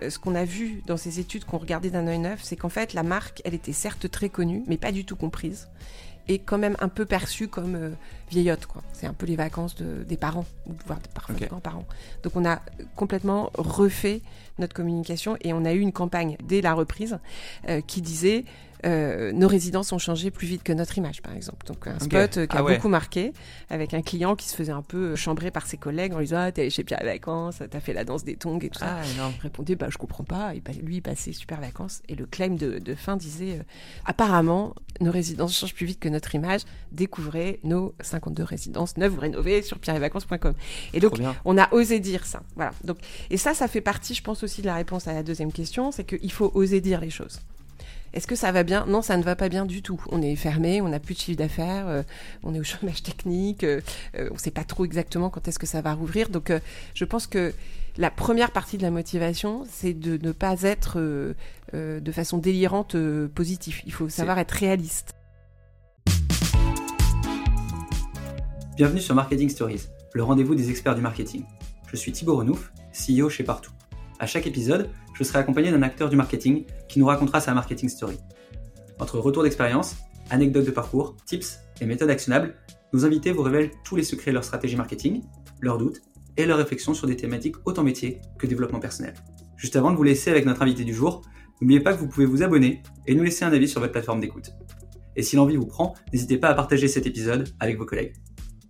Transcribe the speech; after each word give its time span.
ce 0.00 0.18
qu'on 0.18 0.34
a 0.34 0.44
vu 0.44 0.82
dans 0.86 0.96
ces 0.96 1.20
études 1.20 1.44
qu'on 1.44 1.58
regardait 1.58 1.90
d'un 1.90 2.06
œil 2.06 2.18
neuf, 2.18 2.40
c'est 2.42 2.56
qu'en 2.56 2.68
fait, 2.68 2.94
la 2.94 3.02
marque, 3.02 3.42
elle 3.44 3.54
était 3.54 3.72
certes 3.72 4.10
très 4.10 4.28
connue, 4.28 4.62
mais 4.66 4.76
pas 4.76 4.92
du 4.92 5.04
tout 5.04 5.16
comprise 5.16 5.68
et 6.28 6.38
quand 6.38 6.58
même 6.58 6.76
un 6.80 6.88
peu 6.88 7.04
perçue 7.04 7.48
comme 7.48 7.74
euh, 7.76 7.90
vieillotte. 8.30 8.66
Quoi. 8.66 8.82
C'est 8.92 9.06
un 9.06 9.12
peu 9.12 9.26
les 9.26 9.36
vacances 9.36 9.74
de, 9.76 10.02
des 10.04 10.16
parents, 10.16 10.46
voire 10.86 10.98
parfois 11.14 11.34
des 11.34 11.46
grands-parents. 11.46 11.86
Donc 12.22 12.34
on 12.36 12.44
a 12.44 12.60
complètement 12.96 13.50
refait 13.54 14.22
notre 14.58 14.74
communication 14.74 15.36
et 15.42 15.52
on 15.52 15.64
a 15.64 15.72
eu 15.72 15.80
une 15.80 15.92
campagne 15.92 16.36
dès 16.44 16.60
la 16.60 16.74
reprise 16.74 17.18
euh, 17.68 17.80
qui 17.80 18.02
disait 18.02 18.44
euh, 18.86 19.32
nos 19.32 19.48
résidences 19.48 19.92
ont 19.92 19.98
changé 19.98 20.30
plus 20.30 20.46
vite 20.46 20.62
que 20.62 20.72
notre 20.72 20.96
image, 20.96 21.20
par 21.20 21.34
exemple. 21.34 21.66
Donc 21.66 21.86
un 21.86 21.98
spot 21.98 22.36
euh, 22.36 22.46
qui 22.46 22.56
a 22.56 22.60
ah 22.60 22.62
beaucoup 22.62 22.88
marqué, 22.88 23.32
avec 23.68 23.94
un 23.94 24.02
client 24.02 24.36
qui 24.36 24.48
se 24.48 24.54
faisait 24.54 24.72
un 24.72 24.82
peu 24.82 25.12
euh, 25.12 25.16
chambrer 25.16 25.50
par 25.50 25.66
ses 25.66 25.76
collègues 25.76 26.12
en 26.14 26.18
lui 26.18 26.26
disant 26.26 26.38
ah, 26.40 26.52
t'es 26.52 26.62
allé 26.62 26.70
chez 26.70 26.84
Pierre 26.84 27.02
Vacances, 27.04 27.62
t'as 27.68 27.80
fait 27.80 27.92
la 27.92 28.04
danse 28.04 28.24
des 28.24 28.36
tongs 28.36 28.60
et 28.60 28.70
tout 28.70 28.78
ça. 28.78 28.98
Ah, 29.00 29.02
il 29.04 29.42
répondait 29.42 29.74
bah 29.74 29.88
je 29.90 29.98
comprends 29.98 30.24
pas. 30.24 30.54
Et 30.54 30.62
lui 30.82 30.96
il 30.96 31.02
passait 31.02 31.32
super 31.32 31.60
vacances 31.60 32.02
et 32.08 32.14
le 32.14 32.26
claim 32.26 32.56
de, 32.56 32.94
fin 32.94 33.16
disait 33.16 33.60
apparemment 34.04 34.74
nos 35.00 35.10
résidences 35.10 35.58
changent 35.58 35.74
plus 35.74 35.86
vite 35.86 36.00
que 36.00 36.08
notre 36.08 36.34
image. 36.34 36.62
Découvrez 36.92 37.60
nos 37.64 37.94
52 38.00 38.44
résidences 38.44 38.96
neuves 38.96 39.16
ou 39.16 39.20
rénovées 39.20 39.62
sur 39.62 39.78
pierrevacances.com. 39.78 40.54
Et 40.92 41.00
donc 41.00 41.18
on 41.44 41.58
a 41.58 41.72
osé 41.72 41.98
dire 41.98 42.24
ça. 42.24 42.42
Voilà. 42.54 42.72
Donc 42.84 42.98
et 43.30 43.36
ça 43.36 43.54
ça 43.54 43.68
fait 43.68 43.80
partie, 43.80 44.14
je 44.14 44.22
pense 44.22 44.42
aussi 44.44 44.60
de 44.60 44.66
la 44.66 44.76
réponse 44.76 45.08
à 45.08 45.12
la 45.12 45.22
deuxième 45.22 45.52
question, 45.52 45.90
c'est 45.90 46.04
qu'il 46.04 46.32
faut 46.32 46.50
oser 46.54 46.80
dire 46.80 47.00
les 47.00 47.10
choses. 47.10 47.40
Est-ce 48.16 48.26
que 48.26 48.34
ça 48.34 48.50
va 48.50 48.62
bien? 48.62 48.86
Non, 48.86 49.02
ça 49.02 49.18
ne 49.18 49.22
va 49.22 49.36
pas 49.36 49.50
bien 49.50 49.66
du 49.66 49.82
tout. 49.82 50.02
On 50.08 50.22
est 50.22 50.36
fermé, 50.36 50.80
on 50.80 50.88
n'a 50.88 50.98
plus 50.98 51.12
de 51.12 51.18
chiffre 51.18 51.36
d'affaires, 51.36 51.86
euh, 51.86 52.02
on 52.42 52.54
est 52.54 52.58
au 52.58 52.64
chômage 52.64 53.02
technique, 53.02 53.62
euh, 53.62 53.82
euh, 54.16 54.28
on 54.30 54.34
ne 54.34 54.38
sait 54.38 54.50
pas 54.50 54.64
trop 54.64 54.86
exactement 54.86 55.28
quand 55.28 55.46
est-ce 55.48 55.58
que 55.58 55.66
ça 55.66 55.82
va 55.82 55.92
rouvrir. 55.92 56.30
Donc, 56.30 56.50
je 56.94 57.04
pense 57.04 57.26
que 57.26 57.52
la 57.98 58.10
première 58.10 58.52
partie 58.52 58.78
de 58.78 58.82
la 58.82 58.90
motivation, 58.90 59.66
c'est 59.70 59.92
de 59.92 60.16
ne 60.26 60.32
pas 60.32 60.62
être 60.62 60.98
de 61.74 62.12
façon 62.12 62.38
délirante 62.38 62.96
positif. 63.34 63.82
Il 63.84 63.92
faut 63.92 64.08
savoir 64.08 64.38
être 64.38 64.52
réaliste. 64.52 65.12
Bienvenue 68.78 69.00
sur 69.00 69.14
Marketing 69.14 69.50
Stories, 69.50 69.88
le 70.14 70.22
rendez-vous 70.22 70.54
des 70.54 70.70
experts 70.70 70.94
du 70.94 71.02
marketing. 71.02 71.44
Je 71.92 71.96
suis 71.96 72.12
Thibaut 72.12 72.36
Renouf, 72.36 72.72
CEO 72.94 73.28
chez 73.28 73.44
Partout. 73.44 73.72
À 74.18 74.26
chaque 74.26 74.46
épisode, 74.46 74.88
je 75.14 75.24
serai 75.24 75.38
accompagné 75.38 75.70
d'un 75.70 75.82
acteur 75.82 76.08
du 76.08 76.16
marketing 76.16 76.64
qui 76.88 76.98
nous 76.98 77.06
racontera 77.06 77.40
sa 77.40 77.52
marketing 77.52 77.88
story. 77.88 78.16
Entre 78.98 79.18
retours 79.18 79.42
d'expérience, 79.42 79.96
anecdotes 80.30 80.64
de 80.64 80.70
parcours, 80.70 81.16
tips 81.26 81.58
et 81.80 81.86
méthodes 81.86 82.08
actionnables, 82.08 82.54
nos 82.94 83.04
invités 83.04 83.32
vous 83.32 83.42
révèlent 83.42 83.70
tous 83.84 83.96
les 83.96 84.02
secrets 84.02 84.30
de 84.30 84.34
leur 84.36 84.44
stratégie 84.44 84.76
marketing, 84.76 85.22
leurs 85.60 85.76
doutes 85.76 86.00
et 86.38 86.46
leurs 86.46 86.58
réflexions 86.58 86.94
sur 86.94 87.06
des 87.06 87.16
thématiques 87.16 87.56
autant 87.66 87.82
métier 87.82 88.20
que 88.38 88.46
développement 88.46 88.80
personnel. 88.80 89.14
Juste 89.56 89.76
avant 89.76 89.90
de 89.90 89.96
vous 89.96 90.02
laisser 90.02 90.30
avec 90.30 90.46
notre 90.46 90.62
invité 90.62 90.84
du 90.84 90.94
jour, 90.94 91.22
n'oubliez 91.60 91.80
pas 91.80 91.92
que 91.92 91.98
vous 91.98 92.08
pouvez 92.08 92.26
vous 92.26 92.42
abonner 92.42 92.82
et 93.06 93.14
nous 93.14 93.22
laisser 93.22 93.44
un 93.44 93.52
avis 93.52 93.68
sur 93.68 93.80
votre 93.80 93.92
plateforme 93.92 94.20
d'écoute. 94.20 94.50
Et 95.14 95.22
si 95.22 95.36
l'envie 95.36 95.56
vous 95.56 95.66
prend, 95.66 95.94
n'hésitez 96.12 96.38
pas 96.38 96.48
à 96.48 96.54
partager 96.54 96.88
cet 96.88 97.06
épisode 97.06 97.48
avec 97.60 97.76
vos 97.76 97.86
collègues. 97.86 98.14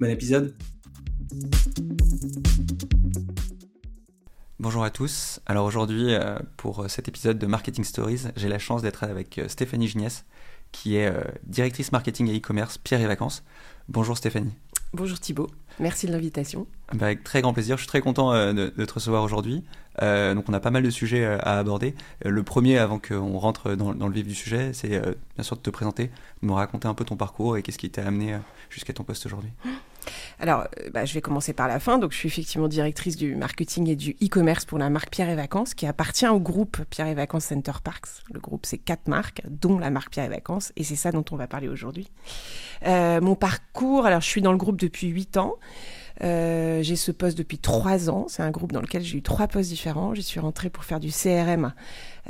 Bon 0.01 0.11
épisode 0.11 0.57
Bonjour 4.59 4.85
à 4.85 4.91
tous. 4.91 5.41
Alors 5.45 5.67
aujourd'hui, 5.67 6.15
euh, 6.15 6.39
pour 6.57 6.89
cet 6.89 7.09
épisode 7.09 7.39
de 7.39 7.47
Marketing 7.47 7.85
Stories, 7.85 8.23
j'ai 8.37 8.49
la 8.49 8.59
chance 8.59 8.81
d'être 8.81 9.05
avec 9.05 9.37
euh, 9.37 9.49
Stéphanie 9.49 9.87
Gignès, 9.87 10.25
qui 10.73 10.97
est 10.97 11.09
euh, 11.09 11.21
directrice 11.45 11.93
marketing 11.93 12.31
et 12.31 12.39
e-commerce 12.39 12.79
Pierre 12.79 13.03
et 13.03 13.07
Vacances. 13.07 13.45
Bonjour 13.91 14.17
Stéphanie. 14.17 14.55
Bonjour 14.95 15.21
Thibault, 15.21 15.51
merci 15.79 16.07
de 16.07 16.13
l'invitation. 16.13 16.67
Bah, 16.95 17.05
avec 17.05 17.23
très 17.23 17.43
grand 17.43 17.53
plaisir, 17.53 17.77
je 17.77 17.83
suis 17.83 17.89
très 17.89 18.01
content 18.01 18.33
de, 18.55 18.69
te 18.69 18.95
recevoir 18.95 19.23
aujourd'hui. 19.25 19.63
donc 20.01 20.49
on 20.49 20.55
a 20.55 20.61
pas 20.61 20.71
mal 20.71 20.83
de 20.83 20.91
sujets 20.91 21.25
à 21.27 21.59
aborder. 21.59 21.95
le 22.25 22.43
premier, 22.43 22.79
avant 22.79 22.99
qu'on 22.99 23.37
rentre 23.39 23.75
dans, 23.75 23.95
dans, 23.95 24.09
le 24.09 24.15
vif 24.15 24.27
du 24.27 24.35
sujet, 24.35 24.73
c'est 24.73 24.89
bien 24.89 25.43
sûr 25.43 25.57
de 25.57 25.61
te 25.61 25.69
présenter, 25.69 26.11
de 26.41 26.47
me 26.47 26.53
raconter 26.53 26.89
un 26.89 26.95
peu 26.95 27.05
ton 27.05 27.17
parcours 27.17 27.59
et 27.59 27.63
qu'est-ce 27.63 27.79
qui 27.79 27.91
t'a 27.91 28.07
amené 28.07 28.39
jusqu'à 28.71 28.95
ton 28.95 29.05
poste 29.05 29.27
aujourd'hui. 29.27 29.51
Alors, 30.41 30.63
euh, 30.81 30.91
bah, 30.91 31.05
je 31.05 31.15
vais 31.15 31.21
commencer 31.21 31.53
par 31.53 31.69
la 31.69 31.81
fin. 31.81 31.99
Donc, 31.99 32.13
je 32.13 32.17
suis 32.17 32.29
effectivement 32.29 32.69
directrice 32.69 33.17
du 33.17 33.35
marketing 33.37 33.89
et 33.89 33.97
du 33.97 34.17
e-commerce 34.23 34.65
pour 34.65 34.79
la 34.79 34.91
marque 34.91 35.11
Pierre 35.11 35.29
et 35.29 35.35
Vacances, 35.35 35.75
qui 35.75 35.87
appartient 35.87 36.29
au 36.29 36.41
groupe 36.41 36.79
Pierre 36.91 37.07
et 37.07 37.15
Vacances 37.15 37.47
Center 37.47 37.73
Parks. 37.83 38.09
Le 38.33 38.41
groupe, 38.41 38.67
c'est 38.67 38.79
quatre 38.79 39.09
marques, 39.09 39.43
dont 39.49 39.79
la 39.79 39.91
marque 39.91 40.11
Pierre 40.11 40.27
et 40.27 40.29
Vacances, 40.31 40.73
et 40.77 40.85
c'est 40.85 40.97
ça 40.97 41.13
dont 41.13 41.25
on 41.31 41.37
va 41.37 41.47
parler 41.47 41.69
aujourd'hui. 41.69 42.11
Euh, 42.87 43.21
mon 43.21 43.35
parcours, 43.35 44.07
alors, 44.07 44.21
je 44.21 44.29
suis 44.29 44.43
dans 44.43 44.53
le 44.53 44.59
groupe 44.59 44.81
depuis 44.81 45.09
huit 45.09 45.37
ans. 45.37 45.57
Euh, 46.23 46.83
j'ai 46.83 46.97
ce 46.97 47.13
poste 47.13 47.37
depuis 47.37 47.59
trois 47.59 48.11
ans. 48.11 48.27
C'est 48.29 48.43
un 48.43 48.51
groupe 48.51 48.73
dans 48.73 48.81
lequel 48.81 49.03
j'ai 49.03 49.19
eu 49.19 49.23
trois 49.23 49.49
postes 49.49 49.69
différents. 49.69 50.15
J'y 50.15 50.23
suis 50.23 50.41
rentrée 50.41 50.71
pour 50.71 50.85
faire 50.85 51.01
du 51.01 51.11
CRM, 51.11 51.73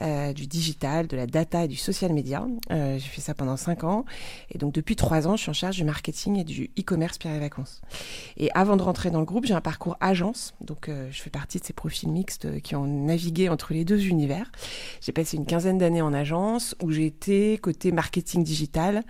euh, 0.02 0.32
du 0.32 0.46
digital, 0.46 1.06
de 1.06 1.16
la 1.16 1.26
data 1.26 1.64
et 1.64 1.68
du 1.68 1.76
social 1.76 2.12
media. 2.12 2.46
Euh, 2.70 2.98
j'ai 2.98 3.08
fait 3.08 3.20
ça 3.20 3.34
pendant 3.34 3.56
cinq 3.56 3.84
ans. 3.84 4.04
Et 4.50 4.58
donc 4.58 4.72
depuis 4.74 4.96
trois 4.96 5.28
ans, 5.28 5.36
je 5.36 5.42
suis 5.42 5.50
en 5.50 5.54
charge 5.54 5.76
du 5.76 5.84
marketing 5.84 6.38
et 6.38 6.44
du 6.44 6.70
e-commerce 6.78 7.18
Pierre 7.18 7.34
et 7.34 7.40
Vacances. 7.40 7.80
Et 8.36 8.50
avant 8.54 8.76
de 8.76 8.82
rentrer 8.82 9.10
dans 9.10 9.20
le 9.20 9.26
groupe, 9.26 9.46
j'ai 9.46 9.54
un 9.54 9.60
parcours 9.60 9.96
agence. 10.00 10.54
Donc 10.60 10.90
je 11.10 11.22
fais 11.22 11.30
partie 11.30 11.58
de 11.58 11.64
ces 11.64 11.72
profils 11.72 12.08
mixtes 12.08 12.60
qui 12.60 12.74
ont 12.74 12.86
navigué 12.86 13.48
entre 13.48 13.72
les 13.72 13.84
deux 13.84 14.06
univers. 14.06 14.50
J'ai 15.00 15.12
passé 15.12 15.36
une 15.36 15.46
quinzaine 15.46 15.78
d'années 15.78 16.02
en 16.02 16.12
agence 16.12 16.74
où 16.82 16.90
j'ai 16.90 17.06
été 17.06 17.58
côté 17.58 17.92
marketing 17.92 18.42
digital. 18.42 19.04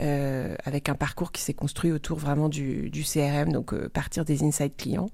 Euh, 0.00 0.54
avec 0.64 0.88
un 0.88 0.94
parcours 0.94 1.30
qui 1.30 1.42
s'est 1.42 1.52
construit 1.52 1.92
autour 1.92 2.18
vraiment 2.18 2.48
du, 2.48 2.90
CRM, 3.04 3.52
donc 3.52 3.74
euh, 3.74 3.90
partir 3.90 4.24
des 4.24 4.42
insights 4.42 4.76
clients 4.76 5.10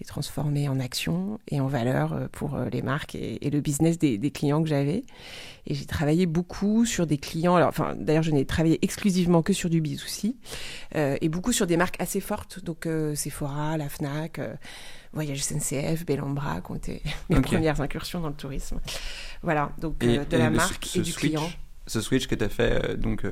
et 0.00 0.04
transformer 0.04 0.68
en 0.68 0.80
action 0.80 1.38
et 1.48 1.60
en 1.60 1.68
valeur 1.68 2.12
euh, 2.12 2.26
pour 2.32 2.58
les 2.72 2.82
marques 2.82 3.14
et, 3.14 3.38
le 3.48 3.60
business 3.60 3.98
des, 3.98 4.18
clients 4.32 4.62
que 4.64 4.68
j'avais. 4.68 5.04
Et 5.66 5.74
j'ai 5.74 5.86
travaillé 5.86 6.26
beaucoup 6.26 6.86
sur 6.86 7.06
des 7.06 7.18
clients, 7.18 7.54
alors, 7.54 7.68
enfin, 7.68 7.94
d'ailleurs 7.96 8.24
je 8.24 8.32
n'ai 8.32 8.44
travaillé 8.44 8.80
exclusivement 8.82 9.42
que 9.42 9.52
sur 9.52 9.70
du 9.70 9.80
B2C, 9.80 10.34
et 10.94 11.28
beaucoup 11.28 11.52
sur 11.52 11.68
des 11.68 11.76
marques 11.76 12.00
assez 12.00 12.20
fortes, 12.20 12.62
donc 12.64 12.88
Sephora, 13.14 13.76
la 13.76 13.88
FNAC, 13.88 14.40
Voyage 15.12 15.42
SNCF, 15.42 16.04
Bellambra, 16.04 16.60
qui 16.60 16.72
ont 16.72 16.74
été 16.74 17.02
mes 17.30 17.40
premières 17.40 17.80
incursions 17.80 18.20
dans 18.20 18.28
le 18.28 18.34
tourisme. 18.34 18.80
Voilà, 19.42 19.72
donc 19.78 19.98
de 19.98 20.36
la 20.36 20.50
marque 20.50 20.96
et 20.96 21.00
du 21.00 21.12
client. 21.12 21.48
Ce 21.86 22.00
switch 22.00 22.26
que 22.26 22.34
tu 22.34 22.44
as 22.44 22.48
fait, 22.48 22.96
donc 23.00 23.24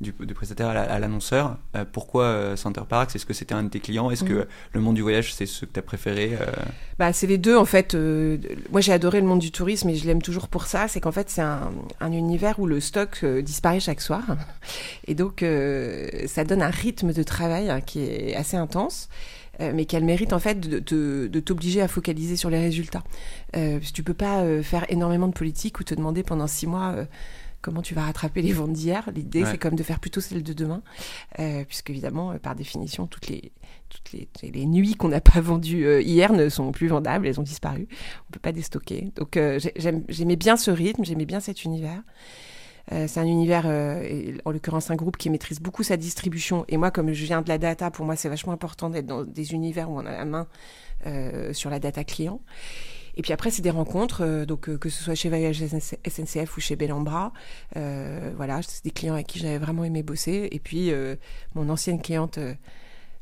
du, 0.00 0.12
prestataire 0.12 0.68
à 0.68 0.98
l'annonceur. 1.00 1.56
Euh, 1.74 1.84
pourquoi 1.90 2.24
euh, 2.24 2.56
Center 2.56 2.82
Parks 2.88 3.16
Est-ce 3.16 3.26
que 3.26 3.34
c'était 3.34 3.54
un 3.54 3.64
de 3.64 3.68
tes 3.68 3.80
clients? 3.80 4.10
Est-ce 4.10 4.22
que 4.22 4.32
mhm. 4.32 4.46
le 4.72 4.80
monde 4.80 4.94
du 4.94 5.02
voyage, 5.02 5.34
c'est 5.34 5.46
ce 5.46 5.64
que 5.64 5.72
tu 5.72 5.78
as 5.78 5.82
préféré 5.82 6.36
euh? 6.40 6.46
bah, 6.98 7.12
C'est 7.12 7.26
les 7.26 7.38
deux, 7.38 7.56
en 7.56 7.64
fait. 7.64 7.94
moi, 8.70 8.80
j'ai 8.80 8.92
adoré 8.92 9.20
le 9.20 9.26
monde 9.26 9.40
du 9.40 9.50
tourisme 9.50 9.88
et 9.88 9.96
je 9.96 10.06
l'aime 10.06 10.22
toujours 10.22 10.48
pour 10.48 10.66
ça. 10.66 10.86
C'est 10.86 11.00
qu'en 11.00 11.12
fait, 11.12 11.30
c'est 11.30 11.42
un, 11.42 11.72
univers 12.00 12.60
où 12.60 12.66
le 12.66 12.80
stock 12.80 13.24
disparaît 13.24 13.80
chaque 13.80 14.00
soir. 14.00 14.22
Et 15.06 15.14
donc, 15.14 15.44
ça 16.26 16.44
donne 16.44 16.62
un 16.62 16.70
rythme 16.70 17.12
de 17.12 17.22
travail 17.22 17.70
hein, 17.70 17.80
qui 17.80 18.00
est 18.00 18.36
assez 18.36 18.56
intense 18.56 19.08
mais 19.60 19.86
qu'elle 19.86 20.04
mérite 20.04 20.32
en 20.32 20.38
fait 20.38 20.60
de, 20.60 20.78
de, 20.78 21.40
t'obliger 21.40 21.82
à 21.82 21.88
focaliser 21.88 22.36
sur 22.36 22.48
les 22.48 22.60
résultats. 22.60 23.02
Euh, 23.56 23.80
tu 23.92 24.04
peux 24.04 24.14
pas 24.14 24.44
faire 24.62 24.86
énormément 24.88 25.26
de 25.26 25.32
politique 25.32 25.80
ou 25.80 25.82
te 25.82 25.96
demander 25.96 26.22
pendant 26.22 26.46
six 26.46 26.68
mois 26.68 26.94
comment 27.60 27.82
tu 27.82 27.94
vas 27.94 28.02
rattraper 28.02 28.42
les 28.42 28.52
ventes 28.52 28.72
d'hier. 28.72 29.08
L'idée, 29.14 29.44
c'est 29.44 29.58
comme 29.58 29.74
de 29.74 29.82
faire 29.82 30.00
plutôt 30.00 30.20
celles 30.20 30.42
de 30.42 30.52
demain, 30.52 30.82
euh, 31.38 31.64
puisque 31.64 31.90
évidemment, 31.90 32.32
euh, 32.32 32.38
par 32.38 32.54
définition, 32.54 33.06
toutes 33.06 33.28
les, 33.28 33.52
toutes 33.88 34.12
les, 34.12 34.28
les 34.50 34.66
nuits 34.66 34.94
qu'on 34.94 35.08
n'a 35.08 35.20
pas 35.20 35.40
vendues 35.40 35.84
euh, 35.84 36.00
hier 36.00 36.32
ne 36.32 36.48
sont 36.48 36.70
plus 36.72 36.88
vendables, 36.88 37.26
elles 37.26 37.40
ont 37.40 37.44
disparu. 37.44 37.88
On 38.28 38.32
peut 38.32 38.40
pas 38.40 38.52
déstocker. 38.52 39.12
Donc, 39.16 39.36
euh, 39.36 39.58
j'aimais 40.08 40.36
bien 40.36 40.56
ce 40.56 40.70
rythme, 40.70 41.04
j'aimais 41.04 41.26
bien 41.26 41.40
cet 41.40 41.64
univers. 41.64 42.02
c'est 42.90 43.18
un 43.18 43.26
univers, 43.26 43.66
en 44.44 44.50
l'occurrence 44.50 44.90
un 44.90 44.96
groupe 44.96 45.16
qui 45.16 45.28
maîtrise 45.28 45.60
beaucoup 45.60 45.82
sa 45.82 45.96
distribution. 45.96 46.64
Et 46.68 46.76
moi, 46.76 46.90
comme 46.90 47.12
je 47.12 47.24
viens 47.24 47.42
de 47.42 47.48
la 47.48 47.58
data, 47.58 47.90
pour 47.90 48.06
moi, 48.06 48.16
c'est 48.16 48.28
vachement 48.28 48.52
important 48.52 48.88
d'être 48.88 49.06
dans 49.06 49.24
des 49.24 49.52
univers 49.52 49.90
où 49.90 49.98
on 49.98 50.06
a 50.06 50.12
la 50.12 50.24
main 50.24 50.46
sur 51.52 51.68
la 51.68 51.80
data 51.80 52.04
client. 52.04 52.40
Et 53.18 53.22
puis 53.22 53.32
après, 53.32 53.50
c'est 53.50 53.62
des 53.62 53.70
rencontres, 53.70 54.22
euh, 54.22 54.46
donc 54.46 54.68
euh, 54.68 54.78
que 54.78 54.88
ce 54.88 55.02
soit 55.02 55.16
chez 55.16 55.28
Voyage 55.28 55.60
SNCF 55.60 56.56
ou 56.56 56.60
chez 56.60 56.76
Bellambra. 56.76 57.32
Euh, 57.76 58.30
voilà, 58.36 58.62
c'est 58.62 58.84
des 58.84 58.92
clients 58.92 59.14
avec 59.14 59.26
qui 59.26 59.40
j'avais 59.40 59.58
vraiment 59.58 59.82
aimé 59.82 60.04
bosser. 60.04 60.48
Et 60.52 60.60
puis, 60.60 60.92
mon 61.54 61.68
ancienne 61.68 62.00
cliente. 62.00 62.38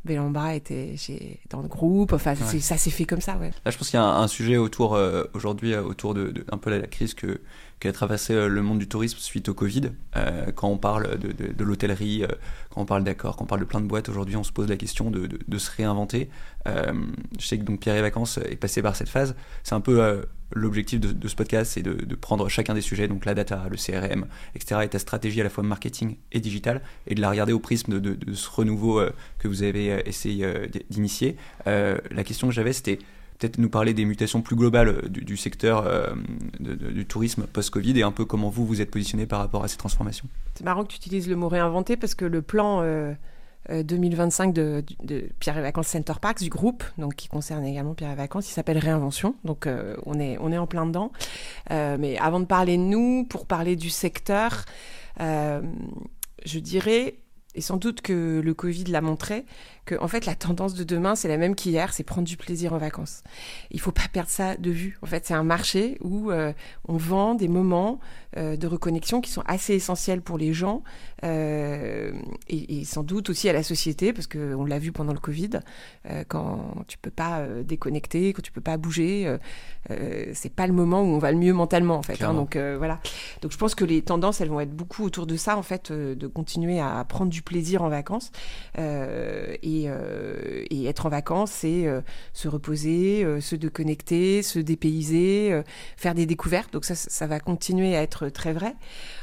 Bellambra 0.05 0.55
était 0.55 0.97
chez, 0.97 1.41
dans 1.51 1.63
le 1.63 1.67
groupe, 1.67 2.13
enfin 2.13 2.37
ça 2.37 2.77
s'est 2.77 2.91
fait 2.91 3.07
comme 3.07 3.21
ça. 3.21 3.37
Ouais. 3.39 3.51
Là, 3.65 3.73
je 3.73 3.77
pense 3.77 3.91
qu'il 3.91 3.99
y 3.99 4.01
a 4.01 4.07
un, 4.07 4.29
sujet 4.29 4.57
autour 4.57 4.97
aujourd'hui 5.35 5.75
autour 5.75 6.15
de, 6.15 6.45
un 6.53 6.59
peu 6.59 6.71
la, 6.71 6.79
la 6.79 6.87
crise 6.87 7.13
que 7.13 7.41
qui 7.81 7.89
a 7.89 7.93
traversé 7.93 8.33
euh, 8.33 8.49
le 8.49 8.63
monde 8.63 8.79
du 8.79 8.89
tourisme 8.89 9.19
suite 9.19 9.49
au 9.49 9.55
Covid. 9.55 9.91
Euh, 10.17 10.51
quand 10.55 10.69
on 10.69 10.79
parle 10.79 11.19
de, 11.19 11.65
l'hôtellerie, 11.65 12.25
euh, 12.25 12.29
quand 12.71 12.83
on 12.83 12.87
parle 12.87 13.05
d'accord, 13.05 13.37
quand 13.37 13.45
on 13.45 13.47
parle 13.47 13.61
de 13.61 13.67
plein 13.67 13.81
de 13.81 13.87
boîtes, 13.87 14.09
aujourd'hui 14.09 14.37
on 14.37 14.45
se 14.45 14.53
pose 14.53 14.69
la 14.69 14.77
question 14.77 15.11
de, 15.11 15.59
se 15.59 15.71
réinventer. 15.71 16.29
je 16.67 17.47
sais 17.47 17.59
que 17.59 17.65
donc 17.65 17.81
Pierre 17.81 17.97
et 17.97 18.03
Vacances 18.03 18.39
est 18.39 18.57
passé 18.57 18.83
par 18.83 18.97
cette 18.97 19.09
phase. 19.09 19.35
C'est 19.63 19.75
un 19.75 19.81
peu 19.81 20.23
l'objectif 20.53 21.01
de, 21.01 21.29
ce 21.29 21.35
podcast, 21.35 21.73
c'est 21.73 21.83
de, 21.83 22.15
prendre 22.15 22.49
chacun 22.49 22.75
des 22.75 22.81
sujets, 22.81 23.09
donc 23.09 23.25
la 23.25 23.35
data, 23.35 23.67
le 23.71 23.77
CRM, 23.77 24.27
etc., 24.55 24.83
et 24.85 24.89
ta 24.89 24.99
stratégie 24.99 25.41
à 25.41 25.45
la 25.45 25.51
fois 25.51 25.65
marketing 25.65 26.17
et 26.33 26.41
digital, 26.41 26.83
et 27.07 27.15
de 27.15 27.21
la 27.21 27.31
regarder 27.31 27.53
au 27.53 27.59
prisme 27.59 28.01
de, 28.01 28.35
ce 28.35 28.51
renouveau 28.51 29.01
que 29.39 29.49
vous 29.49 29.63
avez 29.63 30.03
essayé 30.07 30.47
d'initier. 30.91 31.37
la 31.65 32.25
question 32.25 32.49
que 32.49 32.55
j'avais, 32.55 32.73
c'était 32.73 32.99
peut-être 33.39 33.59
nous 33.59 33.69
parler 33.69 33.95
des 33.95 34.05
mutations 34.05 34.43
plus 34.43 34.57
globales 34.57 35.09
du, 35.09 35.37
secteur 35.37 35.85
du 36.61 37.07
tourisme 37.07 37.47
post-Covid 37.47 37.99
et 37.99 38.03
un 38.03 38.13
peu 38.13 38.25
comment 38.25 38.49
vous 38.49 38.67
vous 38.67 38.81
êtes 38.81 38.91
positionné 38.91 39.27
par 39.27 39.41
rapport 39.41 39.65
à 39.65 39.69
ces 39.69 39.77
transformations. 39.77 40.29
C'est 40.55 40.65
marrant 40.65 40.85
que 40.85 40.89
tu 40.89 40.97
utilises 40.97 41.29
le 41.29 41.37
mot 41.37 41.49
réinventer 41.49 41.97
parce 41.97 42.15
que 42.15 42.25
le 42.25 42.43
plan 42.43 42.83
2025 43.71 44.53
de, 44.53 44.85
Pierre 45.39 45.59
et 45.59 45.63
Vacances 45.63 45.89
Center 45.89 46.15
Parks 46.21 46.43
du 46.43 46.49
groupe, 46.49 46.85
donc 46.99 47.15
qui 47.15 47.29
concerne 47.29 47.65
également 47.65 47.95
Pierre 47.95 48.13
et 48.13 48.17
Vacances. 48.17 48.49
Il 48.49 48.53
s'appelle 48.53 48.79
Réinvention, 48.79 49.35
donc 49.45 49.69
on 50.07 50.19
est 50.19 50.39
on 50.41 50.53
est 50.53 50.59
en 50.59 50.67
plein 50.67 50.87
dedans. 50.87 51.13
mais 51.71 52.17
avant 52.19 52.41
de 52.41 52.47
parler 52.47 52.77
de 52.77 52.83
nous, 52.83 53.25
pour 53.29 53.47
parler 53.47 53.77
du 53.77 53.91
secteur, 53.91 54.65
je 55.19 56.59
dirais 56.59 57.19
et 57.57 57.63
sans 57.63 57.79
doute 57.79 58.03
que 58.03 58.41
le 58.45 58.55
Covid 58.55 58.85
l'a 58.85 59.01
montré, 59.01 59.47
que 59.87 59.95
en 60.01 60.09
fait 60.09 60.27
la 60.27 60.35
tendance 60.35 60.75
de 60.75 60.85
demain 60.85 61.15
c'est 61.15 61.29
la 61.29 61.39
même 61.39 61.55
qu'hier, 61.55 61.93
c'est 61.93 62.05
prendre 62.05 62.29
du 62.29 62.37
plaisir 62.37 62.75
en 62.75 62.79
vacances. 62.79 63.23
Il 63.71 63.81
faut 63.81 63.93
pas 63.93 64.09
perdre 64.13 64.29
ça 64.29 64.57
de 64.57 64.71
vue. 64.71 64.99
En 65.03 65.07
fait, 65.07 65.27
c'est 65.27 65.35
un 65.35 65.43
marché 65.43 65.97
où 66.03 66.31
euh, 66.31 66.53
on 66.87 66.97
vend 66.97 67.35
des 67.35 67.49
moments 67.49 67.99
euh, 68.37 68.57
de 68.57 68.67
reconnexion 68.67 69.21
qui 69.21 69.31
sont 69.31 69.43
assez 69.47 69.75
essentiels 69.75 70.21
pour 70.21 70.37
les 70.37 70.53
gens 70.53 70.83
euh, 71.25 72.13
et, 72.49 72.81
et, 72.81 72.85
sans 72.85 73.03
doute 73.03 73.31
aussi 73.31 73.49
à 73.49 73.53
la 73.53 73.63
société 73.63 74.13
parce 74.13 74.27
que 74.27 74.55
on 74.55 74.65
l'a 74.65 74.79
vu 74.79 74.93
pendant 74.93 75.13
le 75.13 75.19
Covid, 75.19 75.61
quand 76.29 76.85
tu 76.89 76.99
peux 76.99 77.11
pas 77.11 77.47
déconnecter, 77.65 78.33
quand 78.33 78.43
tu 78.43 78.53
peux 78.53 78.61
pas 78.61 78.77
bouger, 78.77 79.37
c'est 80.35 80.53
pas 80.53 80.67
le 80.67 80.73
moment 80.73 81.03
où 81.03 81.07
on 81.07 81.19
va 81.19 81.33
le 81.33 81.39
mieux 81.39 81.53
mentalement 81.53 81.97
en 81.97 82.03
fait. 82.03 82.23
Hein, 82.23 82.35
donc 82.35 82.57
voilà. 82.57 83.01
Donc 83.41 83.53
je 83.53 83.57
pense 83.57 83.75
que 83.75 83.85
les 83.85 84.03
tendances 84.03 84.41
elles 84.41 84.49
vont 84.49 84.61
être 84.61 84.75
beaucoup 84.75 85.05
autour 85.05 85.27
de 85.27 85.37
ça 85.37 85.57
en 85.57 85.63
fait, 85.63 85.91
de 85.91 86.27
continuer 86.27 86.81
à 86.81 87.05
prendre 87.09 87.31
du 87.31 87.43
plaisir 87.47 87.83
en 87.83 87.89
vacances 87.89 88.31
et 88.77 89.87
euh, 89.87 90.65
et, 90.71 90.87
être 90.87 91.07
en 91.07 91.09
vacances, 91.09 91.51
c'est 91.51 91.87
euh, 91.87 92.01
se 92.33 92.49
reposer, 92.49 93.25
euh, 93.25 93.41
se 93.41 93.57
déconnecter, 93.57 94.43
se 94.43 94.59
dépayser, 94.59 95.63
faire 95.97 96.15
des 96.15 96.27
découvertes. 96.27 96.73
Donc 96.73 96.85
ça, 96.85 96.95
ça 96.95 97.27
va 97.27 97.41
continuer 97.41 97.97
à 97.97 98.03
être 98.03 98.29
très 98.29 98.53
vrai. 98.53 98.75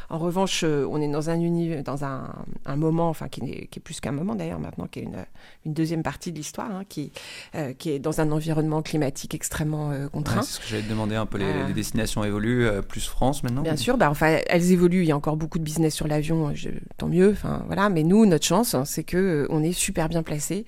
En 0.10 0.18
revanche, 0.18 0.64
euh, 0.64 0.88
on 0.90 1.02
est 1.02 1.08
dans 1.08 1.30
un 1.30 1.40
univers, 1.40 1.84
dans 1.84 2.04
un, 2.04 2.30
moment, 2.76 3.10
enfin 3.10 3.28
qui 3.28 3.42
est, 3.42 3.68
qui 3.68 3.80
est 3.80 3.82
plus 3.82 4.00
qu'un 4.00 4.12
moment 4.12 4.36
d'ailleurs 4.36 4.60
maintenant, 4.60 4.88
qui 4.88 5.00
est 5.00 5.04
une, 5.04 5.26
une 5.66 5.74
deuxième 5.74 6.04
partie 6.04 6.32
de 6.32 6.38
l'histoire, 6.38 6.72
hein, 6.72 6.84
qui, 6.88 7.12
euh, 7.56 7.74
qui 7.74 7.92
est 7.92 8.00
dans 8.00 8.22
un 8.22 8.32
environnement 8.32 8.82
climatique 8.82 9.34
extrêmement 9.36 9.92
euh, 9.92 10.08
contraint. 10.10 10.42
c'est 10.42 10.56
ce 10.56 10.60
que 10.60 10.68
j'allais 10.68 10.84
te 10.84 10.90
demander 10.90 11.16
un 11.16 11.26
peu. 11.26 11.38
Les, 11.38 11.74
destinations 11.74 12.24
évoluent, 12.24 12.68
plus 12.88 13.08
France 13.08 13.44
maintenant. 13.44 13.62
Bien 13.62 13.76
sûr, 13.76 13.98
bah 13.98 14.10
enfin 14.10 14.38
elles 14.48 14.72
évoluent. 14.72 15.02
Il 15.02 15.08
y 15.08 15.12
a 15.12 15.18
encore 15.18 15.38
beaucoup 15.38 15.58
de 15.58 15.64
business 15.64 15.96
sur 15.96 16.08
l'avion, 16.08 16.54
tant 16.98 17.08
mieux. 17.08 17.32
Enfin 17.32 17.64
voilà, 17.66 17.90
mais 17.90 18.04
nous, 18.04 18.26
notre 18.26 18.46
chance, 18.46 18.76
hein, 18.76 18.86
c'est 18.86 19.04
que 19.04 19.48
on 19.50 19.64
est 19.64 19.72
super 19.72 20.10
bien 20.10 20.24
placé 20.24 20.66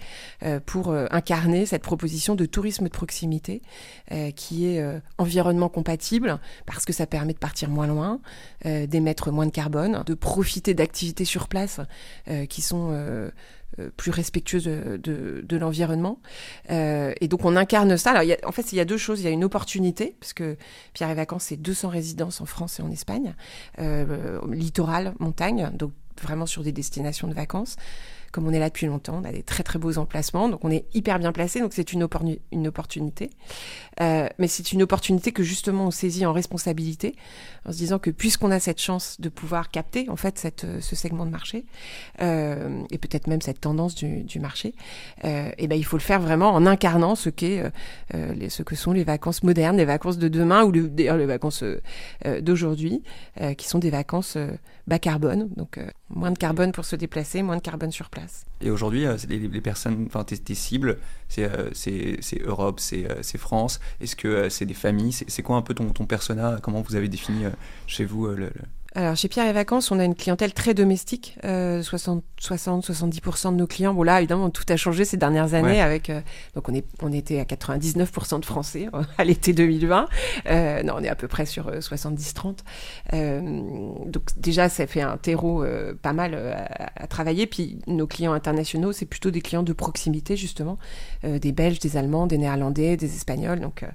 pour 0.65 0.93
incarner 0.93 1.65
cette 1.65 1.83
proposition 1.83 2.35
de 2.35 2.45
tourisme 2.45 2.85
de 2.85 2.89
proximité, 2.89 3.61
qui 4.35 4.67
est 4.67 4.83
environnement 5.17 5.69
compatible 5.69 6.39
parce 6.65 6.85
que 6.85 6.93
ça 6.93 7.05
permet 7.05 7.33
de 7.33 7.37
partir 7.37 7.69
moins 7.69 7.87
loin, 7.87 8.19
d'émettre 8.63 9.31
moins 9.35 9.45
de 9.45 9.51
carbone, 9.51 10.03
de 10.05 10.13
profiter 10.13 10.73
d'activités 10.73 11.25
sur 11.25 11.47
place 11.47 11.79
euh, 12.27 12.45
qui 12.45 12.61
sont 12.61 12.89
euh, 12.91 13.29
euh, 13.79 13.89
plus 13.95 14.11
respectueuses 14.11 14.65
de, 14.65 15.57
l'environnement. 15.57 16.19
et 16.69 17.27
donc 17.27 17.45
on 17.45 17.55
incarne 17.55 17.97
ça. 17.97 18.11
Alors, 18.11 18.37
en 18.45 18.51
fait, 18.51 18.71
il 18.71 18.77
y 18.77 18.79
a 18.79 18.85
deux 18.85 18.97
choses. 18.97 19.21
Il 19.21 19.23
y 19.23 19.27
a 19.27 19.31
une 19.31 19.43
opportunité, 19.43 20.15
parce 20.19 20.33
que 20.33 20.57
Pierre 20.93 21.09
et 21.09 21.15
Vacances, 21.15 21.45
c'est 21.45 21.57
200 21.57 21.89
résidences 21.89 22.41
en 22.41 22.45
France 22.45 22.79
et 22.79 22.83
en 22.83 22.91
Espagne, 22.91 23.35
littoral, 24.49 25.13
montagne, 25.19 25.69
donc 25.73 25.91
vraiment 26.21 26.45
sur 26.45 26.63
des 26.63 26.71
destinations 26.71 27.27
de 27.27 27.33
vacances 27.33 27.75
comme 28.35 28.47
on 28.47 28.51
est 28.51 28.59
là 28.59 28.67
depuis 28.67 28.85
longtemps, 28.85 29.21
on 29.23 29.25
a 29.25 29.31
des 29.31 29.43
très 29.43 29.63
très 29.63 29.79
beaux 29.79 29.97
emplacements, 29.97 30.49
donc 30.49 30.65
on 30.65 30.69
est 30.69 30.83
hyper 30.93 31.19
bien 31.19 31.31
placé, 31.31 31.61
donc 31.61 31.71
c'est 31.71 31.93
une, 31.93 32.05
une 32.51 32.67
opportunité. 32.67 33.29
Euh, 34.01 34.27
mais 34.39 34.49
c'est 34.49 34.73
une 34.73 34.83
opportunité 34.83 35.31
que 35.31 35.41
justement 35.41 35.85
on 35.85 35.91
saisit 35.91 36.25
en 36.25 36.33
responsabilité, 36.33 37.15
en 37.65 37.71
se 37.71 37.77
disant 37.77 37.97
que 37.97 38.09
puisqu'on 38.09 38.51
a 38.51 38.59
cette 38.59 38.81
chance 38.81 39.21
de 39.21 39.29
pouvoir 39.29 39.71
capter 39.71 40.09
en 40.09 40.17
fait 40.17 40.37
cette, 40.37 40.65
ce 40.81 40.95
segment 40.97 41.25
de 41.25 41.31
marché, 41.31 41.65
euh, 42.21 42.81
et 42.91 42.97
peut-être 42.97 43.27
même 43.27 43.39
cette 43.39 43.61
tendance 43.61 43.95
du, 43.95 44.23
du 44.23 44.41
marché, 44.41 44.75
euh, 45.23 45.49
et 45.57 45.67
ben 45.67 45.77
il 45.77 45.85
faut 45.85 45.95
le 45.95 46.01
faire 46.01 46.19
vraiment 46.19 46.49
en 46.49 46.65
incarnant 46.65 47.15
ce 47.15 47.29
qu'est 47.29 47.63
euh, 48.13 48.49
ce 48.49 48.63
que 48.63 48.75
sont 48.75 48.91
les 48.91 49.05
vacances 49.05 49.43
modernes, 49.43 49.77
les 49.77 49.85
vacances 49.85 50.17
de 50.17 50.27
demain 50.27 50.65
ou 50.65 50.73
d'ailleurs 50.73 51.15
les 51.15 51.25
vacances 51.25 51.63
euh, 51.63 52.41
d'aujourd'hui, 52.41 53.01
qui 53.57 53.67
sont 53.67 53.79
des 53.79 53.91
vacances 53.91 54.37
bas 54.87 54.99
carbone, 54.99 55.49
donc 55.55 55.79
moins 56.09 56.31
de 56.31 56.37
carbone 56.37 56.71
pour 56.71 56.85
se 56.85 56.95
déplacer, 56.95 57.43
moins 57.43 57.57
de 57.57 57.61
carbone 57.61 57.91
sur 57.91 58.09
place. 58.09 58.24
Et 58.61 58.69
aujourd'hui, 58.69 59.05
euh, 59.05 59.17
les, 59.27 59.39
les, 59.39 59.61
personnes, 59.61 60.05
enfin 60.07 60.23
tes, 60.23 60.55
cibles, 60.55 60.97
euh, 61.37 61.69
c'est 61.73 62.41
Europe, 62.43 62.79
c'est 62.79 63.37
France. 63.37 63.79
Est-ce 64.01 64.15
que 64.15 64.49
c'est 64.49 64.65
des 64.65 64.73
familles? 64.73 65.13
C'est 65.13 65.41
quoi 65.41 65.57
un 65.57 65.61
peu 65.61 65.73
ton 65.73 66.05
persona? 66.05 66.59
Comment 66.61 66.81
vous 66.81 66.95
avez 66.95 67.09
défini 67.09 67.45
chez 67.87 68.05
vous 68.05 68.27
le, 68.27 68.51
alors, 68.95 69.17
chez 69.17 69.27
Pierre 69.27 69.47
et 69.47 69.53
Vacances, 69.53 69.91
on 69.91 69.99
a 69.99 70.05
une 70.05 70.15
clientèle 70.15 70.53
très 70.53 70.73
domestique. 70.73 71.37
60, 71.43 72.23
70% 72.39 73.51
de 73.51 73.57
nos 73.57 73.67
clients. 73.67 73.93
Bon, 73.93 74.03
là, 74.03 74.19
évidemment, 74.19 74.49
tout 74.49 74.63
a 74.69 74.77
changé 74.77 75.05
ces 75.05 75.17
dernières 75.17 75.53
années 75.53 75.81
avec. 75.81 76.09
Euh, 76.09 76.21
donc, 76.53 76.69
on, 76.69 76.73
est, 76.73 76.85
on 77.01 77.11
était 77.11 77.39
à 77.39 77.43
99% 77.43 78.39
de 78.39 78.45
Français 78.45 78.87
euh, 78.93 79.03
à 79.17 79.23
l'été 79.23 79.53
2020. 79.53 80.07
Euh, 80.47 80.83
non, 80.83 80.95
on 80.97 81.03
est 81.03 81.09
à 81.09 81.15
peu 81.15 81.27
près 81.27 81.45
sur 81.45 81.71
70-30. 81.71 82.59
donc, 83.13 84.23
déjà, 84.37 84.69
ça 84.69 84.87
fait 84.87 85.01
un 85.01 85.17
terreau 85.17 85.65
pas 86.01 86.13
mal 86.13 86.35
à, 86.95 87.07
travailler. 87.07 87.47
Puis, 87.47 87.79
nos 87.87 88.07
clients 88.07 88.33
internationaux, 88.33 88.91
c'est 88.91 89.05
plutôt 89.05 89.31
des 89.31 89.41
clients 89.41 89.63
de 89.63 89.73
proximité, 89.73 90.37
justement. 90.37 90.77
des 91.23 91.51
Belges, 91.51 91.79
des 91.79 91.97
Allemands, 91.97 92.27
des 92.27 92.37
Néerlandais, 92.37 92.97
des 92.97 93.15
Espagnols. 93.15 93.59
Donc, 93.59 93.85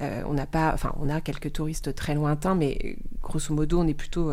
on 0.00 0.32
n'a 0.32 0.46
pas. 0.46 0.72
Enfin, 0.74 0.94
on 1.00 1.08
a 1.08 1.20
quelques 1.20 1.52
touristes 1.52 1.94
très 1.94 2.14
lointains, 2.14 2.54
mais 2.54 2.96
grosso 3.22 3.52
modo, 3.54 3.80
on 3.80 3.86
est 3.86 3.94
plutôt 3.94 4.32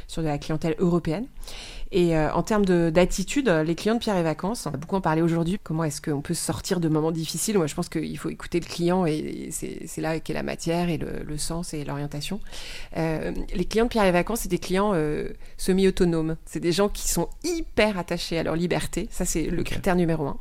sur 0.11 0.21
de 0.21 0.27
la 0.27 0.37
clientèle 0.37 0.75
européenne. 0.77 1.25
Et 1.93 2.15
euh, 2.15 2.31
en 2.33 2.41
termes 2.41 2.65
d'attitude, 2.65 3.49
les 3.49 3.75
clients 3.75 3.95
de 3.95 3.99
Pierre 3.99 4.15
et 4.15 4.23
Vacances, 4.23 4.65
on 4.65 4.73
a 4.73 4.77
beaucoup 4.77 4.95
en 4.95 5.01
parlé 5.01 5.21
aujourd'hui. 5.21 5.59
Comment 5.61 5.83
est-ce 5.83 6.01
qu'on 6.01 6.21
peut 6.21 6.33
sortir 6.33 6.79
de 6.79 6.87
moments 6.87 7.11
difficiles? 7.11 7.57
Moi, 7.57 7.67
je 7.67 7.75
pense 7.75 7.89
qu'il 7.89 8.17
faut 8.17 8.29
écouter 8.29 8.61
le 8.61 8.65
client 8.65 9.05
et 9.05 9.49
c'est 9.51 10.01
là 10.01 10.19
qu'est 10.21 10.33
la 10.33 10.43
matière 10.43 10.89
et 10.89 10.97
le, 10.97 11.37
sens 11.37 11.73
et 11.73 11.83
l'orientation. 11.83 12.39
Euh, 12.97 13.33
les 13.53 13.65
clients 13.65 13.85
de 13.85 13.89
Pierre 13.89 14.05
et 14.05 14.11
Vacances, 14.11 14.41
c'est 14.41 14.49
des 14.49 14.57
clients 14.57 14.91
euh, 14.93 15.29
semi-autonomes. 15.57 16.37
C'est 16.45 16.61
des 16.61 16.71
gens 16.71 16.87
qui 16.87 17.09
sont 17.09 17.27
hyper 17.43 17.97
attachés 17.97 18.37
à 18.37 18.43
leur 18.43 18.55
liberté. 18.55 19.09
Ça, 19.11 19.25
c'est 19.25 19.43
le 19.43 19.63
critère 19.63 19.95
numéro 19.95 20.27
un. 20.27 20.37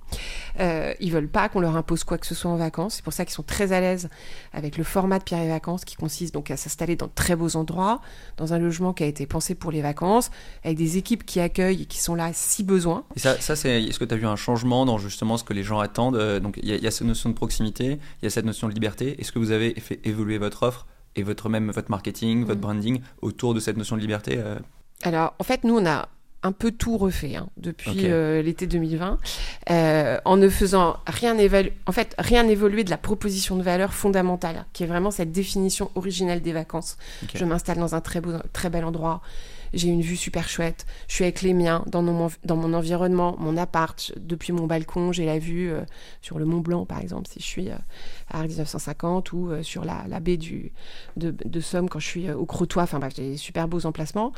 Ils 1.00 1.10
veulent 1.10 1.28
pas 1.28 1.48
qu'on 1.48 1.60
leur 1.60 1.76
impose 1.76 2.04
quoi 2.04 2.18
que 2.18 2.26
ce 2.26 2.34
soit 2.34 2.50
en 2.50 2.56
vacances. 2.56 2.96
C'est 2.96 3.04
pour 3.04 3.12
ça 3.12 3.24
qu'ils 3.24 3.34
sont 3.34 3.42
très 3.42 3.72
à 3.72 3.80
l'aise 3.80 4.08
avec 4.52 4.76
le 4.76 4.84
format 4.84 5.18
de 5.18 5.24
Pierre 5.24 5.42
et 5.42 5.48
Vacances 5.48 5.84
qui 5.84 5.96
consiste 5.96 6.34
donc 6.34 6.50
à 6.50 6.56
s'installer 6.56 6.96
dans 6.96 7.06
de 7.06 7.12
très 7.14 7.34
beaux 7.34 7.56
endroits, 7.56 8.00
dans 8.36 8.52
un 8.52 8.58
logement 8.58 8.92
qui 8.92 9.02
a 9.02 9.06
été 9.06 9.26
pensé 9.26 9.54
pour 9.60 9.70
les 9.70 9.82
vacances, 9.82 10.30
avec 10.64 10.76
des 10.76 10.96
équipes 10.96 11.24
qui 11.24 11.38
accueillent 11.38 11.82
et 11.82 11.86
qui 11.86 11.98
sont 11.98 12.16
là 12.16 12.30
si 12.32 12.64
besoin. 12.64 13.04
Et 13.14 13.20
ça, 13.20 13.40
ça 13.40 13.54
c'est, 13.54 13.84
est-ce 13.84 13.98
que 13.98 14.04
tu 14.04 14.14
as 14.14 14.16
vu 14.16 14.26
un 14.26 14.36
changement 14.36 14.84
dans 14.86 14.98
justement 14.98 15.36
ce 15.36 15.44
que 15.44 15.52
les 15.52 15.62
gens 15.62 15.78
attendent 15.78 16.16
euh, 16.16 16.40
Donc 16.40 16.58
il 16.62 16.68
y, 16.68 16.86
a 16.86 16.90
cette 16.90 17.06
notion 17.06 17.30
de 17.30 17.34
proximité, 17.34 17.98
il 18.20 18.24
y 18.24 18.26
a 18.26 18.30
cette 18.30 18.44
notion 18.44 18.68
de 18.68 18.74
liberté. 18.74 19.20
Est-ce 19.20 19.30
que 19.30 19.38
vous 19.38 19.52
avez 19.52 19.74
fait 19.74 20.00
évoluer 20.04 20.38
votre 20.38 20.64
offre 20.64 20.86
et 21.14 21.22
votre 21.22 21.48
même 21.48 21.70
votre 21.70 21.90
marketing, 21.90 22.44
votre 22.44 22.58
mm. 22.58 22.62
branding 22.62 23.00
autour 23.22 23.54
de 23.54 23.60
cette 23.60 23.76
notion 23.76 23.96
de 23.96 24.00
liberté 24.00 24.38
euh? 24.38 24.58
Alors 25.02 25.34
en 25.38 25.44
fait, 25.44 25.64
nous 25.64 25.76
on 25.76 25.86
a 25.86 26.08
un 26.42 26.52
peu 26.52 26.70
tout 26.70 26.96
refait 26.96 27.36
hein, 27.36 27.48
depuis 27.56 28.06
euh, 28.06 28.42
l'été 28.42 28.66
2020, 28.66 29.18
en 30.24 30.36
ne 30.36 30.48
faisant 30.48 30.96
rien 31.06 31.36
évaluer, 31.38 31.72
en 31.86 31.92
fait 31.92 32.14
rien 32.18 32.48
évoluer 32.48 32.84
de 32.84 32.90
la 32.90 32.98
proposition 32.98 33.56
de 33.56 33.62
valeur 33.62 33.92
fondamentale, 33.92 34.64
qui 34.72 34.84
est 34.84 34.86
vraiment 34.86 35.10
cette 35.10 35.32
définition 35.32 35.90
originelle 35.94 36.42
des 36.42 36.52
vacances. 36.52 36.96
Je 37.34 37.44
m'installe 37.44 37.78
dans 37.78 37.94
un 37.94 38.00
très 38.00 38.20
beau, 38.20 38.32
très 38.52 38.70
bel 38.70 38.84
endroit. 38.84 39.20
J'ai 39.72 39.88
une 39.88 40.00
vue 40.00 40.16
super 40.16 40.48
chouette, 40.48 40.84
je 41.06 41.14
suis 41.14 41.24
avec 41.24 41.42
les 41.42 41.54
miens 41.54 41.84
dans 41.86 42.02
mon, 42.02 42.28
dans 42.44 42.56
mon 42.56 42.74
environnement, 42.74 43.36
mon 43.38 43.56
appart, 43.56 44.12
depuis 44.16 44.52
mon 44.52 44.66
balcon, 44.66 45.12
j'ai 45.12 45.24
la 45.24 45.38
vue 45.38 45.70
euh, 45.70 45.82
sur 46.22 46.40
le 46.40 46.44
Mont 46.44 46.58
Blanc 46.58 46.86
par 46.86 47.00
exemple, 47.00 47.28
si 47.28 47.38
je 47.38 47.44
suis 47.44 47.70
euh, 47.70 47.76
à 48.30 48.42
1950 48.42 49.32
ou 49.32 49.50
euh, 49.50 49.62
sur 49.62 49.84
la, 49.84 50.04
la, 50.08 50.18
baie 50.18 50.36
du, 50.36 50.72
de, 51.16 51.30
de, 51.30 51.60
Somme 51.60 51.88
quand 51.88 52.00
je 52.00 52.06
suis 52.06 52.30
au 52.32 52.46
Crotoy, 52.46 52.82
enfin 52.82 52.98
bref, 52.98 53.12
j'ai 53.16 53.30
des 53.30 53.36
super 53.36 53.68
beaux 53.68 53.86
emplacements. 53.86 54.32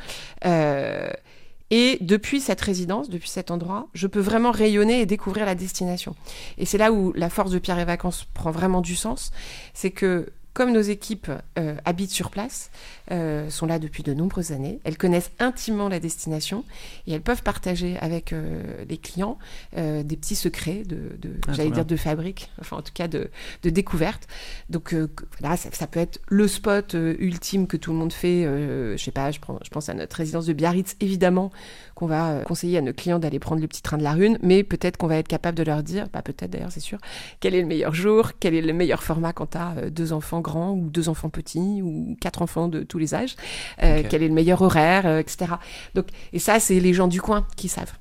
Et 1.75 1.97
depuis 2.01 2.39
cette 2.39 2.61
résidence, 2.61 3.09
depuis 3.09 3.29
cet 3.29 3.49
endroit, 3.49 3.87
je 3.95 4.05
peux 4.05 4.19
vraiment 4.19 4.51
rayonner 4.51 5.01
et 5.01 5.07
découvrir 5.07 5.47
la 5.47 5.55
destination. 5.55 6.15
Et 6.59 6.67
c'est 6.67 6.77
là 6.77 6.91
où 6.91 7.13
la 7.13 7.31
force 7.31 7.49
de 7.49 7.57
Pierre 7.57 7.79
et 7.79 7.85
Vacances 7.85 8.27
prend 8.35 8.51
vraiment 8.51 8.79
du 8.79 8.95
sens. 8.95 9.31
C'est 9.73 9.89
que 9.89 10.31
comme 10.53 10.71
nos 10.71 10.81
équipes 10.81 11.31
euh, 11.57 11.75
habitent 11.85 12.11
sur 12.11 12.29
place, 12.29 12.69
euh, 13.11 13.49
sont 13.49 13.65
là 13.65 13.79
depuis 13.79 14.03
de 14.03 14.13
nombreuses 14.13 14.51
années, 14.51 14.79
elles 14.83 14.97
connaissent 14.97 15.31
intimement 15.39 15.89
la 15.89 15.99
destination 15.99 16.63
et 17.07 17.13
elles 17.13 17.21
peuvent 17.21 17.43
partager 17.43 17.97
avec 17.99 18.31
euh, 18.33 18.61
les 18.87 18.97
clients 18.97 19.37
euh, 19.77 20.03
des 20.03 20.15
petits 20.15 20.35
secrets 20.35 20.83
de, 20.83 21.17
de 21.19 21.31
Ah, 21.47 21.53
j'allais 21.53 21.71
dire 21.71 21.85
de 21.85 21.95
fabrique, 21.95 22.49
enfin 22.61 22.77
en 22.77 22.81
tout 22.81 22.93
cas 22.93 23.07
de, 23.07 23.29
de 23.63 23.69
découverte. 23.69 24.27
Donc 24.69 24.93
euh, 24.93 25.09
là, 25.41 25.57
ça, 25.57 25.69
ça 25.71 25.87
peut 25.87 25.99
être 25.99 26.21
le 26.27 26.47
spot 26.47 26.93
ultime 26.93 27.67
que 27.67 27.77
tout 27.77 27.91
le 27.91 27.97
monde 27.97 28.13
fait. 28.13 28.43
je 28.43 29.03
sais 29.03 29.11
pas, 29.11 29.31
je, 29.31 29.39
prends, 29.39 29.59
je 29.63 29.69
pense 29.69 29.89
à 29.89 29.93
notre 29.93 30.15
résidence 30.15 30.45
de 30.45 30.53
Biarritz, 30.53 30.95
évidemment, 30.99 31.51
qu'on 31.95 32.07
va 32.07 32.31
euh, 32.31 32.43
conseiller 32.43 32.77
à 32.77 32.81
nos 32.81 32.93
clients 32.93 33.19
d'aller 33.19 33.39
prendre 33.39 33.61
le 33.61 33.67
petit 33.67 33.81
train 33.81 33.97
de 33.97 34.03
la 34.03 34.13
Rune, 34.13 34.37
mais 34.41 34.63
peut-être 34.63 34.97
qu'on 34.97 35.07
va 35.07 35.17
être 35.17 35.27
capable 35.27 35.57
de 35.57 35.63
leur 35.63 35.83
dire, 35.83 36.07
bah 36.13 36.21
peut-être 36.21 36.51
d'ailleurs, 36.51 36.71
c'est 36.71 36.79
sûr, 36.79 36.99
quel 37.39 37.55
est 37.55 37.61
le 37.61 37.67
meilleur 37.67 37.93
jour, 37.93 38.31
quel 38.39 38.53
est 38.53 38.61
le 38.61 38.73
meilleur 38.73 39.03
format 39.03 39.33
quand 39.33 39.51
tu 39.51 39.57
as 39.57 39.89
deux 39.89 40.13
enfants 40.13 40.41
grands 40.41 40.71
ou 40.71 40.89
deux 40.89 41.09
enfants 41.09 41.29
petits 41.29 41.81
ou 41.81 42.17
quatre 42.19 42.41
enfants 42.41 42.67
de 42.67 42.83
tous 42.83 42.97
les 42.97 43.13
âges, 43.15 43.35
euh, 43.81 44.03
quel 44.09 44.23
est 44.23 44.27
le 44.27 44.33
meilleur 44.33 44.61
horaire, 44.61 45.05
euh, 45.05 45.19
etc. 45.19 45.53
Donc, 45.95 46.07
et 46.31 46.39
ça, 46.39 46.59
c'est 46.59 46.79
les 46.79 46.93
gens 46.93 47.07
du 47.07 47.21
coin 47.21 47.45
qui 47.55 47.67
savent. 47.67 47.93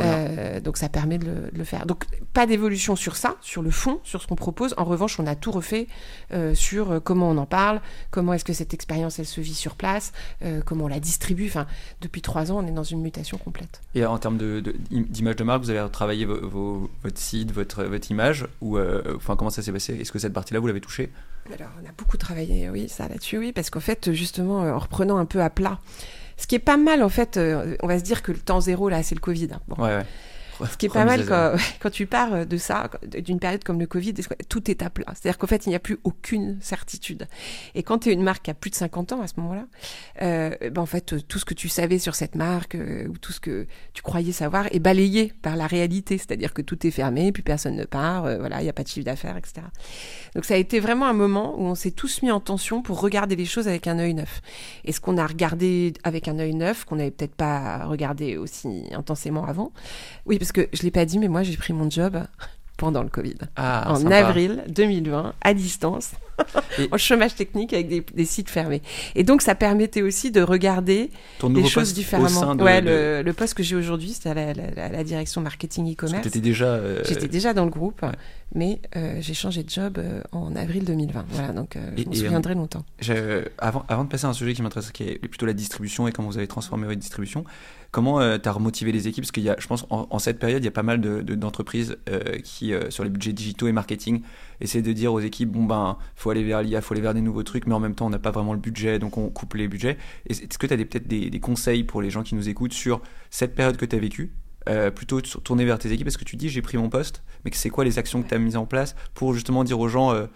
Euh, 0.00 0.60
donc 0.60 0.76
ça 0.76 0.88
permet 0.88 1.18
de 1.18 1.26
le, 1.26 1.34
de 1.52 1.58
le 1.58 1.64
faire. 1.64 1.86
Donc 1.86 2.04
pas 2.32 2.46
d'évolution 2.46 2.96
sur 2.96 3.16
ça, 3.16 3.36
sur 3.40 3.62
le 3.62 3.70
fond, 3.70 4.00
sur 4.02 4.20
ce 4.22 4.26
qu'on 4.26 4.34
propose. 4.34 4.74
En 4.76 4.84
revanche, 4.84 5.18
on 5.20 5.26
a 5.26 5.34
tout 5.34 5.50
refait 5.50 5.86
euh, 6.32 6.54
sur 6.54 6.90
euh, 6.90 7.00
comment 7.00 7.30
on 7.30 7.36
en 7.36 7.46
parle, 7.46 7.80
comment 8.10 8.32
est-ce 8.32 8.44
que 8.44 8.52
cette 8.52 8.74
expérience 8.74 9.18
elle 9.18 9.26
se 9.26 9.40
vit 9.40 9.54
sur 9.54 9.76
place, 9.76 10.12
euh, 10.42 10.62
comment 10.64 10.84
on 10.84 10.88
la 10.88 11.00
distribue. 11.00 11.46
Enfin, 11.46 11.66
depuis 12.00 12.22
trois 12.22 12.52
ans, 12.52 12.58
on 12.62 12.66
est 12.66 12.72
dans 12.72 12.82
une 12.82 13.00
mutation 13.00 13.33
complète. 13.38 13.80
Et 13.94 14.04
en 14.04 14.18
termes 14.18 14.36
de- 14.38 14.60
de- 14.60 14.74
d'image 14.90 15.36
de, 15.36 15.44
marque, 15.44 15.62
vous 15.62 15.70
avez 15.70 15.80
retravaillé 15.80 16.24
vo- 16.24 16.48
vos- 16.48 16.90
votre 17.02 17.18
site, 17.18 17.52
votre, 17.52 17.84
votre 17.84 18.10
image 18.10 18.46
ou 18.60 18.76
euh, 18.78 19.02
enfin 19.16 19.36
comment 19.36 19.50
ça 19.50 19.62
s'est 19.62 19.72
passé? 19.72 19.94
Est-ce 20.00 20.12
que 20.12 20.18
cette 20.18 20.32
partie-là 20.32 20.60
vous 20.60 20.66
l'avez 20.66 20.80
touchée? 20.80 21.10
Alors, 21.54 21.68
on 21.82 21.86
a 21.88 21.92
beaucoup 21.98 22.16
travaillé, 22.16 22.70
oui, 22.70 22.88
ça 22.88 23.06
là-dessus, 23.08 23.36
oui, 23.38 23.52
parce 23.52 23.68
qu'en 23.68 23.80
fait, 23.80 24.12
justement, 24.12 24.62
euh, 24.64 24.72
en 24.72 24.78
reprenant 24.78 25.18
un 25.18 25.26
peu 25.26 25.42
à 25.42 25.50
plat, 25.50 25.78
ce 26.38 26.46
qui 26.46 26.54
est 26.54 26.58
pas 26.58 26.76
mal, 26.78 27.02
en 27.02 27.10
fait, 27.10 27.36
euh, 27.36 27.76
on 27.82 27.86
va 27.86 27.98
se 27.98 28.04
dire 28.04 28.22
que 28.22 28.32
le 28.32 28.38
temps 28.38 28.60
zéro, 28.60 28.88
là, 28.88 29.02
c'est 29.02 29.14
le 29.14 29.20
Covid. 29.20 29.48
hein. 29.52 29.60
Bon. 29.68 29.76
Ouais, 29.82 29.90
ouais. 29.96 30.06
Ce 30.70 30.76
qui 30.76 30.86
est 30.86 30.92
pas 30.92 31.04
mal 31.04 31.26
quand 31.80 31.90
tu 31.90 32.06
pars 32.06 32.46
de 32.46 32.56
ça, 32.56 32.90
d'une 33.02 33.40
période 33.40 33.64
comme 33.64 33.80
le 33.80 33.86
Covid, 33.86 34.14
tout 34.48 34.70
est 34.70 34.82
à 34.82 34.90
plat? 34.90 35.06
C'est-à-dire 35.14 35.38
qu'en 35.38 35.46
fait, 35.46 35.66
il 35.66 35.70
n'y 35.70 35.74
a 35.74 35.80
plus 35.80 35.98
aucune 36.04 36.58
certitude. 36.60 37.26
Et 37.74 37.82
quand 37.82 37.98
tu 37.98 38.10
es 38.10 38.12
une 38.12 38.22
marque 38.22 38.44
qui 38.44 38.50
a 38.50 38.54
plus 38.54 38.70
de 38.70 38.76
50 38.76 39.12
ans 39.12 39.22
à 39.22 39.26
ce 39.26 39.34
moment-là, 39.38 39.66
euh, 40.22 40.50
ben 40.70 40.82
en 40.82 40.86
fait, 40.86 41.26
tout 41.26 41.38
ce 41.38 41.44
que 41.44 41.54
tu 41.54 41.68
savais 41.68 41.98
sur 41.98 42.14
cette 42.14 42.34
marque 42.34 42.74
euh, 42.74 43.06
ou 43.08 43.18
tout 43.18 43.32
ce 43.32 43.40
que 43.40 43.66
tu 43.92 44.02
croyais 44.02 44.32
savoir 44.32 44.66
est 44.72 44.78
balayé 44.78 45.32
par 45.42 45.56
la 45.56 45.66
réalité. 45.66 46.18
C'est-à-dire 46.18 46.52
que 46.52 46.62
tout 46.62 46.86
est 46.86 46.90
fermé, 46.90 47.32
puis 47.32 47.42
personne 47.42 47.76
ne 47.76 47.84
part, 47.84 48.24
euh, 48.26 48.38
voilà, 48.38 48.60
il 48.60 48.64
n'y 48.64 48.70
a 48.70 48.72
pas 48.72 48.82
de 48.82 48.88
chiffre 48.88 49.04
d'affaires, 49.04 49.36
etc. 49.36 49.66
Donc 50.34 50.44
ça 50.44 50.54
a 50.54 50.56
été 50.56 50.80
vraiment 50.80 51.06
un 51.06 51.12
moment 51.12 51.54
où 51.58 51.62
on 51.62 51.74
s'est 51.74 51.90
tous 51.90 52.22
mis 52.22 52.30
en 52.30 52.40
tension 52.40 52.82
pour 52.82 53.00
regarder 53.00 53.36
les 53.36 53.44
choses 53.44 53.68
avec 53.68 53.86
un 53.86 53.98
œil 53.98 54.14
neuf. 54.14 54.40
Et 54.84 54.92
ce 54.92 55.00
qu'on 55.00 55.18
a 55.18 55.26
regardé 55.26 55.94
avec 56.04 56.28
un 56.28 56.38
œil 56.38 56.54
neuf, 56.54 56.84
qu'on 56.84 56.96
n'avait 56.96 57.10
peut-être 57.10 57.34
pas 57.34 57.84
regardé 57.86 58.36
aussi 58.36 58.84
intensément 58.92 59.44
avant, 59.44 59.72
oui, 60.26 60.38
parce 60.44 60.52
que 60.52 60.68
je 60.76 60.82
l'ai 60.82 60.90
pas 60.90 61.04
dit, 61.04 61.18
mais 61.18 61.28
moi 61.28 61.42
j'ai 61.42 61.56
pris 61.56 61.72
mon 61.72 61.88
job 61.90 62.18
pendant 62.76 63.02
le 63.04 63.08
Covid, 63.08 63.36
Ah, 63.56 63.84
en 63.92 63.96
sympa. 63.96 64.16
avril 64.26 64.64
2020, 64.68 65.34
à 65.40 65.54
distance, 65.54 66.10
Et- 66.78 66.88
en 66.90 66.98
chômage 66.98 67.36
technique 67.36 67.72
avec 67.72 67.86
des, 67.88 68.00
des 68.00 68.24
sites 68.24 68.50
fermés. 68.50 68.82
Et 69.14 69.22
donc 69.22 69.42
ça 69.42 69.54
permettait 69.54 70.02
aussi 70.02 70.32
de 70.32 70.40
regarder 70.42 71.10
les 71.48 71.64
choses 71.68 71.94
différemment. 71.94 72.56
de, 72.56 72.64
ouais, 72.64 72.82
de- 72.82 72.88
le, 72.88 73.22
le 73.22 73.32
poste 73.32 73.54
que 73.54 73.62
j'ai 73.62 73.76
aujourd'hui, 73.76 74.16
c'est 74.20 74.28
à 74.28 74.34
la, 74.34 74.52
la- 74.54 74.88
la 74.88 75.04
direction 75.04 75.40
marketing 75.40 75.92
e-commerce. 75.92 76.26
déjà. 76.32 76.66
euh, 76.66 77.00
J'étais 77.08 77.28
déjà 77.28 77.54
dans 77.54 77.64
le 77.64 77.70
groupe, 77.70 78.02
ouais. 78.02 78.08
mais 78.56 78.80
euh, 78.96 79.18
j'ai 79.20 79.34
changé 79.34 79.62
de 79.62 79.70
job 79.70 79.98
euh, 79.98 80.20
en 80.32 80.56
avril 80.56 80.84
2020. 80.84 81.26
Voilà, 81.28 81.52
donc 81.52 81.78
je 81.96 82.04
m'en 82.04 82.12
souviendrai 82.12 82.54
longtemps. 82.56 82.84
avant, 83.58 83.84
avant 83.88 84.02
de 84.02 84.08
passer 84.08 84.26
à 84.26 84.30
un 84.30 84.32
sujet 84.32 84.52
qui 84.52 84.62
m'intéresse, 84.62 84.90
qui 84.90 85.04
est 85.04 85.18
plutôt 85.28 85.46
la 85.46 85.52
distribution 85.52 86.08
et 86.08 86.12
comment 86.12 86.26
vous 86.28 86.38
avez 86.38 86.48
transformé 86.48 86.86
votre 86.86 86.98
distribution, 86.98 87.44
comment 87.94 88.20
tu 88.38 88.48
as 88.48 88.52
remotivé 88.52 88.92
les 88.92 89.08
équipes? 89.08 89.22
Parce 89.24 89.32
qu'il 89.32 89.44
y 89.44 89.48
a, 89.48 89.56
je 89.58 89.66
pense, 89.66 89.86
en, 89.88 90.06
en 90.10 90.18
cette 90.18 90.38
période, 90.38 90.60
il 90.62 90.64
y 90.64 90.68
a 90.68 90.72
pas 90.72 90.82
mal 90.82 91.00
de- 91.00 91.22
de- 91.22 91.34
d'entreprises 91.34 91.96
euh, 92.10 92.38
qui, 92.42 92.74
euh, 92.74 92.90
sur 92.90 93.04
les 93.04 93.10
budgets 93.10 93.32
digitaux 93.32 93.68
et 93.68 93.72
marketing, 93.72 94.22
essaient 94.60 94.82
de 94.82 94.92
dire 94.92 95.12
aux 95.12 95.20
équipes 95.20 95.50
bon 95.50 95.64
ben, 95.64 95.96
faut 96.16 96.30
aller 96.30 96.42
vers 96.42 96.60
l'IA, 96.62 96.80
faut 96.82 96.92
aller 96.94 97.00
vers 97.00 97.14
des 97.14 97.20
nouveaux 97.20 97.44
trucs, 97.44 97.66
mais 97.66 97.74
en 97.74 97.80
même 97.80 97.94
temps, 97.94 98.06
on 98.06 98.10
n'a 98.10 98.18
pas 98.18 98.32
vraiment 98.32 98.52
le 98.52 98.58
budget, 98.58 98.98
donc 98.98 99.16
on 99.16 99.30
coupe 99.30 99.54
les 99.54 99.68
budgets. 99.68 99.96
Est-ce 100.28 100.58
que 100.58 100.66
tu 100.66 100.74
as 100.74 100.76
peut-être 100.76 101.06
des, 101.06 101.30
des 101.30 101.40
conseils 101.40 101.84
pour 101.84 102.02
les 102.02 102.10
gens 102.10 102.22
qui 102.22 102.34
nous 102.34 102.48
écoutent 102.48 102.74
sur 102.74 103.00
cette 103.30 103.54
période 103.54 103.76
que 103.76 103.86
tu 103.86 103.96
as 103.96 104.00
vécue? 104.00 104.32
Euh, 104.66 104.90
plutôt 104.90 105.20
tourner 105.20 105.66
vers 105.66 105.78
tes 105.78 105.92
équipes 105.92 106.06
parce 106.06 106.16
que 106.16 106.24
tu 106.24 106.36
dis 106.36 106.48
j'ai 106.48 106.62
pris 106.62 106.78
mon 106.78 106.88
poste, 106.88 107.22
mais 107.44 107.50
que 107.50 107.56
c'est 107.56 107.68
quoi 107.68 107.84
les 107.84 107.98
actions 107.98 108.22
que 108.22 108.28
tu 108.28 108.34
as 108.34 108.38
mises 108.38 108.56
en 108.56 108.64
place 108.64 108.96
pour 109.12 109.34
justement 109.34 109.62
dire 109.62 109.78
aux 109.78 109.88
gens 109.88 110.12
euh, 110.14 110.26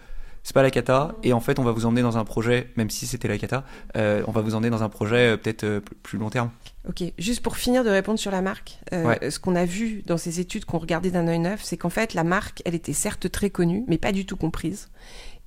c'est 0.43 0.53
pas 0.53 0.63
la 0.63 0.71
cata 0.71 1.15
et 1.23 1.33
en 1.33 1.39
fait 1.39 1.59
on 1.59 1.63
va 1.63 1.71
vous 1.71 1.85
emmener 1.85 2.01
dans 2.01 2.17
un 2.17 2.25
projet, 2.25 2.69
même 2.75 2.89
si 2.89 3.05
c'était 3.07 3.27
la 3.27 3.37
cata, 3.37 3.63
euh, 3.97 4.23
on 4.27 4.31
va 4.31 4.41
vous 4.41 4.55
emmener 4.55 4.69
dans 4.69 4.83
un 4.83 4.89
projet 4.89 5.33
euh, 5.33 5.37
peut-être 5.37 5.63
euh, 5.63 5.79
plus- 6.03 6.17
long 6.17 6.29
terme. 6.29 6.49
Ok, 6.87 7.03
juste 7.17 7.41
pour 7.43 7.57
finir 7.57 7.83
de 7.83 7.89
répondre 7.89 8.17
sur 8.19 8.31
la 8.31 8.41
marque, 8.41 8.79
Ouais. 8.91 9.29
ce 9.29 9.37
qu'on 9.39 9.55
a 9.55 9.65
vu 9.65 10.01
dans 10.07 10.17
ces 10.17 10.39
études 10.39 10.65
qu'on 10.65 10.79
regardait 10.79 11.11
d'un 11.11 11.27
œil 11.27 11.39
neuf, 11.39 11.61
c'est 11.63 11.77
qu'en 11.77 11.89
fait 11.89 12.13
la 12.13 12.23
marque, 12.23 12.61
elle 12.65 12.73
était 12.73 12.93
certes 12.93 13.29
très 13.31 13.49
connue, 13.49 13.83
mais 13.87 13.97
pas 13.97 14.11
du 14.11 14.25
tout 14.25 14.37
comprise, 14.37 14.89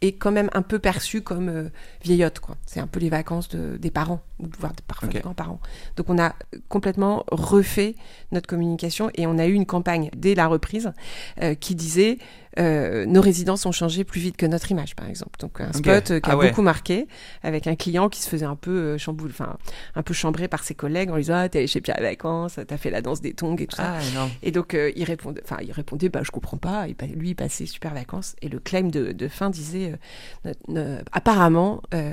et 0.03 0.13
quand 0.15 0.31
même 0.31 0.51
un 0.53 0.63
peu 0.63 0.79
perçue 0.79 1.23
comme 1.23 1.71
vieillotte. 2.05 2.39
quoi. 2.41 2.57
C'est 2.67 2.81
un 2.81 2.87
peu 2.87 3.01
les 3.01 3.09
vacances 3.09 3.49
de- 3.49 3.77
des 3.79 3.91
parents, 3.91 4.21
ou 4.41 4.47
voire 4.59 4.73
parfois 4.87 5.09
Ok. 5.09 5.15
des 5.15 5.21
grands-parents. 5.21 5.61
Donc 5.97 6.11
on 6.11 6.19
a 6.19 6.35
complètement 6.69 7.25
refait 7.31 7.95
notre 8.31 8.47
communication, 8.47 9.11
et 9.15 9.27
on 9.27 9.39
a 9.39 9.47
eu 9.47 9.53
une 9.55 9.67
campagne 9.67 10.11
dès 10.17 10.35
la 10.35 10.47
reprise 10.47 10.93
qui 11.61 11.75
disait 11.75 12.19
euh, 12.59 13.07
nos 13.07 13.21
résidences 13.21 13.65
ont 13.67 13.73
changé 13.73 14.05
plus 14.05 14.21
vite 14.21 14.37
que 14.37 14.47
notre 14.47 14.71
image, 14.71 14.95
par 14.97 15.09
exemple. 15.09 15.39
Donc 15.41 15.61
un 15.61 15.73
spot 15.73 16.11
euh, 16.11 16.21
qui 16.21 16.29
a 16.31 16.33
Ah 16.33 16.37
ouais. 16.37 16.49
beaucoup 16.49 16.63
marqué, 16.63 17.07
avec 17.43 17.67
un 17.67 17.77
client 17.77 18.09
qui 18.09 18.21
se 18.23 18.29
faisait 18.29 18.45
un 18.47 18.57
peu 18.57 18.71
euh, 18.71 18.99
chamboule, 18.99 19.31
enfin 19.31 19.57
un 19.95 20.03
peu 20.03 20.15
chambré 20.15 20.49
par 20.49 20.63
ses 20.65 20.75
collègues 20.75 21.11
en 21.11 21.17
lui 21.17 21.23
disant 21.23 21.37
ah 21.37 21.49
t'es 21.49 21.59
allé 21.59 21.67
chez 21.67 21.81
Pierre 21.81 21.99
et 21.99 22.03
Vacances, 22.03 22.59
t'as 22.67 22.77
fait 22.77 22.91
la 22.91 23.01
danse 23.03 23.21
des 23.21 23.33
tongs 23.35 23.57
et 23.59 23.67
tout 23.67 23.77
ça. 23.77 23.95
Ah 23.99 24.05
énorme. 24.11 24.31
Et 24.43 24.51
donc 24.51 24.75
euh, 24.75 24.93
il 24.97 25.05
répondait, 25.05 25.41
enfin 25.45 25.59
il 25.63 25.73
répondait 25.73 26.09
bah 26.09 26.21
je 26.23 26.31
comprends 26.31 26.57
pas. 26.59 26.89
Et, 26.89 26.95
bah, 26.95 27.07
lui 27.07 27.31
il 27.31 27.35
passait 27.35 27.67
super 27.67 27.95
vacances 27.95 28.37
et 28.43 28.49
le 28.49 28.59
claim 28.59 28.89
de, 28.89 29.13
de 29.13 29.29
fin 29.29 29.51
disait 29.51 29.95
euh, 30.47 30.53
no- 30.69 30.75
no- 30.83 30.99
apparemment 31.13 31.83
euh, 31.95 32.13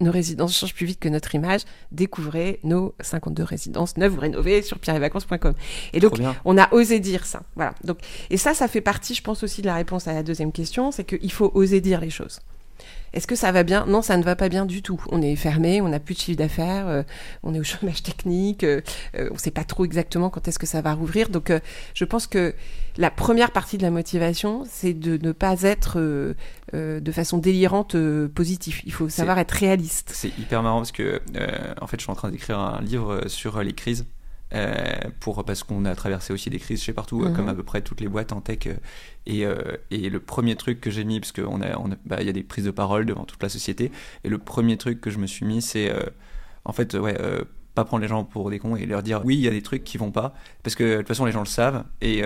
nos 0.00 0.10
résidences 0.12 0.56
changent 0.58 0.74
plus 0.74 0.86
vite 0.86 1.00
que 1.00 1.08
notre 1.08 1.34
image. 1.34 1.62
Découvrez 1.92 2.60
nos 2.64 2.94
52 3.00 3.42
résidences 3.42 3.96
neuves 3.96 4.14
ou 4.16 4.20
rénovées 4.20 4.62
sur 4.62 4.78
pierreetvacances.com. 4.78 5.54
Et 5.92 6.00
donc 6.00 6.12
Trop 6.12 6.20
bien. 6.20 6.36
on 6.44 6.58
a 6.58 6.72
osé 6.72 7.00
dire 7.00 7.24
ça. 7.24 7.42
Voilà. 7.56 7.74
Donc, 7.84 7.98
et 8.30 8.36
ça, 8.36 8.54
ça 8.54 8.68
fait 8.68 8.80
partie, 8.80 9.14
je 9.14 9.22
pense 9.22 9.42
aussi 9.42 9.62
de 9.62 9.66
la 9.66 9.74
réponse 9.78 10.06
à 10.08 10.12
la 10.12 10.22
deuxième 10.22 10.52
question, 10.52 10.90
c'est 10.92 11.04
qu'il 11.04 11.32
faut 11.32 11.50
oser 11.54 11.80
dire 11.80 12.00
les 12.00 12.10
choses. 12.10 12.40
Est-ce 13.12 13.26
que 13.26 13.36
ça 13.36 13.52
va 13.52 13.62
bien? 13.62 13.86
Non, 13.86 14.02
ça 14.02 14.16
ne 14.16 14.22
va 14.22 14.36
pas 14.36 14.48
bien 14.48 14.66
du 14.66 14.82
tout. 14.82 15.02
On 15.10 15.22
est 15.22 15.34
fermé, 15.36 15.80
on 15.80 15.88
n'a 15.88 15.98
plus 15.98 16.14
de 16.14 16.20
chiffre 16.20 16.38
d'affaires, 16.38 16.88
euh, 16.88 17.02
on 17.42 17.54
est 17.54 17.60
au 17.60 17.64
chômage 17.64 18.02
technique, 18.02 18.64
euh, 18.64 18.82
euh, 19.16 19.28
on 19.30 19.34
ne 19.34 19.38
sait 19.38 19.50
pas 19.50 19.64
trop 19.64 19.84
exactement 19.84 20.30
quand 20.30 20.46
est-ce 20.46 20.58
que 20.58 20.66
ça 20.66 20.82
va 20.82 20.92
rouvrir. 20.92 21.30
Donc, 21.30 21.52
je 21.94 22.04
pense 22.04 22.26
que 22.26 22.54
la 22.96 23.10
première 23.10 23.50
partie 23.50 23.78
de 23.78 23.82
la 23.82 23.90
motivation, 23.90 24.64
c'est 24.68 24.92
de 24.92 25.18
ne 25.24 25.32
pas 25.32 25.62
être 25.62 25.98
de 26.72 27.12
façon 27.12 27.38
délirante 27.38 27.96
positif. 28.34 28.82
Il 28.84 28.92
faut 28.92 29.08
savoir 29.08 29.38
être 29.38 29.52
réaliste. 29.52 30.10
C'est 30.12 30.36
hyper 30.38 30.62
marrant 30.62 30.78
parce 30.78 30.92
que 30.92 31.20
en 31.80 31.86
fait 31.86 31.98
je 31.98 32.02
suis 32.02 32.10
en 32.10 32.16
train 32.16 32.30
d'écrire 32.30 32.58
un 32.58 32.80
livre 32.82 33.22
sur 33.28 33.62
les 33.62 33.72
crises. 33.72 34.04
Euh, 34.54 34.76
pour 35.20 35.44
parce 35.44 35.62
qu'on 35.62 35.84
a 35.84 35.94
traversé 35.94 36.32
aussi 36.32 36.48
des 36.50 36.58
crises 36.58 36.82
chez 36.82 36.92
partout 36.92 37.20
Mhm. 37.20 37.32
comme 37.34 37.48
à 37.48 37.54
peu 37.54 37.62
près 37.62 37.82
toutes 37.82 38.00
les 38.00 38.08
boîtes 38.08 38.32
en 38.32 38.40
tech 38.40 38.66
euh, 38.66 38.74
et, 39.26 39.44
euh, 39.44 39.76
et 39.90 40.08
le 40.08 40.20
premier 40.20 40.56
truc 40.56 40.80
que 40.80 40.90
j'ai 40.90 41.04
mis 41.04 41.20
parce 41.20 41.32
qu'on 41.32 41.60
a 41.60 41.76
on 41.78 41.92
a- 41.92 41.96
bah, 42.06 42.22
y 42.22 42.28
a 42.28 42.32
des 42.32 42.42
prises 42.42 42.64
de 42.64 42.70
parole 42.70 43.04
devant 43.06 43.24
toute 43.24 43.42
la 43.42 43.48
société 43.50 43.92
et 44.24 44.28
le 44.28 44.38
premier 44.38 44.76
truc 44.78 45.00
que 45.00 45.10
je 45.10 45.18
me 45.18 45.26
suis 45.26 45.44
mis 45.44 45.60
c'est 45.60 45.92
en 46.64 46.72
fait 46.72 46.94
ouais 46.94 47.16
pas 47.74 47.84
prendre 47.84 48.02
les 48.02 48.08
gens 48.08 48.24
pour 48.24 48.50
des 48.50 48.58
cons 48.58 48.74
et 48.74 48.86
leur 48.86 49.02
dire 49.02 49.22
oui 49.24 49.36
il 49.36 49.40
y 49.42 49.48
a 49.48 49.50
des 49.50 49.62
trucs 49.62 49.84
qui 49.84 49.98
vont 49.98 50.10
pas 50.10 50.34
parce 50.62 50.74
que 50.74 50.84
de 50.84 50.96
toute 50.98 51.08
façon 51.08 51.26
les 51.26 51.32
gens 51.32 51.40
le 51.40 51.46
savent 51.46 51.84
et, 52.00 52.22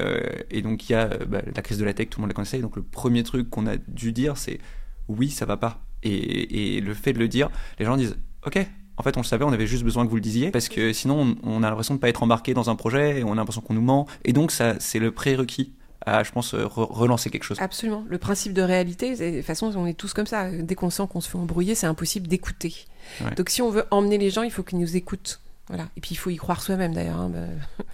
et 0.51 0.63
donc 0.63 0.89
il 0.89 0.93
y 0.93 0.95
a 0.95 1.09
bah, 1.27 1.43
la 1.55 1.63
crise 1.63 1.79
de 1.79 1.85
la 1.85 1.93
tech 1.93 2.09
tout 2.09 2.21
le 2.21 2.23
monde 2.23 2.31
la 2.31 2.35
connaissait 2.35 2.61
donc 2.61 2.77
le 2.77 2.83
premier 2.83 3.23
truc 3.25 3.51
qu'on 3.51 3.67
a 3.67 3.77
dû 3.89 4.13
dire 4.13 4.37
c'est 4.37 4.61
oui 5.09 5.29
ça 5.29 5.45
va 5.45 5.57
pas 5.57 5.81
et, 6.05 6.77
et 6.77 6.81
le 6.81 6.95
fait 6.95 7.13
de 7.13 7.19
le 7.19 7.29
dire 7.29 7.51
les 7.79 7.85
gens 7.85 7.97
disent 7.97 8.17
ok 8.47 8.65
en 8.97 9.03
fait 9.03 9.17
on 9.17 9.21
le 9.21 9.27
savait 9.27 9.45
on 9.45 9.53
avait 9.53 9.67
juste 9.67 9.85
besoin 9.85 10.05
que 10.05 10.11
vous 10.11 10.17
le 10.17 10.23
disiez 10.23 10.51
parce 10.51 10.69
que 10.69 10.93
sinon 10.93 11.37
on, 11.45 11.51
on 11.61 11.63
a 11.63 11.69
l'impression 11.69 11.95
de 11.95 12.01
pas 12.01 12.09
être 12.09 12.23
embarqué 12.23 12.55
dans 12.55 12.71
un 12.71 12.77
projet 12.77 13.21
et 13.21 13.25
on 13.25 13.33
a 13.33 13.35
l'impression 13.37 13.61
qu'on 13.63 13.75
nous 13.75 13.81
ment 13.83 14.07
et 14.25 14.33
donc 14.33 14.51
ça 14.51 14.75
c'est 14.81 14.99
le 14.99 15.11
prérequis 15.13 15.73
à 16.05 16.25
je 16.25 16.33
pense 16.33 16.55
euh, 16.55 16.65
re- 16.65 16.91
relancer 16.93 17.31
quelque 17.31 17.45
chose 17.45 17.59
Absolument. 17.61 18.05
Le 18.09 18.19
principe 18.19 18.53
de 18.55 18.63
réalité, 18.63 19.15
de 19.15 19.37
toute 19.37 19.47
façon, 19.47 19.73
on 19.77 19.87
est 19.87 19.95
tous 19.95 20.13
comme 20.15 20.27
ça. 20.27 20.51
Dès 20.51 20.75
qu'on 20.75 20.91
sent 20.91 21.05
qu'on 21.09 21.21
se 21.21 21.29
fait 21.29 21.39
embrouiller, 21.39 21.77
c'est 21.77 21.87
impossible 21.87 22.27
d'écouter. 22.27 22.75
Ouais. 23.21 23.33
Donc, 23.37 23.51
si 23.51 23.63
on 23.63 23.71
veut 23.71 23.85
emmener 23.93 24.19
les 24.19 24.29
gens, 24.31 24.43
il 24.43 24.51
faut 24.51 24.65
qu'ils 24.65 24.81
nous 24.81 24.97
écoutent. 24.97 25.41
Voilà. 25.69 25.85
Et 25.97 26.01
puis, 26.01 26.11
il 26.11 26.17
faut 26.17 26.31
y 26.31 26.35
croire 26.37 26.61
soi-même, 26.61 26.93
d'ailleurs, 26.93 27.21
hein, 27.21 27.31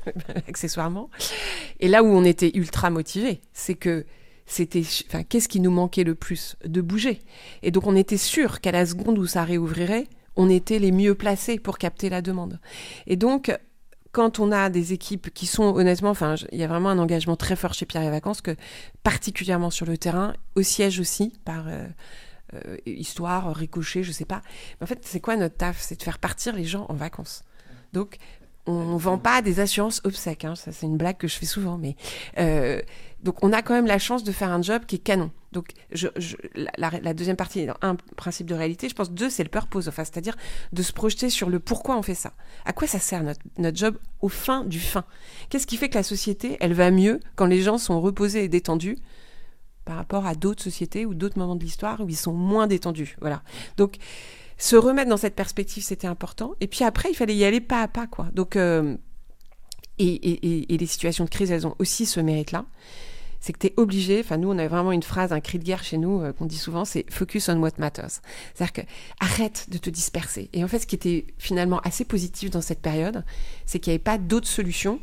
bah, 0.07 0.13
accessoirement. 0.49 1.11
Et 1.81 1.89
là 1.89 2.03
où 2.03 2.07
on 2.07 2.25
était 2.25 2.51
ultra 2.57 2.89
motivé, 2.89 3.43
c'est 3.53 3.75
que 3.75 4.07
c'était, 4.47 4.85
enfin, 5.09 5.23
qu'est-ce 5.23 5.49
qui 5.49 5.61
nous 5.61 5.71
manquait 5.71 6.05
le 6.05 6.15
plus? 6.15 6.57
De 6.65 6.81
bouger. 6.81 7.21
Et 7.63 7.71
donc, 7.71 7.87
on 7.87 7.95
était 7.95 8.17
sûr 8.17 8.63
qu'à 8.63 8.73
la 8.73 8.87
seconde 8.87 9.19
où 9.19 9.27
ça 9.27 9.45
réouvrirait, 9.45 10.07
on 10.39 10.49
était 10.49 10.79
les 10.79 10.93
mieux 10.93 11.15
placés 11.15 11.59
pour 11.59 11.77
capter 11.77 12.09
la 12.09 12.23
demande. 12.23 12.61
Et 13.07 13.17
donc, 13.17 13.55
quand 14.13 14.39
on 14.39 14.53
a 14.53 14.71
des 14.71 14.95
équipes 14.95 15.31
qui 15.35 15.47
sont 15.47 15.75
honnêtement, 15.75 16.11
enfin, 16.11 16.37
il 16.53 16.59
y 16.59 16.65
a 16.65 16.69
vraiment 16.69 16.89
un 16.89 16.99
engagement 16.99 17.37
très 17.37 17.57
fort 17.57 17.75
chez 17.75 17.85
Pierre 17.85 18.05
et 18.05 18.11
Vacances, 18.11 18.41
que 18.41 18.57
particulièrement 19.03 19.71
sur 19.71 19.85
le 19.85 19.99
terrain, 19.99 20.33
au 20.55 20.63
siège 20.63 21.01
aussi, 21.01 21.35
par 21.45 21.67
euh, 21.69 21.89
histoire, 22.87 23.55
ricochet, 23.55 24.05
je 24.05 24.13
sais 24.13 24.25
pas. 24.25 24.41
Mais 24.81 24.85
en 24.85 24.87
fait, 24.87 25.01
c'est 25.03 25.21
quoi 25.21 25.37
notre 25.37 25.57
taf? 25.57 25.81
C'est 25.81 25.99
de 25.99 26.03
faire 26.03 26.19
partir 26.19 26.55
les 26.55 26.65
gens 26.65 26.87
en 26.89 26.95
vacances. 26.95 27.43
Donc, 27.93 28.17
on 28.67 28.95
ne 28.95 28.99
vend 28.99 29.19
pas 29.19 29.43
des 29.43 29.61
assurances 29.61 30.01
obsèques. 30.05 30.45
Hein. 30.45 30.55
Ça, 30.55 30.71
c'est 30.73 30.87
une 30.87 30.99
blague 30.99 31.17
que 31.17 31.27
je 31.27 31.37
fais 31.37 31.47
souvent. 31.47 31.79
Mais 31.79 31.97
donc, 33.23 33.43
on 33.43 33.53
a 33.53 33.63
quand 33.63 33.75
même 33.75 33.87
la 33.87 33.99
chance 33.99 34.23
de 34.23 34.31
faire 34.31 34.51
un 34.51 34.63
job 34.63 34.83
qui 34.87 34.97
est 34.97 35.01
canon. 35.01 35.31
Donc, 35.51 35.73
la, 36.77 37.15
deuxième 37.15 37.37
partie 37.37 37.67
un 37.83 37.97
principe 38.17 38.47
de 38.47 38.55
réalité. 38.55 38.89
Je 38.89 38.95
pense 38.95 39.11
deux, 39.11 39.31
c'est 39.31 39.43
le 39.43 39.49
purpose, 39.49 39.89
enfin, 39.89 40.05
c'est-à-dire 40.05 40.37
de 40.73 40.83
se 40.83 40.93
projeter 40.93 41.31
sur 41.31 41.49
le 41.49 41.59
pourquoi 41.59 41.97
on 41.97 42.03
fait 42.03 42.15
ça. 42.15 42.35
À 42.65 42.73
quoi 42.73 42.87
ça 42.87 42.99
sert 42.99 43.23
notre, 43.25 43.41
notre 43.57 43.77
job 43.77 43.99
au 44.21 44.29
fin 44.29 44.65
du 44.65 44.79
fin? 44.79 45.05
Qu'est-ce 45.49 45.67
qui 45.67 45.77
fait 45.77 45.89
que 45.89 45.97
la 45.97 46.03
société, 46.03 46.57
elle 46.61 46.75
va 46.75 46.91
mieux 46.91 47.21
quand 47.35 47.47
les 47.47 47.63
gens 47.63 47.79
sont 47.79 48.01
reposés 48.01 48.45
et 48.45 48.49
détendus 48.49 48.99
par 49.85 49.97
rapport 49.97 50.27
à 50.27 50.35
d'autres 50.35 50.63
sociétés 50.63 51.07
ou 51.07 51.15
d'autres 51.15 51.39
moments 51.39 51.57
de 51.57 51.65
l'histoire 51.65 52.01
où 52.01 52.09
ils 52.09 52.17
sont 52.17 52.35
moins 52.35 52.67
détendus? 52.67 53.17
Voilà. 53.21 53.43
Donc, 53.79 53.97
se 54.59 54.77
remettre 54.77 55.09
dans 55.09 55.17
cette 55.17 55.35
perspective, 55.35 55.83
c'était 55.83 56.07
important. 56.07 56.55
Et 56.61 56.67
puis 56.69 56.85
après, 56.85 57.11
il 57.11 57.15
fallait 57.15 57.35
y 57.35 57.45
aller 57.45 57.61
pas 57.61 57.83
à 57.83 57.89
pas, 57.89 58.07
quoi. 58.07 58.29
Donc, 58.33 58.55
euh, 58.55 58.97
et, 59.99 60.07
et, 60.07 60.75
et, 60.75 60.79
les 60.79 60.87
situations 60.87 61.25
de 61.25 61.31
crise, 61.31 61.51
elles 61.51 61.67
ont 61.67 61.75
aussi 61.79 62.07
ce 62.07 62.21
mérite-là 62.21 62.67
c'est 63.41 63.53
que 63.53 63.59
tu 63.59 63.67
es 63.69 63.75
obligé, 63.77 64.21
enfin 64.21 64.37
nous 64.37 64.51
on 64.51 64.59
a 64.59 64.67
vraiment 64.69 64.93
une 64.93 65.03
phrase, 65.03 65.33
un 65.33 65.41
cri 65.41 65.59
de 65.59 65.65
guerre 65.65 65.85
chez 65.85 65.99
nous 65.99 66.21
euh, 66.21 66.33
qu'on 66.33 66.47
dit 66.47 66.59
souvent, 66.59 66.85
c'est 66.85 67.05
focus 67.11 67.49
on 67.49 67.59
what 67.59 67.73
matters. 67.79 68.21
C'est-à-dire 68.55 68.73
que 68.73 68.81
arrête 69.21 69.67
de 69.71 69.79
te 69.79 69.91
disperser. 69.91 70.51
Et 70.53 70.65
en 70.65 70.69
fait 70.69 70.81
ce 70.81 70.87
qui 70.87 70.95
était 70.95 71.27
finalement 71.39 71.81
assez 71.81 72.05
positif 72.05 72.51
dans 72.51 72.61
cette 72.61 72.81
période, 72.81 73.25
c'est 73.67 73.79
qu'il 73.79 73.91
n'y 73.93 73.95
avait 73.95 74.03
pas 74.05 74.19
d'autre 74.19 74.49
solution 74.49 75.01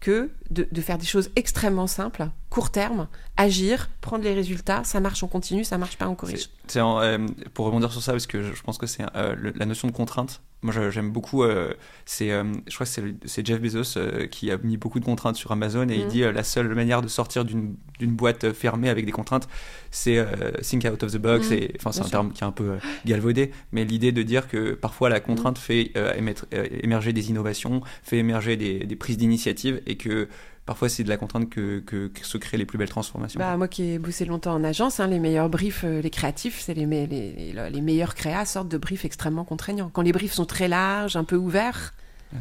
que 0.00 0.30
de, 0.50 0.80
faire 0.80 0.98
des 0.98 1.06
choses 1.06 1.30
extrêmement 1.36 1.86
simples, 1.86 2.28
court 2.48 2.70
terme, 2.70 3.06
agir, 3.36 3.90
prendre 4.00 4.24
les 4.24 4.32
résultats, 4.32 4.82
ça 4.82 4.98
marche, 4.98 5.22
on 5.22 5.28
continue, 5.28 5.62
ça 5.62 5.76
marche 5.76 5.98
pas, 5.98 6.12
corrige. 6.14 6.48
Euh, 6.74 7.26
pour 7.52 7.66
rebondir 7.66 7.92
sur 7.92 8.02
ça, 8.02 8.12
parce 8.12 8.26
que 8.26 8.42
je, 8.42 8.62
pense 8.62 8.78
que 8.78 8.86
c'est 8.86 9.04
euh, 9.14 9.52
la 9.54 9.66
notion 9.66 9.86
de 9.88 9.92
contrainte 9.92 10.42
moi, 10.62 10.74
j'aime 10.90 11.10
beaucoup. 11.10 11.42
Euh, 11.42 11.72
c'est, 12.04 12.30
euh, 12.30 12.44
je 12.68 12.74
crois 12.74 12.86
que 12.86 13.14
c'est 13.24 13.46
Jeff 13.46 13.60
Bezos 13.60 13.96
euh, 13.96 14.26
qui 14.26 14.50
a 14.50 14.58
mis 14.58 14.76
beaucoup 14.76 15.00
de 15.00 15.04
contraintes 15.04 15.36
sur 15.36 15.52
Amazon 15.52 15.88
et 15.88 15.96
il 15.96 16.06
mm. 16.06 16.08
dit 16.08 16.20
la 16.20 16.42
seule 16.42 16.74
manière 16.74 17.00
de 17.00 17.08
sortir 17.08 17.44
d'une 17.44 17.76
boîte 18.00 18.52
fermée 18.52 18.90
avec 18.90 19.06
des 19.06 19.12
contraintes, 19.12 19.48
c'est 19.90 20.24
think 20.62 20.84
out 20.84 21.02
of 21.02 21.12
the 21.12 21.18
box. 21.18 21.50
Mm. 21.50 21.54
Et 21.54 21.74
enfin, 21.78 21.92
c'est 21.92 22.02
un 22.02 22.08
terme 22.10 22.32
qui 22.32 22.42
est 22.42 22.46
un 22.46 22.52
peu 22.52 22.76
galvaudé, 23.06 23.52
mais 23.72 23.84
l'idée 23.84 24.12
de 24.12 24.22
dire 24.22 24.48
que 24.48 24.74
parfois 24.74 25.08
la 25.08 25.20
contrainte 25.20 25.58
mm. 25.58 25.62
fait 25.62 25.92
émettre, 26.16 26.46
émerger 26.82 27.12
des 27.12 27.30
innovations, 27.30 27.80
fait 28.02 28.18
émerger 28.18 28.56
des, 28.56 28.80
des 28.80 28.96
prises 28.96 29.16
d'initiative 29.16 29.80
et 29.86 29.96
que 29.96 30.28
parfois 30.66 30.88
c'est 30.88 31.04
de 31.04 31.08
la 31.08 31.16
contrainte 31.16 31.48
que, 31.50 31.80
que, 31.80 32.10
se 32.22 32.38
créent 32.38 32.58
les 32.58 32.66
plus 32.66 32.78
belles 32.78 32.88
transformations. 32.88 33.38
Bah, 33.38 33.56
moi 33.56 33.68
qui 33.68 33.82
ai 33.82 33.98
bossé 33.98 34.24
longtemps 34.24 34.54
en 34.54 34.64
agence, 34.64 35.00
hein, 35.00 35.06
les 35.06 35.18
meilleurs 35.18 35.48
briefs, 35.48 35.84
euh, 35.84 36.00
les 36.00 36.10
créatifs, 36.10 36.60
c'est 36.60 36.74
les, 36.74 36.86
les, 36.86 37.52
les, 37.52 37.80
meilleurs 37.80 38.14
créas 38.14 38.44
sortent 38.44 38.68
de 38.68 38.78
briefs 38.78 39.04
extrêmement 39.04 39.44
contraignants. 39.44 39.90
Quand 39.92 40.02
les 40.02 40.12
briefs 40.12 40.32
sont 40.32 40.46
très 40.46 40.68
larges, 40.68 41.16
un 41.16 41.24
peu 41.24 41.36
ouverts, 41.36 41.92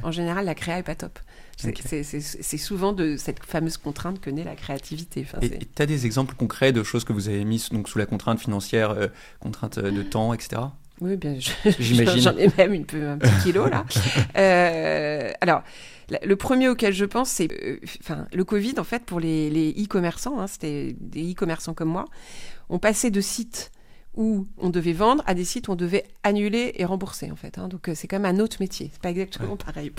en 0.04 0.12
général 0.12 0.46
la 0.46 0.54
créa 0.54 0.78
est 0.78 0.84
pas 0.84 0.96
top. 0.96 1.18
C'est 1.58 2.58
souvent 2.58 2.94
de 2.94 3.18
cette 3.18 3.44
fameuse 3.44 3.78
contrainte 3.78 4.22
que 4.22 4.30
naît 4.30 4.44
la 4.44 4.56
créativité. 4.56 5.26
et 5.42 5.50
tu 5.50 5.82
as 5.82 5.86
des 5.86 6.06
exemples 6.06 6.36
concrets 6.36 6.72
de 6.72 6.84
choses 6.84 7.04
que 7.04 7.14
vous 7.14 7.28
avez 7.28 7.44
mis 7.44 7.68
donc, 7.72 7.90
sous 7.90 7.98
la 7.98 8.06
contrainte 8.06 8.40
financière, 8.40 8.92
euh, 8.92 9.08
contrainte 9.40 9.78
euh, 9.78 9.92
de 9.92 10.04
temps, 10.04 10.34
etc. 10.34 10.62
Oui, 11.02 11.16
bien, 11.18 11.36
j'imagine. 11.80 12.22
J'en 12.22 12.38
ai 12.38 12.50
même 12.58 12.74
une 12.74 12.86
peu, 12.86 13.10
un 13.10 13.18
petit 13.18 13.44
kilo 13.44 13.66
là. 13.68 13.86
alors, 15.42 15.64
le 16.24 16.36
premier 16.36 16.70
auquel 16.70 16.94
je 16.94 17.06
pense, 17.06 17.30
c'est 17.30 17.52
euh, 17.64 17.80
enfin, 18.02 18.28
le 18.34 18.44
Covid, 18.44 18.76
en 18.78 18.84
fait, 18.84 19.06
pour 19.06 19.20
les 19.20 19.74
e-commerçants, 19.78 20.40
hein, 20.40 20.48
c'était 20.48 20.96
des 21.00 21.32
e-commerçants 21.32 21.74
comme 21.74 21.90
moi, 21.90 22.06
on 22.70 22.80
passait 22.80 23.12
de 23.12 23.22
sites 23.22 23.72
où 24.16 24.48
on 24.58 24.70
devait 24.70 24.94
vendre 24.94 25.24
à 25.28 25.34
des 25.34 25.46
sites 25.46 25.68
où 25.68 25.74
on 25.74 25.76
devait 25.76 26.04
annuler 26.24 26.74
et 26.76 26.86
rembourser 26.86 27.32
en 27.32 27.36
fait. 27.36 27.58
Hein. 27.58 27.68
Donc 27.68 27.88
euh, 27.88 27.94
c'est 27.96 28.08
quand 28.08 28.20
même 28.20 28.36
un 28.36 28.44
autre 28.44 28.58
métier, 28.60 28.90
c'est 28.92 29.02
pas 29.02 29.12
exactement 29.12 29.56
pareil. 29.56 29.92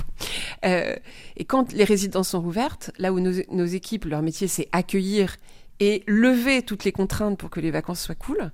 Euh, 0.64 0.96
et 1.36 1.44
quand 1.44 1.72
les 1.72 1.84
résidences 1.84 2.30
sont 2.30 2.44
ouvertes, 2.44 2.90
là 2.98 3.12
où 3.12 3.20
nos, 3.20 3.32
nos 3.50 3.64
équipes, 3.64 4.04
leur 4.04 4.22
métier 4.22 4.48
c'est 4.48 4.68
accueillir 4.72 5.36
et 5.78 6.02
lever 6.06 6.62
toutes 6.62 6.84
les 6.84 6.92
contraintes 6.92 7.38
pour 7.38 7.48
que 7.48 7.60
les 7.60 7.70
vacances 7.70 8.02
soient 8.02 8.14
cool, 8.14 8.50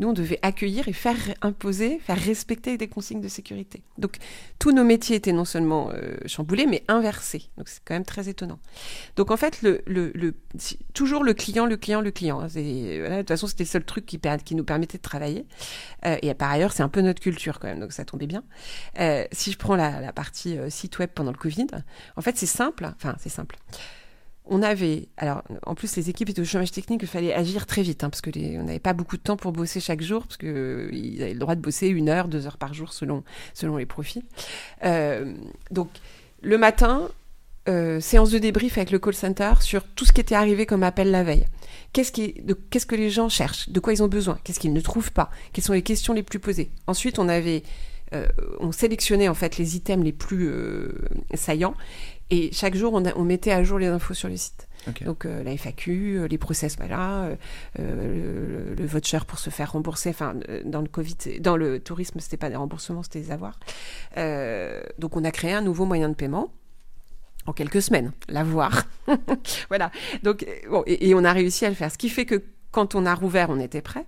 nous, 0.00 0.08
on 0.08 0.12
devait 0.14 0.38
accueillir 0.40 0.88
et 0.88 0.92
faire 0.94 1.16
imposer, 1.42 1.98
faire 1.98 2.18
respecter 2.18 2.78
des 2.78 2.88
consignes 2.88 3.20
de 3.20 3.28
sécurité. 3.28 3.82
Donc, 3.98 4.16
tous 4.58 4.72
nos 4.72 4.82
métiers 4.82 5.16
étaient 5.16 5.32
non 5.32 5.44
seulement 5.44 5.90
euh, 5.92 6.16
chamboulés, 6.24 6.66
mais 6.66 6.82
inversés. 6.88 7.50
Donc, 7.58 7.68
c'est 7.68 7.80
quand 7.84 7.94
même 7.94 8.06
très 8.06 8.28
étonnant. 8.28 8.58
Donc, 9.16 9.30
en 9.30 9.36
fait, 9.36 9.60
le, 9.62 9.82
toujours 10.94 11.22
le 11.22 11.34
client, 11.34 11.66
le 11.66 11.76
client, 11.76 12.00
le 12.00 12.10
client. 12.10 12.40
Hein. 12.40 12.46
de 12.46 13.18
toute 13.18 13.28
façon, 13.28 13.46
c'était 13.46 13.64
le 13.64 13.68
seul 13.68 13.84
truc 13.84 14.06
qui, 14.06 14.18
qui 14.44 14.54
nous 14.54 14.64
permettait 14.64 14.96
de 14.96 15.02
travailler. 15.02 15.46
Euh, 16.06 16.16
et 16.22 16.32
par 16.32 16.50
ailleurs, 16.50 16.72
c'est 16.72 16.82
un 16.82 16.88
peu 16.88 17.02
notre 17.02 17.20
culture 17.20 17.60
quand 17.60 17.68
même, 17.68 17.80
donc 17.80 17.92
ça 17.92 18.06
tombait 18.06 18.26
bien. 18.26 18.42
Euh, 18.98 19.26
si 19.32 19.52
je 19.52 19.58
prends 19.58 19.76
la, 19.76 20.00
la 20.00 20.12
partie 20.14 20.56
site 20.70 20.98
web 20.98 21.10
pendant 21.14 21.30
le 21.30 21.36
Covid, 21.36 21.66
en 22.16 22.22
fait, 22.22 22.38
c'est 22.38 22.46
simple. 22.46 22.90
Enfin, 22.96 23.16
c'est 23.18 23.28
simple 23.28 23.56
on 24.44 24.62
avait, 24.62 25.08
alors 25.16 25.42
en 25.64 25.74
plus 25.74 25.94
les 25.96 26.10
équipes 26.10 26.30
étaient 26.30 26.40
au 26.40 26.44
chômage 26.44 26.72
technique, 26.72 27.02
il 27.02 27.08
fallait 27.08 27.32
agir 27.32 27.66
très 27.66 27.82
vite, 27.82 28.02
hein, 28.02 28.10
parce 28.10 28.20
que 28.20 28.30
on 28.58 28.64
n'avait 28.64 28.78
pas 28.78 28.92
beaucoup 28.92 29.16
de 29.16 29.22
temps 29.22 29.36
pour 29.36 29.52
bosser 29.52 29.80
chaque 29.80 30.02
jour, 30.02 30.22
parce 30.22 30.36
qu'ils 30.36 31.22
avaient 31.22 31.34
le 31.34 31.38
droit 31.38 31.54
de 31.54 31.60
bosser 31.60 31.88
une 31.88 32.08
heure, 32.08 32.26
deux 32.26 32.46
heures 32.46 32.56
par 32.58 32.74
jour 32.74 32.92
selon, 32.92 33.22
selon 33.54 33.76
les 33.76 33.86
profils. 33.86 34.22
Euh, 34.84 35.34
donc 35.70 35.88
le 36.42 36.58
matin, 36.58 37.08
euh, 37.68 38.00
séance 38.00 38.30
de 38.30 38.38
débrief 38.38 38.76
avec 38.78 38.90
le 38.90 38.98
call 38.98 39.14
center 39.14 39.52
sur 39.60 39.84
tout 39.84 40.04
ce 40.04 40.12
qui 40.12 40.20
était 40.20 40.34
arrivé 40.34 40.66
comme 40.66 40.82
appel 40.82 41.10
la 41.10 41.22
veille. 41.22 41.46
Qu'est-ce, 41.92 42.10
qu'est-ce 42.10 42.86
que 42.86 42.96
les 42.96 43.10
gens 43.10 43.28
cherchent? 43.28 43.68
De 43.68 43.78
quoi 43.78 43.92
ils 43.92 44.02
ont 44.02 44.08
besoin? 44.08 44.38
Qu'est-ce 44.42 44.58
qu'ils 44.58 44.72
ne 44.72 44.80
trouvent 44.80 45.12
pas? 45.12 45.30
Quelles 45.52 45.64
sont 45.64 45.74
les 45.74 45.82
questions 45.82 46.12
les 46.12 46.22
plus 46.22 46.38
posées? 46.38 46.70
Ensuite, 46.86 47.18
on 47.18 47.28
avait 47.28 47.62
euh, 48.12 48.26
on 48.58 48.72
sélectionnait 48.72 49.28
en 49.28 49.34
fait 49.34 49.58
les 49.58 49.76
items 49.76 50.04
les 50.04 50.12
plus 50.12 50.52
saillants 51.34 51.74
et 52.30 52.50
chaque 52.52 52.76
jour, 52.76 52.92
on, 52.94 53.24
mettait 53.24 53.50
à 53.50 53.62
jour 53.64 53.78
les 53.78 53.88
infos 53.88 54.14
sur 54.14 54.28
le 54.28 54.36
site. 54.36 54.68
Donc 55.02 55.26
euh, 55.26 55.42
la 55.42 55.56
FAQ, 55.56 55.90
euh, 55.90 56.28
les 56.28 56.38
process, 56.38 56.76
voilà, 56.76 57.36
euh, 57.78 58.74
le, 58.76 58.86
voucher 58.86 59.18
pour 59.26 59.38
se 59.38 59.50
faire 59.50 59.72
rembourser. 59.72 60.10
Enfin, 60.10 60.34
dans 60.64 60.80
le 60.80 60.88
Covid, 60.88 61.16
dans 61.40 61.56
le 61.56 61.80
tourisme, 61.80 62.20
c'était 62.20 62.36
pas 62.36 62.48
des 62.48 62.56
remboursements, 62.56 63.02
c'était 63.02 63.20
des 63.20 63.30
avoirs. 63.30 63.58
donc 64.98 65.16
on 65.16 65.24
a 65.24 65.30
créé 65.30 65.52
un 65.52 65.60
nouveau 65.60 65.84
moyen 65.84 66.08
de 66.08 66.14
paiement 66.14 66.52
en 67.46 67.52
quelques 67.52 67.82
semaines, 67.82 68.12
l'avoir. 68.28 68.84
voilà. 69.68 69.90
Donc 70.22 70.46
bon, 70.68 70.82
et, 70.86 71.14
on 71.14 71.24
a 71.24 71.32
réussi 71.32 71.66
à 71.66 71.68
le 71.68 71.74
faire. 71.74 71.90
Ce 71.90 71.98
qui 71.98 72.08
fait 72.08 72.26
que 72.26 72.42
quand 72.70 72.94
on 72.94 73.06
a 73.06 73.14
rouvert, 73.14 73.50
on 73.50 73.58
était 73.58 73.82
prêt. 73.82 74.06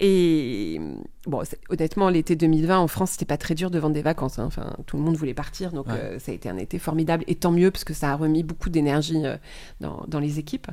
Et 0.00 0.80
bon, 1.26 1.42
honnêtement, 1.70 2.08
l'été 2.08 2.36
2020 2.36 2.78
en 2.78 2.86
France, 2.86 3.12
c'était 3.12 3.24
pas 3.24 3.36
très 3.36 3.56
dur 3.56 3.70
de 3.70 3.80
vendre 3.80 3.94
des 3.94 4.02
vacances. 4.02 4.38
Hein. 4.38 4.44
Enfin, 4.46 4.76
tout 4.86 4.96
le 4.96 5.02
monde 5.02 5.16
voulait 5.16 5.34
partir, 5.34 5.72
donc 5.72 5.88
euh, 5.88 6.20
ça 6.20 6.30
a 6.30 6.34
été 6.34 6.48
un 6.48 6.56
été 6.56 6.78
formidable. 6.78 7.24
Et 7.26 7.34
tant 7.34 7.50
mieux 7.50 7.72
parce 7.72 7.82
que 7.82 7.94
ça 7.94 8.12
a 8.12 8.14
remis 8.14 8.44
beaucoup 8.44 8.70
d'énergie 8.70 9.20
euh, 9.24 9.36
dans, 9.80 10.04
dans, 10.06 10.20
les 10.20 10.38
équipes. 10.38 10.68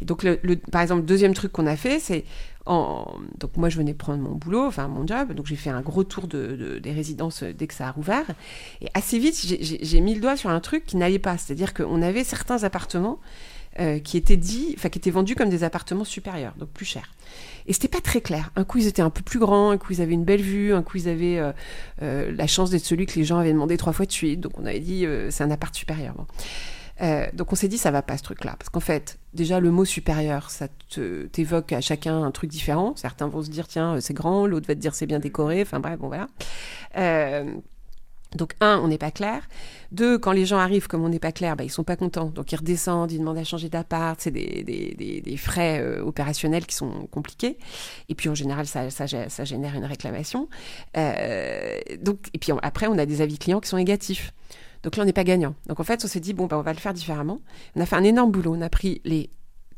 Et 0.00 0.04
donc, 0.04 0.22
le, 0.22 0.38
par 0.70 0.82
exemple, 0.82 1.00
le 1.00 1.06
deuxième 1.06 1.34
truc 1.34 1.50
qu'on 1.50 1.66
a 1.66 1.74
fait, 1.74 1.98
c'est 1.98 2.24
en... 2.66 3.16
donc 3.38 3.56
moi, 3.56 3.68
je 3.68 3.78
venais 3.78 3.94
prendre 3.94 4.22
mon 4.22 4.36
boulot, 4.36 4.66
enfin 4.66 4.86
mon 4.86 5.04
job. 5.04 5.32
Donc 5.32 5.46
j'ai 5.46 5.56
fait 5.56 5.70
un 5.70 5.80
gros 5.80 6.04
tour 6.04 6.28
de, 6.28 6.78
des 6.80 6.92
résidences 6.92 7.42
dès 7.42 7.66
que 7.66 7.74
ça 7.74 7.88
a 7.88 7.90
rouvert. 7.90 8.26
Et 8.80 8.86
assez 8.94 9.18
vite, 9.18 9.44
j'ai 9.60 10.00
mis 10.00 10.14
le 10.14 10.20
doigt 10.20 10.36
sur 10.36 10.50
un 10.50 10.60
truc 10.60 10.86
qui 10.86 10.96
n'allait 10.96 11.18
pas, 11.18 11.36
c'est-à-dire 11.36 11.74
qu'on 11.74 12.00
avait 12.00 12.22
certains 12.22 12.62
appartements 12.62 13.18
euh, 13.80 13.98
qui 14.00 14.16
étaient 14.16 14.36
dit, 14.36 14.74
enfin 14.76 14.88
qui 14.88 14.98
étaient 14.98 15.10
vendus 15.10 15.34
comme 15.34 15.50
des 15.50 15.62
appartements 15.62 16.04
supérieurs, 16.04 16.54
donc 16.58 16.68
plus 16.70 16.84
chers. 16.84 17.12
Et 17.66 17.72
c'était 17.72 17.88
pas 17.88 18.00
très 18.00 18.20
clair. 18.20 18.50
Un 18.56 18.64
coup 18.64 18.78
ils 18.78 18.86
étaient 18.88 19.02
un 19.02 19.10
peu 19.10 19.22
plus 19.22 19.38
grands, 19.38 19.70
un 19.70 19.78
coup 19.78 19.92
ils 19.92 20.00
avaient 20.00 20.14
une 20.14 20.24
belle 20.24 20.40
vue, 20.40 20.74
un 20.74 20.82
coup 20.82 20.96
ils 20.96 21.08
avaient 21.08 21.38
euh, 21.38 21.52
euh, 22.02 22.32
la 22.36 22.46
chance 22.46 22.70
d'être 22.70 22.84
celui 22.84 23.06
que 23.06 23.14
les 23.14 23.24
gens 23.24 23.38
avaient 23.38 23.52
demandé 23.52 23.76
trois 23.76 23.92
fois 23.92 24.06
de 24.06 24.10
suite. 24.10 24.40
Donc 24.40 24.58
on 24.58 24.66
avait 24.66 24.80
dit 24.80 25.06
c'est 25.30 25.44
un 25.44 25.50
appart 25.50 25.74
supérieur. 25.74 26.14
donc 27.34 27.52
on 27.52 27.54
s'est 27.54 27.68
dit 27.68 27.78
ça 27.78 27.90
va 27.90 28.02
pas 28.02 28.18
ce 28.18 28.24
truc-là 28.24 28.56
parce 28.58 28.68
qu'en 28.68 28.80
fait 28.80 29.18
déjà 29.32 29.60
le 29.60 29.70
mot 29.70 29.84
supérieur 29.84 30.50
ça 30.50 30.66
t'évoque 31.30 31.72
à 31.72 31.80
chacun 31.80 32.22
un 32.24 32.30
truc 32.32 32.50
différent. 32.50 32.94
Certains 32.96 33.28
vont 33.28 33.42
se 33.42 33.50
dire 33.50 33.68
tiens 33.68 34.00
c'est 34.00 34.14
grand, 34.14 34.46
l'autre 34.46 34.66
va 34.66 34.74
te 34.74 34.80
dire 34.80 34.94
c'est 34.94 35.06
bien 35.06 35.20
décoré. 35.20 35.62
Enfin 35.62 35.78
bref 35.78 35.98
bon 35.98 36.08
voilà. 36.08 36.26
Donc, 38.36 38.54
un, 38.60 38.78
on 38.78 38.88
n'est 38.88 38.98
pas 38.98 39.10
clair. 39.10 39.48
Deux, 39.90 40.18
quand 40.18 40.32
les 40.32 40.44
gens 40.44 40.58
arrivent, 40.58 40.86
comme 40.86 41.02
on 41.02 41.08
n'est 41.08 41.18
pas 41.18 41.32
clair, 41.32 41.56
bah, 41.56 41.64
ils 41.64 41.70
sont 41.70 41.84
pas 41.84 41.96
contents. 41.96 42.26
Donc, 42.26 42.52
ils 42.52 42.56
redescendent, 42.56 43.10
ils 43.10 43.18
demandent 43.18 43.38
à 43.38 43.44
changer 43.44 43.70
d'appart. 43.70 44.20
C'est 44.20 44.30
des, 44.30 45.36
frais 45.38 45.80
euh, 45.80 46.02
opérationnels 46.04 46.66
qui 46.66 46.74
sont 46.74 47.06
compliqués. 47.10 47.58
Et 48.08 48.14
puis, 48.14 48.28
en 48.28 48.34
général, 48.34 48.66
ça, 48.66 48.90
ça, 48.90 49.06
ça 49.06 49.44
génère 49.44 49.74
une 49.74 49.86
réclamation. 49.86 50.48
Euh, 50.96 51.78
donc, 52.02 52.18
et 52.34 52.38
puis, 52.38 52.52
après, 52.62 52.86
on 52.86 52.98
a 52.98 53.06
des 53.06 53.22
avis 53.22 53.38
clients 53.38 53.60
qui 53.60 53.68
sont 53.68 53.78
négatifs. 53.78 54.32
Donc 54.82 54.96
là, 54.96 55.02
on 55.04 55.06
n'est 55.06 55.12
pas 55.12 55.24
gagnant. 55.24 55.54
Donc, 55.66 55.80
en 55.80 55.84
fait, 55.84 56.04
on 56.04 56.08
s'est 56.08 56.20
dit, 56.20 56.34
bon, 56.34 56.46
bah, 56.46 56.58
on 56.58 56.62
va 56.62 56.72
le 56.72 56.78
faire 56.78 56.92
différemment. 56.92 57.40
On 57.76 57.80
a 57.80 57.86
fait 57.86 57.96
un 57.96 58.04
énorme 58.04 58.30
boulot. 58.30 58.54
On 58.54 58.60
a 58.60 58.68
pris 58.68 59.00
les 59.04 59.30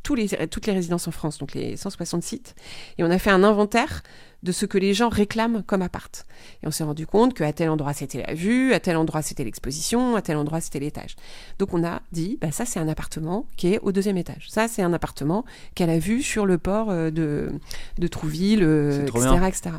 tous 0.02 0.14
les, 0.14 0.28
toutes 0.48 0.66
les 0.66 0.72
résidences 0.72 1.06
en 1.08 1.10
France, 1.10 1.38
donc 1.38 1.54
les 1.54 1.76
160 1.76 2.22
sites, 2.22 2.54
et 2.98 3.04
on 3.04 3.10
a 3.10 3.18
fait 3.18 3.30
un 3.30 3.44
inventaire 3.44 4.02
de 4.42 4.52
ce 4.52 4.66
que 4.66 4.78
les 4.78 4.94
gens 4.94 5.08
réclament 5.08 5.62
comme 5.62 5.82
appart. 5.82 6.26
Et 6.62 6.66
on 6.66 6.70
s'est 6.70 6.84
rendu 6.84 7.06
compte 7.06 7.34
qu'à 7.34 7.52
tel 7.52 7.68
endroit 7.68 7.92
c'était 7.92 8.24
la 8.26 8.34
vue, 8.34 8.72
à 8.72 8.80
tel 8.80 8.96
endroit 8.96 9.22
c'était 9.22 9.44
l'exposition, 9.44 10.16
à 10.16 10.22
tel 10.22 10.36
endroit 10.36 10.60
c'était 10.60 10.80
l'étage. 10.80 11.16
Donc 11.58 11.74
on 11.74 11.84
a 11.84 12.02
dit, 12.12 12.38
bah 12.40 12.50
ça 12.50 12.64
c'est 12.64 12.80
un 12.80 12.88
appartement 12.88 13.46
qui 13.56 13.74
est 13.74 13.78
au 13.80 13.92
deuxième 13.92 14.16
étage. 14.16 14.48
Ça 14.48 14.68
c'est 14.68 14.82
un 14.82 14.92
appartement 14.92 15.44
qu'elle 15.74 15.90
a 15.90 15.98
vu 15.98 16.22
sur 16.22 16.46
le 16.46 16.58
port 16.58 16.90
euh, 16.90 17.10
de, 17.10 17.52
de 17.98 18.06
Trouville, 18.06 18.62
euh, 18.62 19.06
etc., 19.06 19.28
etc., 19.46 19.70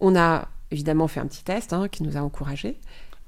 On 0.00 0.16
a 0.16 0.48
évidemment 0.70 1.06
fait 1.06 1.20
un 1.20 1.26
petit 1.26 1.44
test 1.44 1.72
hein, 1.72 1.88
qui 1.88 2.02
nous 2.02 2.16
a 2.16 2.20
encouragés 2.20 2.80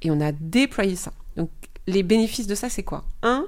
et 0.03 0.11
on 0.11 0.21
a 0.21 0.33
déployé 0.33 0.97
ça. 0.97 1.13
Donc 1.37 1.51
les 1.87 2.03
bénéfices 2.03 2.47
de 2.47 2.55
ça 2.55 2.69
c'est 2.69 2.83
quoi? 2.83 3.05
Un, 3.23 3.47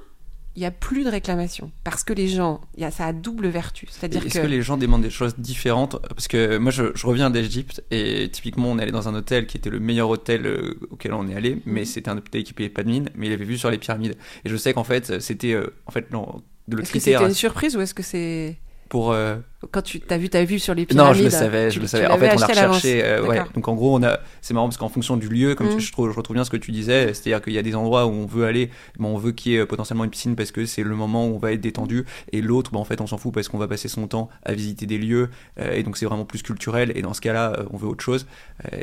il 0.57 0.61
n'y 0.61 0.65
a 0.65 0.71
plus 0.71 1.03
de 1.03 1.09
réclamation 1.09 1.71
parce 1.83 2.03
que 2.03 2.13
les 2.13 2.27
gens, 2.27 2.61
y 2.77 2.83
a, 2.83 2.89
ça 2.89 3.05
a 3.05 3.13
double 3.13 3.47
vertu. 3.47 3.87
C'est-à-dire 3.91 4.25
Est-ce 4.25 4.39
que... 4.39 4.47
les 4.47 4.63
gens 4.63 4.75
demandent 4.75 5.03
des 5.03 5.11
choses 5.11 5.35
différentes? 5.37 5.97
Parce 6.09 6.27
que 6.27 6.57
moi, 6.57 6.71
je, 6.71 7.05
reviens 7.05 7.29
d'Égypte 7.29 7.83
et 7.91 8.27
typiquement, 8.31 8.71
on 8.71 8.79
est 8.79 8.81
allé 8.81 8.91
dans 8.91 9.07
un 9.07 9.13
hôtel 9.13 9.45
qui 9.45 9.57
était 9.57 9.69
le 9.69 9.79
meilleur 9.79 10.09
hôtel 10.09 10.47
euh, 10.47 10.79
auquel 10.89 11.13
on 11.13 11.27
est 11.27 11.35
allé, 11.35 11.61
mais 11.67 11.81
mhm. 11.81 11.85
c'était 11.85 12.09
un 12.09 12.17
hôtel 12.17 12.43
qui 12.43 12.53
payait 12.53 12.69
pas 12.69 12.81
de 12.81 12.89
mine, 12.89 13.11
mais 13.13 13.27
il 13.27 13.33
avait 13.33 13.45
vu 13.45 13.55
sur 13.55 13.69
les 13.69 13.77
pyramides. 13.77 14.15
Et 14.45 14.49
je 14.49 14.57
sais 14.57 14.73
qu'en 14.73 14.83
fait, 14.83 15.21
c'était 15.21 15.53
euh, 15.53 15.75
en 15.85 15.91
fait 15.91 16.11
non, 16.11 16.41
de 16.67 16.77
le 16.77 16.81
Est-ce 16.81 16.91
que 16.91 16.99
c'était 16.99 17.23
une 17.23 17.35
surprise 17.35 17.77
ou 17.77 17.81
est-ce 17.81 17.93
que 17.93 18.01
c'est 18.01 18.57
pour. 18.87 19.11
Euh, 19.11 19.37
Quand 19.71 19.81
tu 19.81 20.01
as 20.09 20.17
vu, 20.17 20.29
as 20.33 20.43
vu 20.43 20.59
sur 20.59 20.73
les 20.73 20.85
pyramides. 20.85 21.13
Non, 21.15 21.17
je 21.17 21.23
le 21.23 21.29
savais, 21.29 21.71
je 21.71 21.79
le 21.79 21.87
savais. 21.87 22.07
En 22.07 22.17
fait, 22.17 22.33
on 22.35 22.41
a 22.41 22.47
recherché. 22.47 23.03
Euh, 23.03 23.25
ouais. 23.25 23.41
Donc 23.53 23.67
en 23.67 23.75
gros, 23.75 23.97
on 23.97 24.03
a. 24.03 24.19
C'est 24.41 24.53
marrant 24.53 24.67
parce 24.67 24.77
qu'en 24.77 24.89
fonction 24.89 25.17
du 25.17 25.29
lieu, 25.29 25.55
comme 25.55 25.75
mm. 25.75 25.79
je, 25.79 25.91
trouve, 25.91 26.11
je 26.11 26.15
retrouve 26.15 26.35
bien 26.35 26.43
ce 26.43 26.49
que 26.49 26.57
tu 26.57 26.71
disais, 26.71 27.13
c'est-à-dire 27.13 27.41
qu'il 27.41 27.53
y 27.53 27.57
a 27.57 27.61
des 27.61 27.75
endroits 27.75 28.05
où 28.05 28.11
on 28.11 28.25
veut 28.25 28.45
aller, 28.45 28.69
mais 28.99 29.07
on 29.07 29.17
veut 29.17 29.31
qu'il 29.31 29.53
y 29.53 29.55
ait 29.55 29.65
potentiellement 29.65 30.03
une 30.03 30.09
piscine 30.09 30.35
parce 30.35 30.51
que 30.51 30.65
c'est 30.65 30.83
le 30.83 30.95
moment 30.95 31.27
où 31.27 31.35
on 31.35 31.37
va 31.37 31.53
être 31.53 31.61
détendu, 31.61 32.05
et 32.31 32.41
l'autre, 32.41 32.71
bah, 32.71 32.79
en 32.79 32.85
fait, 32.85 33.01
on 33.01 33.07
s'en 33.07 33.17
fout 33.17 33.33
parce 33.33 33.47
qu'on 33.47 33.57
va 33.57 33.67
passer 33.67 33.87
son 33.87 34.07
temps 34.07 34.29
à 34.43 34.53
visiter 34.53 34.85
des 34.85 34.97
lieux, 34.97 35.29
euh, 35.59 35.73
et 35.73 35.83
donc 35.83 35.97
c'est 35.97 36.05
vraiment 36.05 36.25
plus 36.25 36.41
culturel. 36.41 36.91
Et 36.95 37.01
dans 37.01 37.13
ce 37.13 37.21
cas-là, 37.21 37.65
on 37.71 37.77
veut 37.77 37.87
autre 37.87 38.03
chose. 38.03 38.25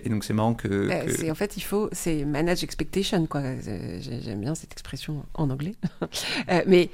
et 0.02 0.08
donc 0.08 0.24
c'est 0.24 0.34
marrant 0.34 0.54
que. 0.54 0.88
C'est 1.08 1.30
en 1.30 1.34
fait, 1.34 1.56
il 1.56 1.62
faut, 1.62 1.88
c'est 1.92 2.24
manage 2.24 2.62
expectation, 2.62 3.26
quoi. 3.26 3.42
J'aime 4.00 4.40
bien 4.40 4.54
cette 4.54 4.72
expression 4.72 5.24
en 5.34 5.50
anglais, 5.50 5.74
mais 6.66 6.90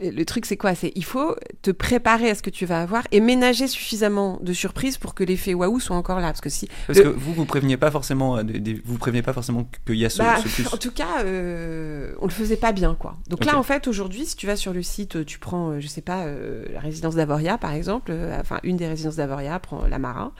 le 0.00 0.24
truc, 0.24 0.46
c'est 0.46 0.56
quoi? 0.56 0.74
C'est 0.74 0.92
il 0.94 1.04
faut 1.04 1.34
te 1.62 1.70
préparer 1.70 2.30
à 2.30 2.34
ce 2.34 2.42
que 2.42 2.50
tu 2.50 2.66
vas 2.66 2.82
avoir 2.82 3.04
et 3.10 3.20
ménager 3.20 3.66
suffisamment 3.66 4.38
de 4.42 4.52
surprises 4.52 4.98
pour 4.98 5.14
que 5.14 5.24
l'effet 5.24 5.54
waouh 5.54 5.80
soit 5.80 5.96
encore 5.96 6.20
là. 6.20 6.28
Parce 6.28 6.40
que 6.40 6.50
si 6.50 6.68
parce 6.86 7.00
que 7.00 7.08
vous 7.08 7.32
vous 7.32 7.46
préveniez 7.46 7.76
pas 7.76 7.90
forcément, 7.90 8.36
euh, 8.36 8.42
vous 8.84 8.98
préveniez 8.98 9.22
pas 9.22 9.32
forcément 9.32 9.68
qu'il 9.86 9.96
y 9.96 10.04
a 10.04 10.10
ce, 10.10 10.18
bah, 10.18 10.36
plus. 10.42 10.66
En 10.72 10.76
tout 10.76 10.90
cas, 10.90 11.22
euh, 11.24 12.14
on 12.20 12.26
le 12.26 12.32
faisait 12.32 12.56
pas 12.56 12.72
bien, 12.72 12.94
quoi. 12.94 13.16
Donc 13.28 13.44
là, 13.44 13.58
en 13.58 13.62
fait, 13.62 13.88
aujourd'hui, 13.88 14.26
si 14.26 14.36
tu 14.36 14.46
vas 14.46 14.56
sur 14.56 14.72
le 14.72 14.82
site, 14.82 15.24
tu 15.24 15.38
prends, 15.38 15.70
euh, 15.70 15.80
je 15.80 15.86
sais 15.86 16.02
pas, 16.02 16.26
la 16.72 16.80
résidence 16.80 17.14
d'Avoria, 17.14 17.58
par 17.58 17.72
exemple, 17.72 18.12
enfin 18.38 18.58
une 18.62 18.76
des 18.76 18.86
résidences 18.86 19.16
d'Avoria, 19.16 19.58
prends 19.58 19.86
la 19.86 19.98
Marin, 19.98 20.32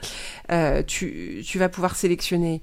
tu, 0.85 1.41
tu 1.45 1.59
vas 1.59 1.69
pouvoir 1.69 1.95
sélectionner. 1.95 2.61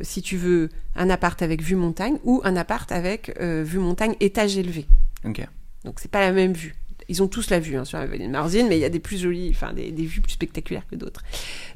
si 0.00 0.22
tu 0.22 0.36
veux 0.36 0.70
un 0.96 1.10
appart 1.10 1.40
avec 1.42 1.62
vue 1.62 1.76
montagne 1.76 2.18
ou 2.24 2.40
un 2.44 2.56
appart 2.56 2.90
avec 2.90 3.38
vue 3.40 3.78
montagne 3.78 4.14
étage 4.20 4.56
élevé. 4.56 4.86
Ok. 5.24 5.46
Donc 5.84 6.00
c'est 6.00 6.10
pas 6.10 6.20
la 6.20 6.32
même 6.32 6.52
vue. 6.52 6.74
Ils 7.08 7.22
ont 7.22 7.28
tous 7.28 7.50
la 7.50 7.58
vue 7.58 7.76
hein, 7.76 7.84
sur 7.84 7.98
la 7.98 8.06
vallée 8.06 8.26
de 8.26 8.30
Marzine, 8.30 8.68
mais 8.68 8.76
il 8.76 8.80
y 8.80 8.84
a 8.84 8.90
des 8.90 8.98
plus 8.98 9.18
jolies, 9.18 9.50
enfin 9.50 9.72
des, 9.72 9.90
vues 9.90 10.20
plus 10.20 10.32
spectaculaires 10.32 10.86
que 10.90 10.96
d'autres. 10.96 11.22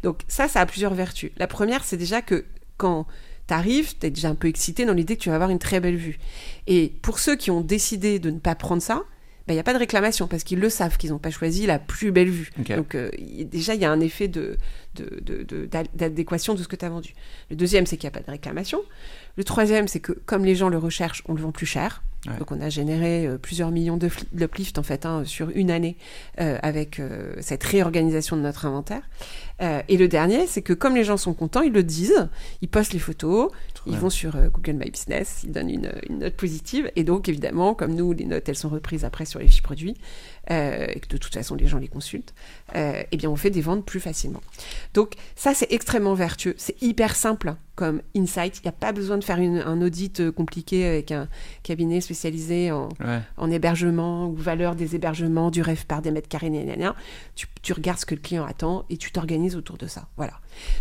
Donc 0.03 0.21
ça, 0.29 0.49
ça 0.49 0.61
a 0.61 0.67
plusieurs 0.67 0.95
vertus. 0.95 1.31
La 1.39 1.47
première, 1.47 1.85
c'est 1.85 1.97
déjà 1.97 2.21
que 2.21 2.45
quand 2.77 3.07
tu 3.49 3.55
arrives, 3.55 3.97
tu 3.99 4.07
es 4.07 4.11
déjà 4.11 4.29
un 4.29 4.35
peu 4.35 4.49
excité 4.49 4.85
dans 4.85 4.93
l'idée 4.93 5.17
que 5.17 5.23
tu 5.23 5.31
vas 5.31 5.37
avoir 5.37 5.51
une 5.51 5.59
très 5.59 5.81
belle 5.81 5.97
vue. 5.97 6.19
Et 6.67 6.93
pour 7.01 7.19
ceux 7.19 7.37
qui 7.37 7.51
ont 7.51 7.63
décidé 7.63 8.19
de 8.19 8.31
ne 8.31 8.39
pas 8.39 8.55
prendre 8.55 8.83
ça, 8.83 9.05
ben, 9.47 9.55
il 9.55 9.57
n'y 9.57 9.61
a 9.61 9.65
pas 9.65 9.73
de 9.73 9.79
réclamation 9.79 10.29
parce 10.29 10.45
qu'ils 10.45 10.61
le 10.61 10.71
savent 10.71 10.97
qu'ils 10.97 11.11
n'ont 11.11 11.19
pas 11.19 11.31
choisi 11.31 11.67
la 11.67 11.81
plus 11.81 12.13
belle 12.13 12.31
vue. 12.31 12.51
Donc 12.77 12.95
euh, 12.95 13.11
déjà, 13.45 13.75
il 13.75 13.81
y 13.81 13.85
a 13.85 13.91
un 13.91 14.01
effet 14.01 14.29
d'adéquation 14.29 16.53
de, 16.53 16.59
de, 16.59 16.61
de, 16.61 16.65
ce 16.65 16.69
que 16.69 16.77
tu 16.77 16.85
as 16.85 16.91
vendu. 16.91 17.15
Le 17.51 17.57
deuxième, 17.57 17.87
c'est 17.87 17.97
qu'il 17.97 18.09
n'y 18.09 18.15
a 18.15 18.19
pas 18.19 18.25
de 18.25 18.31
réclamation. 18.31 18.83
Le 19.37 19.45
troisième, 19.45 19.89
c'est 19.89 20.01
que 20.01 20.13
comme 20.13 20.45
les 20.45 20.55
gens 20.55 20.69
le 20.69 20.79
recherchent, 20.79 21.23
on 21.27 21.35
le 21.35 21.43
vend 21.43 21.53
plus 21.53 21.67
cher. 21.67 22.05
Donc 22.27 22.53
on 22.53 22.61
a 22.61 22.69
généré 22.69 23.27
euh, 23.27 23.37
plusieurs 23.37 23.73
millions 23.73 23.97
de 23.97 24.09
d'uplift 24.33 24.79
en 24.79 24.85
fait 24.85 25.07
hein, 25.07 25.25
sur 25.25 25.51
une 25.51 25.73
année 25.73 25.97
euh, 26.41 26.57
avec 26.63 27.01
euh, 27.01 27.35
cette 27.41 27.65
réorganisation 27.65 28.37
de 28.37 28.43
notre 28.43 28.65
inventaire. 28.65 29.03
et 29.89 29.97
le 29.97 30.09
dernier, 30.09 30.47
c'est 30.47 30.63
que 30.63 30.73
comme 30.73 30.95
les 30.97 31.05
gens 31.05 31.17
sont 31.17 31.35
contents, 31.35 31.63
ils 31.63 31.73
le 31.73 31.83
disent, 31.83 32.29
ils 32.63 32.69
postent 32.69 32.93
les 32.93 32.99
photos, 32.99 33.51
ils 33.87 33.97
vont 33.97 34.11
sur 34.11 34.37
Google 34.51 34.75
My 34.75 34.91
Business, 34.91 35.41
ils 35.45 35.53
donnent 35.53 35.71
une, 35.71 35.93
une, 36.09 36.19
note 36.21 36.35
positive. 36.35 36.91
Et 36.97 37.05
donc 37.05 37.29
évidemment, 37.29 37.75
comme 37.75 37.95
nous, 37.95 38.13
les 38.13 38.25
notes 38.25 38.49
elles 38.49 38.57
sont 38.57 38.69
reprises 38.69 39.05
après 39.05 39.25
sur 39.25 39.41
les 39.41 39.49
fiches 39.49 39.63
produits, 39.63 39.97
et 40.49 41.01
que 41.01 41.09
de 41.09 41.17
toute 41.17 41.33
façon 41.35 41.55
les 41.55 41.67
gens 41.67 41.79
les 41.79 41.89
consultent, 41.89 42.35
eh 42.75 43.17
bien 43.17 43.31
on 43.31 43.37
fait 43.37 43.51
des 43.51 43.61
ventes 43.61 43.85
plus 43.85 44.01
facilement. 44.01 44.41
Donc 44.95 45.15
ça 45.37 45.55
c'est 45.55 45.73
extrêmement 45.73 46.15
vertueux, 46.15 46.55
c'est 46.59 46.81
hyper 46.83 47.17
simple 47.17 47.55
comme 47.75 48.03
insight. 48.17 48.59
Il 48.59 48.63
n'y 48.63 48.69
a 48.69 48.73
pas 48.73 48.93
besoin 48.93 49.19
de 49.19 49.25
faire 49.25 49.39
un 49.39 49.83
audit 49.83 50.31
compliqué 50.31 50.87
avec 50.87 51.11
un 51.11 51.29
cabinet 51.63 52.01
spécialisé 52.01 52.71
en, 52.71 52.89
en, 53.37 53.51
hébergement 53.51 54.29
ou 54.29 54.35
valeur 54.35 54.75
des 54.75 54.95
hébergements, 54.95 55.51
du 55.51 55.63
rêve 55.63 55.87
par 55.87 56.03
des 56.03 56.11
mètres 56.11 56.29
carrés, 56.29 56.53
Tu, 57.35 57.47
tu, 57.63 57.73
regardes 57.73 57.99
ce 57.99 58.07
que 58.07 58.15
le 58.15 58.21
client 58.21 58.45
attend 58.45 58.85
et 58.91 58.97
tu 58.97 59.11
t'organises 59.11 59.57
autour 59.57 59.79
de 59.79 59.87
ça. 59.87 60.09
Voilà. 60.17 60.35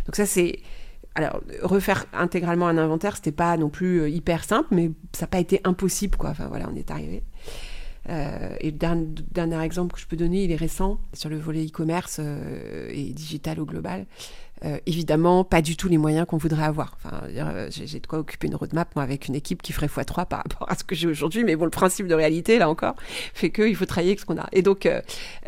Donc 0.06 0.16
ça, 0.16 0.26
c'est... 0.26 0.60
Alors, 1.15 1.41
refaire 1.62 2.06
intégralement 2.13 2.67
un 2.67 2.78
inventaire, 2.78 3.15
c'était 3.17 3.34
pas 3.34 3.58
non 3.58 3.69
plus 3.69 4.02
euh, 4.02 4.10
hyper 4.10 4.45
simple, 4.45 4.69
mais 4.71 4.91
ça 5.12 5.26
n'a 5.26 5.28
pas 5.28 5.39
été 5.39 5.60
impossible, 5.65 6.15
quoi. 6.15 6.30
Enfin, 6.30 6.47
voilà, 6.47 6.69
on 6.71 6.76
est 6.76 6.89
arrivé. 6.89 7.24
Euh, 8.10 8.56
et 8.62 8.71
le 8.71 8.78
dernier, 8.78 9.62
exemple 9.62 9.93
que 9.93 10.00
je 10.00 10.08
peux 10.08 10.15
donner, 10.15 10.45
il 10.45 10.52
est 10.52 10.56
récent, 10.56 11.00
sur 11.13 11.30
le 11.30 11.38
volet 11.38 11.65
e-commerce 11.65 12.17
euh, 12.19 12.89
et 12.93 13.12
digital 13.12 13.60
au 13.60 13.65
global. 13.65 14.06
Évidemment, 14.86 15.43
pas 15.43 15.63
du 15.63 15.76
tout 15.76 15.88
les 15.88 15.97
moyens 15.97 16.28
qu'on 16.28 16.38
voudrait 16.38 16.65
avoir. 16.65 16.95
Enfin, 17.04 17.24
j'ai 17.71 18.00
de 18.00 18.06
quoi 18.06 18.19
occuper 18.19 18.45
une 18.45 18.54
roadmap 18.54 18.95
moi, 18.95 19.04
avec 19.04 19.28
une 19.28 19.34
équipe 19.34 19.63
qui 19.63 19.74
ferait 19.74 19.88
x3 19.88 20.28
par 20.28 20.43
rapport 20.43 20.69
à 20.69 20.76
ce 20.76 20.84
que 20.84 20.93
j'ai 20.93 21.08
aujourd'hui, 21.08 21.43
mais 21.43 21.56
bon, 21.56 21.65
le 21.65 21.71
principe 21.71 22.06
de 22.06 22.13
réalité, 22.13 22.60
là 22.60 22.69
encore, 22.69 22.95
fait 23.34 23.50
qu'il 23.50 23.76
faut 23.76 23.88
travailler 23.88 24.12
avec 24.12 24.19
ce 24.19 24.26
qu'on 24.26 24.38
a. 24.38 24.47
Et 24.52 24.62
donc, 24.62 24.88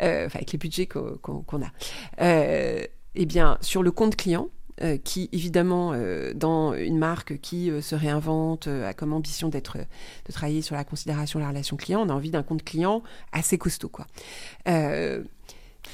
avec 0.00 0.50
les 0.50 0.58
budgets 0.58 0.86
qu'on 0.88 1.62
a. 1.62 1.70
eh 2.18 3.26
bien, 3.26 3.56
sur 3.60 3.84
le 3.84 3.92
compte 3.92 4.16
client, 4.16 4.48
euh, 4.82 4.98
qui 4.98 5.28
évidemment 5.30 5.92
euh, 5.94 6.32
dans 6.34 6.74
une 6.74 6.98
marque 6.98 7.38
qui 7.40 7.70
euh, 7.70 7.80
se 7.80 7.94
réinvente 7.94 8.66
a 8.66 8.92
comme 8.92 9.12
ambition 9.12 9.48
d'être 9.48 9.78
de 9.78 10.32
travailler 10.32 10.62
sur 10.62 10.74
la 10.74 10.82
considération 10.82 11.38
la 11.38 11.46
relation 11.48 11.76
client 11.76 12.02
on 12.04 12.08
a 12.08 12.12
envie 12.12 12.32
d'un 12.32 12.42
compte 12.42 12.64
client 12.64 13.04
assez 13.30 13.56
costaud 13.56 13.88
quoi. 13.88 14.08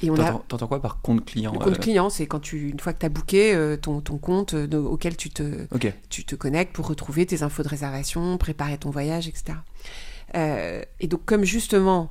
Et 0.02 0.08
on 0.08 0.14
T'entends 0.14 0.66
quoi 0.66 0.80
par 0.80 1.02
compte 1.02 1.26
client 1.26 1.52
Le 1.52 1.58
compte 1.58 1.78
client, 1.78 2.08
c'est 2.08 2.26
quand 2.26 2.38
tu, 2.38 2.70
une 2.70 2.78
fois 2.78 2.94
que 2.94 3.00
tu 3.00 3.06
as 3.06 3.10
booké 3.10 3.76
ton, 3.82 4.00
ton, 4.00 4.16
compte 4.18 4.54
auquel 4.54 5.16
tu 5.16 5.28
te, 5.28 5.66
tu 6.08 6.24
te 6.24 6.36
connectes 6.36 6.72
pour 6.72 6.86
retrouver 6.86 7.26
tes 7.26 7.42
infos 7.42 7.64
de 7.64 7.68
réservation, 7.68 8.38
préparer 8.38 8.78
ton 8.78 8.90
voyage, 8.90 9.28
etc. 9.28 9.58
et 10.32 11.06
donc, 11.08 11.24
comme 11.26 11.42
justement, 11.42 12.10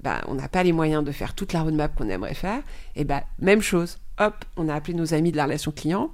bah, 0.00 0.20
on 0.28 0.34
n'a 0.34 0.48
pas 0.48 0.62
les 0.62 0.72
moyens 0.72 1.02
de 1.02 1.10
faire 1.10 1.34
toute 1.34 1.54
la 1.54 1.62
roadmap 1.62 1.96
qu'on 1.96 2.10
aimerait 2.10 2.34
faire, 2.34 2.62
et 2.94 3.04
bah, 3.04 3.24
même 3.38 3.62
chose 3.62 3.96
hop, 4.18 4.44
on 4.56 4.68
a 4.68 4.74
appelé 4.74 4.94
nos 4.94 5.14
amis 5.14 5.32
de 5.32 5.36
la 5.36 5.44
relation 5.44 5.72
client, 5.72 6.10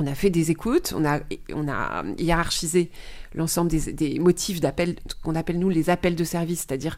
on 0.00 0.06
a 0.06 0.14
fait 0.14 0.30
des 0.30 0.50
écoutes, 0.50 0.92
on 0.96 1.04
a, 1.04 1.20
on 1.52 1.68
a 1.68 2.04
hiérarchisé 2.18 2.90
l'ensemble 3.34 3.70
des, 3.70 4.18
motifs 4.18 4.60
d'appel 4.60 4.96
qu'on 5.22 5.36
appelle 5.36 5.58
nous 5.58 5.68
les 5.68 5.88
appels 5.88 6.16
de 6.16 6.24
service, 6.24 6.60
c'est-à-dire 6.60 6.96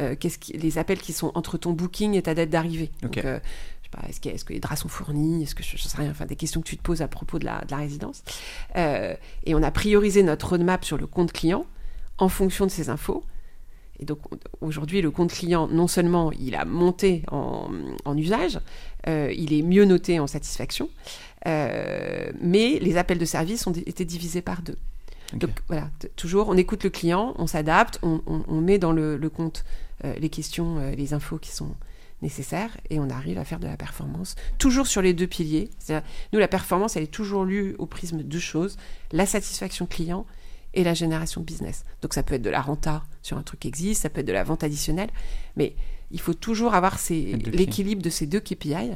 euh, 0.00 0.14
les 0.54 0.78
appels 0.78 0.98
qui 0.98 1.12
sont 1.12 1.30
entre 1.34 1.58
ton 1.58 1.72
booking 1.72 2.14
et 2.14 2.22
ta 2.22 2.34
date 2.34 2.48
d'arrivée. 2.50 2.90
Euh, 3.18 3.38
est-ce, 4.08 4.44
que 4.44 4.52
les 4.52 4.60
draps 4.60 4.82
sont 4.82 4.88
fournis 4.88 5.42
Est-ce 5.42 5.54
que 5.54 5.62
je, 5.62 5.76
sais 5.76 5.96
rien 5.96 6.10
Enfin, 6.10 6.26
des 6.26 6.36
questions 6.36 6.60
que 6.60 6.68
tu 6.68 6.76
te 6.76 6.82
poses 6.82 7.02
à 7.02 7.08
propos 7.08 7.38
de 7.38 7.44
la, 7.44 7.64
résidence. 7.70 8.22
Euh, 8.76 9.14
et 9.44 9.54
on 9.54 9.62
a 9.62 9.70
priorisé 9.70 10.22
notre 10.22 10.50
roadmap 10.50 10.84
sur 10.84 10.98
le 10.98 11.06
compte 11.06 11.32
client 11.32 11.66
en 12.18 12.28
fonction 12.28 12.66
de 12.66 12.70
ces 12.70 12.90
infos. 12.90 13.24
Et 14.00 14.04
donc 14.04 14.20
aujourd'hui, 14.60 15.02
le 15.02 15.10
compte 15.10 15.32
client, 15.32 15.68
non 15.68 15.88
seulement 15.88 16.32
il 16.32 16.54
a 16.54 16.64
monté 16.64 17.22
en, 17.30 18.16
usage, 18.16 18.60
euh, 19.06 19.32
il 19.36 19.52
est 19.52 19.62
mieux 19.62 19.84
noté 19.84 20.20
en 20.20 20.26
satisfaction, 20.26 20.88
euh, 21.46 22.30
mais 22.40 22.78
les 22.80 22.96
appels 22.96 23.18
de 23.18 23.24
service 23.24 23.66
ont 23.66 23.72
été 23.72 24.04
divisés 24.04 24.42
par 24.42 24.62
deux. 24.62 24.76
Donc 25.34 25.50
voilà, 25.66 25.90
toujours, 26.16 26.48
on 26.48 26.56
écoute 26.56 26.84
le 26.84 26.90
client, 26.90 27.34
on 27.38 27.46
s'adapte, 27.46 27.98
on, 28.02 28.60
met 28.60 28.78
dans 28.78 28.92
le, 28.92 29.18
compte 29.28 29.64
euh, 30.04 30.14
les 30.18 30.30
questions, 30.30 30.78
les 30.96 31.12
infos 31.12 31.38
qui 31.38 31.50
sont 31.50 31.74
nécessaires 32.22 32.76
et 32.90 32.98
on 32.98 33.10
arrive 33.10 33.38
à 33.38 33.44
faire 33.44 33.60
de 33.60 33.66
la 33.66 33.76
performance, 33.76 34.36
toujours 34.58 34.86
sur 34.86 35.02
les 35.02 35.12
deux 35.12 35.26
piliers. 35.26 35.70
Nous, 36.32 36.38
la 36.38 36.48
performance, 36.48 36.96
elle 36.96 37.04
est 37.04 37.06
toujours 37.12 37.44
lue 37.44 37.76
au 37.78 37.86
prisme 37.86 38.18
de 38.18 38.22
deux 38.22 38.38
choses, 38.38 38.76
la 39.12 39.26
satisfaction 39.26 39.86
client 39.86 40.24
et 40.74 40.84
la 40.84 40.94
génération 40.94 41.40
de 41.40 41.46
business. 41.46 41.84
Donc 42.02 42.14
ça 42.14 42.22
peut 42.22 42.34
être 42.34 42.42
de 42.42 42.50
la 42.50 42.60
renta 42.60 43.02
sur 43.22 43.36
un 43.36 43.42
truc 43.42 43.60
qui 43.60 43.68
existe, 43.68 44.02
ça 44.02 44.10
peut 44.10 44.20
être 44.20 44.26
de 44.26 44.32
la 44.32 44.44
vente 44.44 44.64
additionnelle, 44.64 45.10
mais 45.56 45.74
il 46.10 46.20
faut 46.20 46.34
toujours 46.34 46.74
avoir 46.74 46.98
l'équilibre 47.10 48.02
de 48.02 48.10
ces 48.10 48.26
deux 48.26 48.40
KPI. 48.40 48.92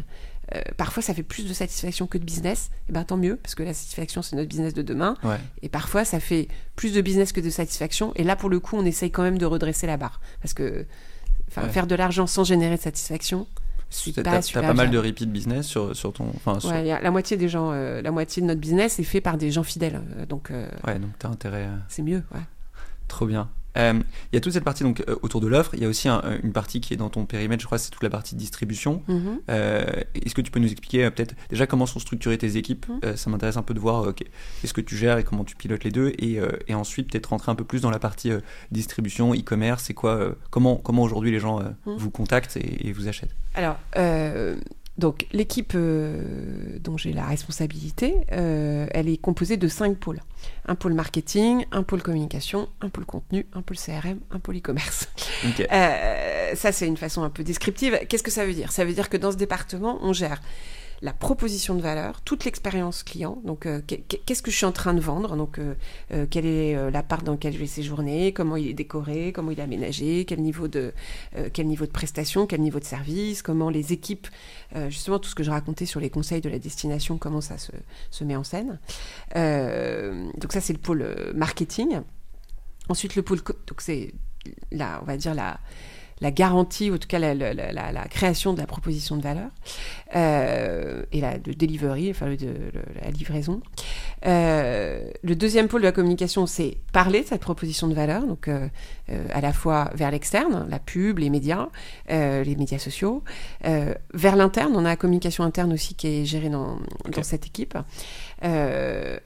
Euh, 0.54 0.60
parfois, 0.76 1.02
ça 1.02 1.14
fait 1.14 1.22
plus 1.22 1.46
de 1.46 1.52
satisfaction 1.52 2.06
que 2.06 2.18
de 2.18 2.24
business. 2.24 2.70
Et 2.72 2.90
eh 2.90 2.92
ben 2.92 3.04
tant 3.04 3.16
mieux, 3.16 3.36
parce 3.36 3.54
que 3.54 3.62
la 3.62 3.74
satisfaction, 3.74 4.22
c'est 4.22 4.36
notre 4.36 4.48
business 4.48 4.74
de 4.74 4.82
demain. 4.82 5.16
Et 5.62 5.68
parfois, 5.68 6.04
ça 6.04 6.20
fait 6.20 6.48
plus 6.76 6.92
de 6.92 7.00
business 7.00 7.32
que 7.32 7.40
de 7.40 7.50
satisfaction. 7.50 8.12
Et 8.16 8.24
là, 8.24 8.36
pour 8.36 8.50
le 8.50 8.60
coup, 8.60 8.76
on 8.76 8.84
essaye 8.84 9.10
quand 9.10 9.22
même 9.22 9.38
de 9.38 9.46
redresser 9.46 9.86
la 9.86 9.96
barre. 9.96 10.20
Parce 10.40 10.54
que 10.54 10.86
faire 11.48 11.86
de 11.86 11.94
l'argent 11.94 12.26
sans 12.26 12.44
générer 12.44 12.76
de 12.76 12.80
satisfaction. 12.80 13.46
Tu 13.92 14.12
as, 14.20 14.62
pas 14.62 14.74
mal 14.74 14.90
de 14.90 14.98
repeat 14.98 15.30
business 15.30 15.66
sur, 15.66 15.94
sur 15.94 16.12
ton. 16.12 16.26
Enfin, 16.34 16.58
Ouais, 16.68 16.84
la 16.84 17.10
moitié 17.10 17.36
des 17.36 17.48
gens, 17.48 17.72
la 17.72 18.10
moitié 18.10 18.42
de 18.42 18.46
notre 18.46 18.60
business 18.60 18.98
est 18.98 19.04
fait 19.04 19.20
par 19.20 19.36
des 19.36 19.50
gens 19.50 19.62
fidèles. 19.62 20.00
donc. 20.28 20.50
ouais, 20.86 20.98
donc 20.98 21.10
t'as 21.18 21.28
intérêt. 21.28 21.68
C'est 21.88 22.02
mieux, 22.02 22.22
ouais. 22.34 22.40
Trop 23.08 23.26
bien. 23.26 23.48
Euh, 23.78 23.94
il 24.32 24.36
y 24.36 24.38
a 24.38 24.40
toute 24.40 24.52
cette 24.52 24.64
partie 24.64 24.82
donc 24.82 25.02
euh, 25.08 25.16
autour 25.22 25.40
de 25.40 25.46
l'offre. 25.46 25.74
Il 25.74 25.82
y 25.82 25.84
a 25.84 25.88
aussi 25.88 26.08
une 26.08 26.52
partie 26.52 26.80
qui 26.80 26.94
est 26.94 26.96
dans 26.96 27.08
ton 27.08 27.24
périmètre, 27.24 27.60
je 27.60 27.66
crois, 27.66 27.78
c'est 27.78 27.90
toute 27.90 28.02
la 28.02 28.10
partie 28.10 28.34
distribution. 28.34 29.02
Mhm. 29.08 29.40
Euh, 29.50 29.84
est-ce 30.14 30.34
que 30.34 30.40
tu 30.40 30.50
peux 30.50 30.60
nous 30.60 30.70
expliquer 30.70 31.10
peut-être 31.10 31.34
déjà 31.50 31.66
comment 31.66 31.86
sont 31.86 32.00
structurées 32.00 32.38
tes 32.38 32.56
équipes 32.56 32.86
mhm. 32.88 33.16
Ça 33.16 33.30
m'intéresse 33.30 33.56
un 33.56 33.62
peu 33.62 33.74
de 33.74 33.80
voir 33.80 34.14
qu'est-ce 34.14 34.74
que 34.74 34.80
tu 34.80 34.96
gères 34.96 35.18
et 35.18 35.24
comment 35.24 35.44
tu 35.44 35.56
pilotes 35.56 35.84
les 35.84 35.90
deux, 35.90 36.12
et, 36.18 36.40
et 36.68 36.74
ensuite 36.74 37.10
peut-être 37.10 37.26
rentrer 37.26 37.50
un 37.50 37.54
peu 37.54 37.64
plus 37.64 37.80
dans 37.80 37.90
la 37.90 37.98
partie 37.98 38.30
distribution, 38.70 39.34
e-commerce. 39.34 39.84
C'est 39.84 39.94
quoi 39.94 40.34
Comment 40.50 40.76
comment 40.76 41.02
aujourd'hui 41.02 41.30
les 41.30 41.40
gens 41.40 41.60
mhm. 41.60 41.96
vous 41.96 42.10
contactent 42.10 42.56
et, 42.56 42.88
et 42.88 42.92
vous 42.92 43.08
achètent? 43.08 43.34
Alors 43.54 43.76
donc 44.98 45.26
l'équipe 45.32 45.72
euh, 45.74 46.78
dont 46.80 46.96
j'ai 46.96 47.12
la 47.12 47.24
responsabilité, 47.24 48.14
euh, 48.32 48.86
elle 48.90 49.08
est 49.08 49.16
composée 49.16 49.56
de 49.56 49.68
cinq 49.68 49.96
pôles. 49.96 50.20
Un 50.66 50.74
pôle 50.74 50.92
marketing, 50.92 51.64
un 51.72 51.82
pôle 51.82 52.02
communication, 52.02 52.68
un 52.82 52.88
pôle 52.88 53.06
contenu, 53.06 53.46
un 53.54 53.62
pôle 53.62 53.78
CRM, 53.78 54.20
un 54.30 54.38
pôle 54.38 54.58
e-commerce. 54.58 55.08
Euh, 55.72 56.54
ça 56.54 56.70
c'est 56.70 56.86
une 56.86 56.96
façon 56.96 57.22
un 57.22 57.30
peu 57.30 57.42
descriptive. 57.42 57.98
Qu'est-ce 58.08 58.22
que 58.22 58.30
ça 58.30 58.44
veut 58.44 58.52
dire? 58.52 58.70
Ça 58.70 58.84
veut 58.84 58.92
dire 58.92 59.08
que 59.08 59.16
dans 59.16 59.32
ce 59.32 59.36
département, 59.36 59.98
on 60.02 60.12
gère 60.12 60.40
la 61.02 61.12
proposition 61.12 61.74
de 61.74 61.80
valeur, 61.80 62.20
toute 62.20 62.44
l'expérience 62.44 63.02
client. 63.02 63.42
Donc, 63.44 63.66
euh, 63.66 63.80
qu'est-ce 63.84 64.40
que 64.40 64.52
je 64.52 64.56
suis 64.56 64.66
en 64.66 64.72
train 64.72 64.94
de 64.94 65.00
vendre? 65.00 65.36
Donc, 65.36 65.58
euh, 65.58 65.74
euh, 66.12 66.26
quelle 66.30 66.46
est 66.46 66.90
la 66.90 67.02
part 67.02 67.22
dans 67.22 67.32
laquelle 67.32 67.52
je 67.52 67.58
vais 67.58 67.66
séjourner? 67.66 68.32
Comment 68.32 68.56
il 68.56 68.68
est 68.68 68.74
décoré? 68.74 69.32
Comment 69.32 69.50
il 69.50 69.58
est 69.58 69.62
aménagé? 69.62 70.24
Quel 70.24 70.40
niveau 70.40 70.68
de 70.68 70.94
quel 71.52 71.66
niveau 71.66 71.86
de 71.86 71.90
prestation? 71.90 72.46
Quel 72.46 72.60
niveau 72.60 72.78
de 72.78 72.84
service? 72.84 73.42
Comment 73.42 73.68
les 73.68 73.92
équipes 73.92 74.28
Justement, 74.88 75.18
tout 75.18 75.28
ce 75.28 75.34
que 75.34 75.42
je 75.42 75.50
racontais 75.50 75.86
sur 75.86 75.98
les 75.98 76.10
conseils 76.10 76.40
de 76.40 76.48
la 76.48 76.58
destination, 76.58 77.18
comment 77.18 77.40
ça 77.40 77.58
se, 77.58 77.72
se 78.10 78.24
met 78.24 78.36
en 78.36 78.44
scène. 78.44 78.78
donc 79.34 80.52
ça, 80.52 80.60
c'est 80.60 80.72
le 80.72 80.78
pôle 80.78 81.32
marketing. 81.34 82.00
Ensuite, 82.88 83.16
le 83.16 83.22
pôle 83.22 83.40
donc 83.42 83.80
c'est 83.80 84.14
là, 84.70 85.00
on 85.02 85.04
va 85.04 85.16
dire 85.16 85.34
la 85.34 85.58
la 86.20 86.30
garantie, 86.30 86.90
ou 86.90 86.94
en 86.94 86.98
tout 86.98 87.08
cas 87.08 87.18
la, 87.18 87.34
la, 87.34 88.04
création 88.08 88.52
de 88.52 88.60
la 88.60 88.66
proposition 88.66 89.16
de 89.16 89.22
valeur 89.22 89.48
euh, 90.14 91.02
et 91.10 91.20
la 91.20 91.38
de 91.38 91.52
delivery, 91.52 92.10
enfin 92.10 92.30
de, 92.30 92.54
la 93.02 93.10
livraison. 93.10 93.60
Euh, 94.26 95.04
le 95.22 95.34
deuxième 95.34 95.66
pôle 95.68 95.80
de 95.80 95.86
la 95.86 95.92
communication, 95.92 96.46
c'est 96.46 96.78
parler 96.92 97.22
de 97.22 97.26
cette 97.26 97.40
proposition 97.40 97.88
de 97.88 97.94
valeur, 97.94 98.24
donc 98.24 98.46
euh, 98.48 98.68
à 99.30 99.40
la 99.40 99.52
fois 99.52 99.90
vers 99.94 100.10
l'externe, 100.10 100.66
la 100.70 100.78
pub, 100.78 101.18
les 101.18 101.28
médias, 101.28 101.68
les 102.08 102.56
médias 102.56 102.78
sociaux, 102.78 103.24
vers 103.62 104.36
l'interne, 104.36 104.72
on 104.76 104.84
a 104.84 104.90
la 104.90 104.96
communication 104.96 105.44
interne 105.44 105.72
aussi 105.72 105.94
qui 105.94 106.06
est 106.06 106.24
gérée 106.24 106.50
dans, 106.50 106.78
dans 107.10 107.22
cette 107.22 107.46
équipe. 107.46 107.76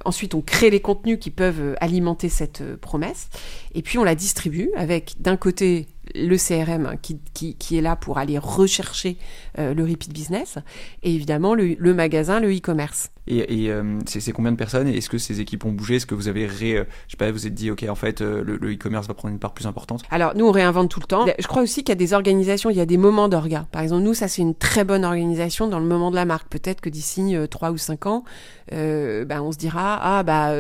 ensuite, 0.05 0.35
on 0.35 0.41
crée 0.41 0.71
les 0.71 0.81
contenus 0.81 1.19
qui 1.21 1.31
peuvent 1.31 1.77
alimenter 1.81 2.29
cette 2.29 2.77
promesse, 2.77 3.29
et 3.75 3.83
puis 3.83 3.99
on 3.99 4.05
la 4.05 4.15
distribue 4.15 4.71
avec 4.77 5.21
d'un 5.21 5.37
côté 5.37 5.87
le 6.15 6.37
CRM 6.37 6.97
qui, 7.01 7.19
qui, 7.55 7.79
est 7.79 7.81
là 7.81 7.97
pour 7.97 8.19
aller 8.19 8.39
rechercher 8.39 9.17
euh, 9.59 9.75
le 9.75 9.85
repeat 9.85 10.13
business 10.13 10.59
et 11.03 11.15
évidemment 11.15 11.55
le, 11.55 11.95
magasin, 11.95 12.41
le 12.41 12.55
e-commerce. 12.55 13.11
Et, 13.27 13.71
euh, 13.71 13.99
c'est 14.07 14.33
combien 14.33 14.53
de 14.53 14.57
personnes 14.57 14.89
Est-ce 14.89 15.11
que 15.11 15.19
ces 15.19 15.41
équipes 15.41 15.65
ont 15.65 15.73
bougé? 15.73 15.97
Est-ce 15.97 16.07
que 16.07 16.15
vous 16.15 16.29
avez 16.29 16.47
ré, 16.47 16.77
euh, 16.77 16.85
je 17.07 17.13
sais 17.13 17.17
pas, 17.17 17.31
vous 17.31 17.47
êtes 17.47 17.55
dit 17.55 17.71
ok 17.71 17.85
en 17.89 17.95
fait 17.95 18.21
le 18.21 18.73
e-commerce 18.73 19.07
va 19.09 19.15
prendre 19.15 19.33
une 19.33 19.41
part 19.41 19.53
plus 19.53 19.67
importante? 19.67 20.03
Alors 20.11 20.37
nous 20.37 20.47
on 20.47 20.53
réinvente 20.53 20.91
tout 20.91 21.01
le 21.01 21.07
temps. 21.07 21.27
Je 21.39 21.47
crois 21.47 21.63
aussi 21.63 21.83
qu'il 21.83 21.91
y 21.91 21.93
a 21.93 21.97
des 21.97 22.13
organisations, 22.13 22.71
il 22.71 22.77
y 22.77 22.81
a 22.81 22.87
des 22.87 22.97
moments 22.97 23.29
d'orga. 23.29 23.67
Par 23.73 23.83
exemple 23.83 24.03
nous 24.03 24.15
ça 24.15 24.29
c'est 24.29 24.43
une 24.43 24.55
très 24.55 24.85
bonne 24.85 25.05
organisation 25.05 25.69
dans 25.69 25.79
le 25.79 25.87
moment 25.87 26.11
de 26.11 26.17
la 26.17 26.25
marque. 26.25 26.49
Peut-être 26.49 26.81
que 26.81 26.89
d'ici 26.89 27.35
3 27.51 27.71
ou 27.71 27.79
5 27.79 28.07
ans, 28.07 28.25
ben, 28.71 29.41
on 29.41 29.53
se 29.53 29.59
dira 29.59 29.99
ah 30.01 30.23
bah 30.23 30.53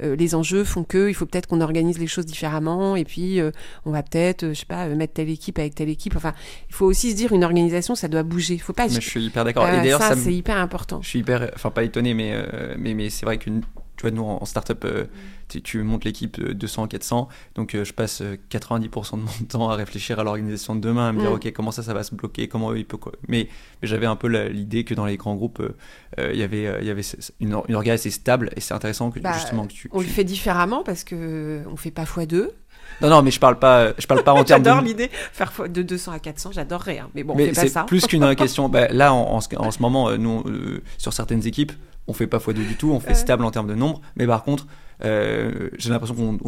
les 0.00 0.34
enjeux 0.34 0.64
font 0.64 0.84
que 0.84 1.08
il 1.08 1.14
faut 1.14 1.26
peut-être 1.26 1.46
qu'on 1.46 1.60
organise 1.60 1.98
les 1.98 2.06
choses 2.06 2.26
différemment 2.26 2.96
et 2.96 3.04
puis 3.04 3.40
on 3.86 3.90
va 3.90 4.02
peut-être 4.02 4.48
je 4.48 4.54
sais 4.54 4.66
pas 4.66 4.86
mettre 4.88 5.14
telle 5.14 5.30
équipe 5.30 5.58
avec 5.58 5.74
telle 5.74 5.88
équipe. 5.88 6.16
Enfin, 6.16 6.34
il 6.68 6.74
faut 6.74 6.86
aussi 6.86 7.10
se 7.10 7.16
dire 7.16 7.32
une 7.32 7.44
organisation, 7.44 7.94
ça 7.94 8.08
doit 8.08 8.22
bouger. 8.22 8.58
Faut 8.58 8.72
pas. 8.72 8.88
Mais 8.88 9.00
je 9.00 9.08
suis 9.08 9.24
hyper 9.24 9.44
d'accord. 9.44 9.66
et 9.66 9.70
euh, 9.70 9.76
d'ailleurs, 9.82 10.02
ça, 10.02 10.16
c'est 10.16 10.34
hyper 10.34 10.56
important. 10.56 11.00
Je 11.02 11.08
suis 11.08 11.18
hyper, 11.20 11.50
enfin 11.54 11.70
pas 11.70 11.84
étonné, 11.84 12.09
mais 12.14 12.32
euh, 12.32 12.74
mais 12.78 12.94
mais 12.94 13.10
c'est 13.10 13.26
vrai 13.26 13.38
que 13.38 13.50
tu 13.50 14.02
vois, 14.02 14.10
nous 14.10 14.22
en, 14.22 14.44
startup, 14.46 14.82
euh, 14.86 15.04
tu, 15.62 15.82
montes 15.82 16.04
l'équipe 16.04 16.40
200, 16.40 16.88
400, 16.88 17.28
donc 17.54 17.76
je 17.76 17.92
passe 17.92 18.22
90% 18.50 19.16
de 19.16 19.16
mon 19.16 19.26
temps 19.48 19.68
à 19.68 19.76
réfléchir 19.76 20.18
à 20.18 20.24
l'organisation 20.24 20.74
de 20.74 20.80
demain, 20.80 21.08
à 21.08 21.12
me 21.12 21.20
dire, 21.20 21.30
mm. 21.30 21.34
ok, 21.34 21.52
comment 21.52 21.70
ça, 21.70 21.82
ça 21.82 21.92
va 21.92 22.02
se 22.02 22.14
bloquer, 22.14 22.48
comment 22.48 22.74
il 22.74 22.86
peut 22.86 22.96
quoi. 22.96 23.12
Mais, 23.28 23.48
mais 23.82 23.88
j'avais 23.88 24.06
un 24.06 24.16
peu 24.16 24.28
l'idée 24.48 24.84
que 24.84 24.94
dans 24.94 25.04
les 25.04 25.18
grands 25.18 25.34
groupes, 25.34 25.62
il 26.16 26.36
y 26.36 26.42
avait, 26.42 26.80
il 26.80 26.86
y 26.86 26.90
avait 26.90 27.02
une, 27.40 27.60
une 27.68 27.74
orga 27.74 27.92
assez 27.92 28.10
stable, 28.10 28.50
et 28.56 28.60
c'est 28.60 28.72
intéressant 28.72 29.10
que 29.10 29.20
bah, 29.20 29.34
justement 29.34 29.66
que 29.66 29.72
tu. 29.72 29.90
On 29.92 30.00
le 30.00 30.06
fait 30.06 30.24
différemment 30.24 30.82
parce 30.82 31.04
que 31.04 31.62
on 31.70 31.76
fait 31.76 31.90
pas 31.90 32.06
fois 32.06 32.24
deux. 32.24 32.54
Non, 33.00 33.08
non, 33.08 33.22
mais 33.22 33.30
je 33.30 33.40
parle 33.40 33.58
pas, 33.58 33.92
je 33.98 34.06
parle 34.06 34.22
pas 34.22 34.32
en 34.32 34.44
termes. 34.44 34.64
J'adore 34.64 34.82
l'idée 34.82 35.10
faire 35.32 35.52
de 35.68 35.82
200 35.82 36.12
à 36.12 36.18
400, 36.18 36.52
j'adorerais, 36.52 36.98
hein. 36.98 37.08
mais 37.14 37.22
bon, 37.22 37.34
mais 37.36 37.54
c'est 37.54 37.72
plus 37.86 38.06
qu'une 38.06 38.34
question. 38.36 38.68
Bah, 38.68 38.88
là, 38.88 39.14
en, 39.14 39.36
en, 39.36 39.40
ce 39.40 39.82
moment, 39.82 40.08
euh, 40.08 40.16
nous, 40.16 40.42
euh, 40.46 40.82
sur 40.98 41.12
certaines 41.12 41.46
équipes, 41.46 41.72
on 42.06 42.12
fait 42.12 42.26
pas 42.26 42.38
x2 42.38 42.54
du 42.54 42.76
tout, 42.76 42.90
on 42.90 43.00
fait 43.00 43.14
stable 43.14 43.44
en 43.44 43.50
termes 43.50 43.68
de 43.68 43.74
nombre, 43.74 44.00
mais 44.16 44.26
par 44.26 44.42
contre, 44.42 44.66
euh, 45.04 45.70
j'ai 45.78 45.90
l'impression 45.90 46.14
qu'on 46.14 46.38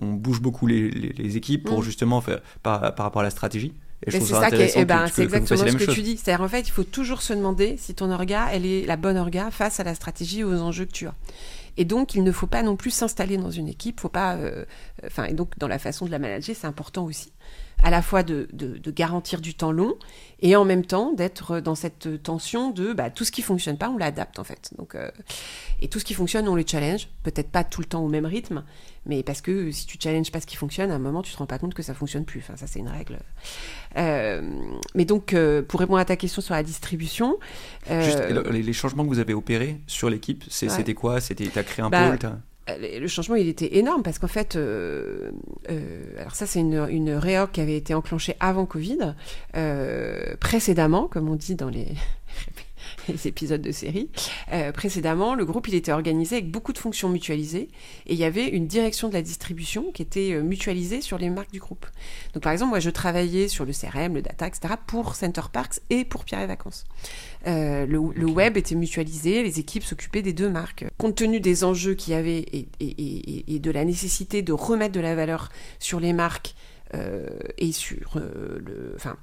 on, 0.00 0.06
bouge 0.12 0.42
beaucoup 0.42 0.66
les, 0.66 0.90
les, 0.90 1.36
équipes 1.36 1.64
pour 1.64 1.80
mm. 1.80 1.84
justement 1.84 2.20
faire 2.20 2.40
par, 2.62 2.94
par, 2.94 3.06
rapport 3.06 3.20
à 3.20 3.24
la 3.24 3.30
stratégie. 3.30 3.72
Et 4.06 4.10
c'est 4.10 4.20
ça 4.20 4.50
qui 4.50 4.62
est, 4.62 4.72
eh 4.76 4.84
ben, 4.84 5.06
c'est 5.06 5.22
exactement 5.22 5.66
ce 5.66 5.76
que 5.76 5.90
tu 5.90 6.02
dis. 6.02 6.16
C'est-à-dire 6.16 6.44
en 6.44 6.48
fait, 6.48 6.60
il 6.60 6.70
faut 6.70 6.84
toujours 6.84 7.22
se 7.22 7.32
demander 7.32 7.76
si 7.78 7.94
ton 7.94 8.10
orga, 8.10 8.48
elle 8.52 8.66
est 8.66 8.84
la 8.86 8.96
bonne 8.96 9.16
orga 9.16 9.50
face 9.50 9.80
à 9.80 9.84
la 9.84 9.94
stratégie 9.94 10.42
ou 10.44 10.52
aux 10.52 10.60
enjeux 10.60 10.86
que 10.86 10.92
tu 10.92 11.06
as. 11.06 11.14
Et 11.76 11.84
donc, 11.84 12.14
il 12.14 12.22
ne 12.22 12.32
faut 12.32 12.46
pas 12.46 12.62
non 12.62 12.76
plus 12.76 12.90
s'installer 12.90 13.36
dans 13.36 13.50
une 13.50 13.68
équipe. 13.68 14.00
Faut 14.00 14.08
pas, 14.08 14.34
euh, 14.34 14.64
enfin, 15.06 15.24
et 15.24 15.32
donc 15.32 15.58
dans 15.58 15.68
la 15.68 15.78
façon 15.78 16.04
de 16.04 16.10
la 16.10 16.18
manager, 16.18 16.54
c'est 16.58 16.66
important 16.66 17.04
aussi 17.04 17.32
à 17.82 17.90
la 17.90 18.00
fois 18.00 18.22
de, 18.22 18.48
de, 18.52 18.90
garantir 18.90 19.40
du 19.40 19.54
temps 19.54 19.72
long 19.72 19.96
et 20.40 20.54
en 20.54 20.64
même 20.64 20.84
temps 20.84 21.12
d'être 21.12 21.60
dans 21.60 21.74
cette 21.74 22.22
tension 22.22 22.70
de 22.70 22.92
bah, 22.92 23.10
tout 23.10 23.24
ce 23.24 23.32
qui 23.32 23.42
fonctionne 23.42 23.76
pas, 23.76 23.90
on 23.90 23.98
l'adapte 23.98 24.38
en 24.38 24.44
fait. 24.44 24.70
Donc, 24.78 24.94
euh, 24.94 25.10
et 25.80 25.88
tout 25.88 25.98
ce 25.98 26.04
qui 26.04 26.14
fonctionne, 26.14 26.48
on 26.48 26.54
le 26.54 26.64
challenge. 26.66 27.08
Peut-être 27.24 27.50
pas 27.50 27.64
tout 27.64 27.80
le 27.80 27.86
temps 27.86 28.04
au 28.04 28.08
même 28.08 28.26
rythme, 28.26 28.62
mais 29.06 29.22
parce 29.22 29.40
que 29.40 29.70
si 29.72 29.86
tu 29.86 29.98
challenges 30.00 30.30
pas 30.30 30.40
ce 30.40 30.46
qui 30.46 30.56
fonctionne, 30.56 30.90
à 30.90 30.94
un 30.94 31.00
moment 31.00 31.22
tu 31.22 31.32
te 31.32 31.38
rends 31.38 31.46
pas 31.46 31.58
compte 31.58 31.74
que 31.74 31.82
ça 31.82 31.94
fonctionne 31.94 32.24
plus. 32.24 32.40
Enfin, 32.40 32.56
ça 32.56 32.66
c'est 32.66 32.78
une 32.78 32.88
règle. 32.88 33.18
Euh, 33.96 34.42
mais 34.94 35.04
donc, 35.04 35.32
euh, 35.32 35.62
pour 35.62 35.80
répondre 35.80 35.98
à 35.98 36.04
ta 36.04 36.16
question 36.16 36.40
sur 36.40 36.54
la 36.54 36.62
distribution, 36.62 37.38
Juste, 37.88 38.20
les, 38.28 38.72
changements 38.72 39.02
que 39.02 39.08
vous 39.08 39.18
avez 39.18 39.34
opérés 39.34 39.80
sur 39.88 40.08
l'équipe, 40.08 40.44
c'était 40.48 40.94
quoi? 40.94 41.20
C'était 41.20 41.46
t'as 41.46 41.64
créé 41.64 41.84
un 41.84 41.90
bah, 41.90 42.16
pôle 42.16 42.30
le 42.78 43.06
changement, 43.08 43.36
il 43.36 43.48
était 43.48 43.76
énorme 43.76 44.02
parce 44.02 44.18
qu'en 44.18 44.28
fait, 44.28 44.56
euh, 44.56 45.30
euh, 45.70 46.04
alors 46.18 46.34
ça, 46.34 46.46
c'est 46.46 46.60
une, 46.60 46.86
une 46.88 47.16
qui 47.52 47.60
avait 47.60 47.76
été 47.76 47.94
enclenchée 47.94 48.36
avant 48.40 48.66
Covid, 48.66 49.14
précédemment, 50.40 51.08
comme 51.08 51.28
on 51.28 51.36
dit 51.36 51.54
dans 51.54 51.68
les 51.68 51.88
les 53.08 53.26
épisodes 53.26 53.60
de 53.60 53.72
série. 53.72 54.08
Euh, 54.52 54.72
précédemment, 54.72 55.34
le 55.34 55.44
groupe 55.44 55.68
il 55.68 55.74
était 55.74 55.92
organisé 55.92 56.36
avec 56.36 56.50
beaucoup 56.50 56.72
de 56.72 56.78
fonctions 56.78 57.08
mutualisées 57.08 57.68
et 58.06 58.14
il 58.14 58.18
y 58.18 58.24
avait 58.24 58.48
une 58.48 58.66
direction 58.66 59.08
de 59.08 59.14
la 59.14 59.22
distribution 59.22 59.90
qui 59.92 60.02
était 60.02 60.32
euh, 60.32 60.42
mutualisée 60.42 61.00
sur 61.00 61.18
les 61.18 61.30
marques 61.30 61.52
du 61.52 61.60
groupe. 61.60 61.86
Donc 62.34 62.42
par 62.42 62.52
exemple, 62.52 62.70
moi 62.70 62.80
je 62.80 62.90
travaillais 62.90 63.48
sur 63.48 63.64
le 63.64 63.72
CRM, 63.72 64.14
le 64.14 64.22
data, 64.22 64.46
etc. 64.46 64.74
pour 64.86 65.14
Center 65.14 65.42
Parks 65.52 65.80
et 65.90 66.04
pour 66.04 66.24
Pierre 66.24 66.40
et 66.40 66.46
Vacances. 66.46 66.84
Euh, 67.46 67.86
le, 67.86 67.98
web 68.32 68.56
était 68.56 68.74
mutualisé, 68.74 69.42
les 69.42 69.58
équipes 69.58 69.84
s'occupaient 69.84 70.22
des 70.22 70.32
deux 70.32 70.48
marques. 70.48 70.84
Compte 70.98 71.16
tenu 71.16 71.40
des 71.40 71.64
enjeux 71.64 71.94
qu'il 71.94 72.14
y 72.14 72.16
avait 72.16 72.38
et, 72.38 72.68
et, 72.80 73.54
et, 73.54 73.58
de 73.58 73.70
la 73.70 73.84
nécessité 73.84 74.42
de 74.42 74.52
remettre 74.52 74.94
de 74.94 75.00
la 75.00 75.14
valeur 75.14 75.50
sur 75.78 76.00
les 76.00 76.12
marques 76.12 76.54
euh, 76.94 77.26
et 77.56 77.72
sur 77.72 78.16
euh, 78.16 78.58
le. 78.58 78.92
Enfin, 78.96 79.16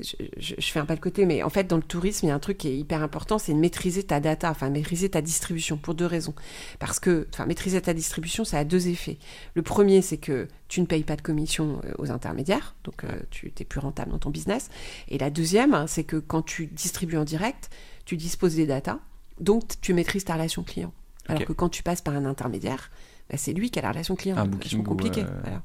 je, 0.00 0.54
fais 0.60 0.78
un 0.78 0.84
pas 0.84 0.94
de 0.96 1.00
côté, 1.00 1.24
mais 1.24 1.42
en 1.42 1.50
fait, 1.50 1.64
dans 1.64 1.76
le 1.76 1.82
tourisme, 1.82 2.26
il 2.26 2.28
y 2.28 2.32
a 2.32 2.34
un 2.34 2.40
truc 2.40 2.58
qui 2.58 2.68
est 2.68 2.76
hyper 2.76 3.02
important, 3.02 3.38
c'est 3.38 3.52
de 3.52 3.58
maîtriser 3.58 4.02
ta 4.02 4.20
data, 4.20 4.50
enfin, 4.50 4.68
maîtriser 4.70 5.08
ta 5.08 5.22
distribution 5.22 5.76
pour 5.76 5.94
deux 5.94 6.06
raisons. 6.06 6.34
Parce 6.78 7.00
que, 7.00 7.26
enfin, 7.32 7.46
maîtriser 7.46 7.80
ta 7.80 7.94
distribution, 7.94 8.44
ça 8.44 8.58
a 8.58 8.64
deux 8.64 8.88
effets. 8.88 9.18
Le 9.54 9.62
premier, 9.62 10.02
c'est 10.02 10.18
que 10.18 10.48
tu 10.68 10.80
ne 10.80 10.86
payes 10.86 11.04
pas 11.04 11.16
de 11.16 11.22
commission 11.22 11.80
euh, 11.84 11.92
aux 11.98 12.10
intermédiaires, 12.10 12.74
donc 12.84 13.04
tu 13.30 13.52
es 13.58 13.64
plus 13.64 13.80
rentable 13.80 14.10
dans 14.10 14.18
ton 14.18 14.30
business. 14.30 14.68
Et 15.08 15.18
la 15.18 15.30
deuxième, 15.30 15.86
c'est 15.86 16.04
que 16.04 16.16
quand 16.16 16.42
tu 16.42 16.66
distribues 16.66 17.16
en 17.16 17.24
direct, 17.24 17.70
tu 18.04 18.16
disposes 18.16 18.56
des 18.56 18.66
data, 18.66 19.00
donc 19.40 19.64
tu 19.80 19.94
maîtrises 19.94 20.24
ta 20.24 20.34
relation 20.34 20.62
client. 20.62 20.92
Alors 21.28 21.44
que 21.44 21.52
quand 21.52 21.68
tu 21.68 21.82
passes 21.82 22.00
par 22.00 22.14
un 22.14 22.24
intermédiaire, 22.24 22.90
bah, 23.30 23.36
c'est 23.36 23.52
lui 23.52 23.70
qui 23.70 23.78
a 23.78 23.82
la 23.82 23.90
relation 23.90 24.14
client. 24.14 24.36
Un 24.36 24.46
booking 24.46 24.82
compliqué. 24.82 25.24
Voilà. 25.42 25.62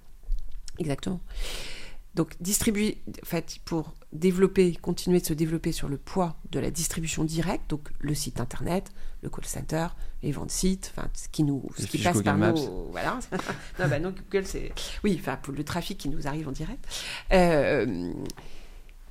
Exactement. 0.80 1.20
Donc 2.15 2.36
distribuer, 2.41 3.02
en 3.08 3.26
fait, 3.26 3.58
pour 3.63 3.93
développer, 4.12 4.74
continuer 4.76 5.19
de 5.21 5.26
se 5.26 5.34
développer 5.34 5.71
sur 5.71 5.88
le 5.88 5.97
poids 5.97 6.36
de 6.52 6.60
la 6.60 6.69
distribution 6.69 7.24
directe, 7.24 7.69
donc 7.69 7.88
le 8.00 8.13
site 8.13 8.41
internet, 8.41 8.91
le 9.21 9.30
call 9.30 9.45
center, 9.45 9.88
les 10.21 10.32
ventes 10.32 10.52
sites, 10.52 10.91
enfin 10.95 11.08
ce 11.13 11.30
qui 11.30 11.43
nous, 11.43 11.63
ce 11.78 11.86
qui 11.86 12.00
passe 12.00 12.21
par 12.21 12.38
nos, 12.38 12.89
voilà. 12.91 13.19
non, 13.80 13.88
bah 13.88 14.00
non, 14.00 14.12
Google 14.12 14.45
c'est, 14.45 14.74
oui, 15.04 15.17
enfin 15.19 15.38
pour 15.38 15.54
le 15.54 15.63
trafic 15.63 15.97
qui 15.97 16.10
nous 16.10 16.28
arrive 16.28 16.50
en 16.50 16.52
direct. 16.52 16.86
Euh, 17.32 18.12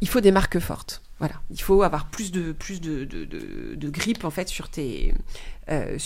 il 0.02 0.08
faut 0.08 0.20
des 0.20 0.32
marques 0.32 0.58
fortes. 0.58 1.02
Voilà, 1.20 1.34
il 1.50 1.60
faut 1.60 1.82
avoir 1.82 2.08
plus 2.08 2.32
de 2.32 2.52
plus 2.52 2.80
de, 2.80 3.90
grippe 3.90 4.24
en 4.24 4.30
fait 4.30 4.48
sur 4.48 4.70
tes 4.70 5.12
euh, 5.70 5.98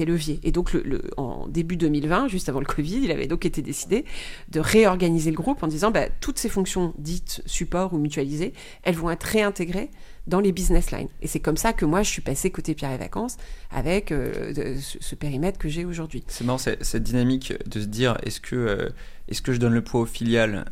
leviers. 0.00 0.40
Et 0.42 0.50
donc 0.50 0.76
en 1.16 1.46
début 1.46 1.76
2020, 1.76 2.26
juste 2.26 2.48
avant 2.48 2.58
le 2.58 2.66
Covid, 2.66 3.04
il 3.04 3.12
avait 3.12 3.28
donc 3.28 3.46
été 3.46 3.62
décidé 3.62 4.04
de 4.50 4.58
réorganiser 4.58 5.30
le 5.30 5.36
groupe 5.36 5.62
en 5.62 5.68
disant 5.68 5.92
bah, 5.92 6.08
toutes 6.20 6.40
ces 6.40 6.48
fonctions 6.48 6.92
dites 6.98 7.40
support 7.46 7.92
ou 7.92 7.98
mutualisées, 7.98 8.52
elles 8.82 8.96
vont 8.96 9.10
être 9.10 9.22
réintégrées 9.22 9.90
dans 10.26 10.40
les 10.40 10.50
business 10.50 10.90
lines. 10.90 11.08
Et 11.22 11.28
c'est 11.28 11.40
comme 11.40 11.56
ça 11.56 11.72
que 11.72 11.84
moi 11.84 12.02
je 12.02 12.10
suis 12.10 12.22
passé 12.22 12.50
côté 12.50 12.74
Pierre 12.74 12.90
et 12.90 12.98
Vacances 12.98 13.36
avec 13.70 14.10
euh, 14.10 14.76
ce, 14.80 15.14
périmètre 15.14 15.60
que 15.60 15.68
j'ai 15.68 15.84
aujourd'hui. 15.84 16.24
C'est 16.26 16.42
marrant 16.42 16.58
cette 16.58 17.04
dynamique 17.04 17.54
de 17.68 17.80
se 17.80 17.86
dire 17.86 18.18
est-ce 18.24 18.40
que 18.40 18.56
euh, 18.56 18.88
est-ce 19.28 19.40
que 19.40 19.52
je 19.52 19.60
donne 19.60 19.74
le 19.74 19.84
poids 19.84 20.00
aux 20.00 20.06
filiales 20.06 20.64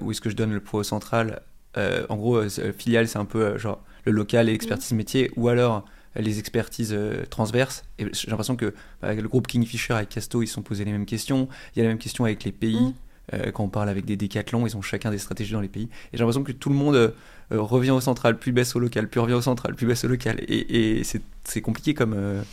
ou 0.00 0.12
est-ce 0.12 0.22
que 0.22 0.30
je 0.30 0.36
donne 0.36 0.54
le 0.54 0.60
poids 0.60 0.80
au 0.80 0.84
central 0.84 1.42
euh, 1.76 2.06
en 2.08 2.16
gros, 2.16 2.36
euh, 2.36 2.48
filiale, 2.76 3.08
c'est 3.08 3.18
un 3.18 3.24
peu 3.24 3.42
euh, 3.42 3.58
genre 3.58 3.80
le 4.04 4.12
local 4.12 4.48
et 4.48 4.52
l'expertise 4.52 4.92
métier, 4.92 5.30
ou 5.36 5.48
alors 5.48 5.84
les 6.16 6.38
expertises 6.38 6.96
transverses. 7.28 7.82
Et 7.98 8.06
j'ai 8.12 8.30
l'impression 8.30 8.54
que 8.54 8.72
bah, 9.02 9.14
le 9.14 9.26
groupe 9.26 9.48
Kingfisher 9.48 9.94
avec 9.94 10.10
Casto, 10.10 10.42
ils 10.42 10.46
se 10.46 10.54
sont 10.54 10.62
posés 10.62 10.84
les 10.84 10.92
mêmes 10.92 11.06
questions. 11.06 11.48
Il 11.74 11.78
y 11.78 11.80
a 11.80 11.84
la 11.84 11.88
même 11.88 11.98
question 11.98 12.24
avec 12.24 12.44
les 12.44 12.52
pays. 12.52 12.94
Mm. 13.32 13.50
quand 13.52 13.64
on 13.64 13.68
parle 13.68 13.88
avec 13.88 14.04
des 14.04 14.16
décathlons, 14.16 14.66
ils 14.66 14.76
ont 14.76 14.82
chacun 14.82 15.10
des 15.10 15.18
stratégies 15.18 15.54
dans 15.54 15.62
les 15.62 15.68
pays. 15.68 15.84
Et 15.84 15.88
j'ai 16.12 16.18
l'impression 16.18 16.44
que 16.44 16.52
tout 16.52 16.68
le 16.68 16.76
monde 16.76 17.14
revient 17.50 17.90
au 17.90 18.00
central, 18.00 18.38
puis 18.38 18.52
baisse 18.52 18.76
au 18.76 18.78
local, 18.78 19.08
puis 19.08 19.18
revient 19.18 19.34
au 19.34 19.40
central, 19.40 19.74
puis 19.74 19.86
baisse 19.86 20.04
au 20.04 20.08
local. 20.08 20.38
Et, 20.46 21.02
c'est 21.44 21.60
compliqué 21.62 21.94
comme. 21.94 22.44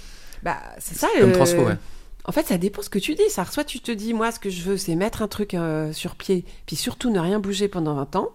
bah, 0.41 0.57
c'est 0.79 0.95
ça. 0.95 1.07
Comme 1.19 1.33
transfo, 1.33 1.67
En 2.23 2.31
fait, 2.31 2.47
ça 2.47 2.57
dépend 2.57 2.81
ce 2.81 2.89
que 2.89 2.99
tu 2.99 3.13
dis. 3.13 3.29
Ça, 3.29 3.45
soit 3.45 3.65
tu 3.65 3.81
te 3.81 3.91
dis, 3.91 4.13
moi, 4.13 4.31
ce 4.31 4.39
que 4.39 4.49
je 4.49 4.63
veux, 4.63 4.77
c'est 4.77 4.95
mettre 4.95 5.21
un 5.21 5.27
truc 5.27 5.55
sur 5.91 6.15
pied, 6.15 6.45
puis 6.65 6.77
surtout 6.77 7.11
ne 7.11 7.19
rien 7.19 7.39
bouger 7.39 7.67
pendant 7.67 7.93
20 7.93 8.15
ans 8.15 8.31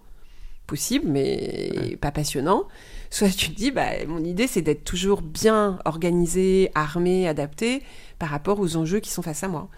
possible, 0.67 1.07
mais 1.09 1.97
pas 2.01 2.11
passionnant. 2.11 2.65
Soit 3.11 3.29
tu 3.29 3.51
te 3.51 3.57
dis, 3.57 3.71
bah, 3.71 4.05
mon 4.07 4.25
idée, 4.25 4.47
c'est 4.47 4.63
d'être 4.63 4.85
toujours 4.85 5.23
bien 5.23 5.79
organisé, 5.85 6.71
armé, 6.75 7.29
adapté 7.29 7.83
par 8.19 8.29
rapport 8.29 8.61
aux 8.61 8.77
enjeux 8.77 9.01
qui 9.01 9.11
sont 9.11 9.23
face 9.23 9.45
à 9.45 9.49
moi. 9.49 9.69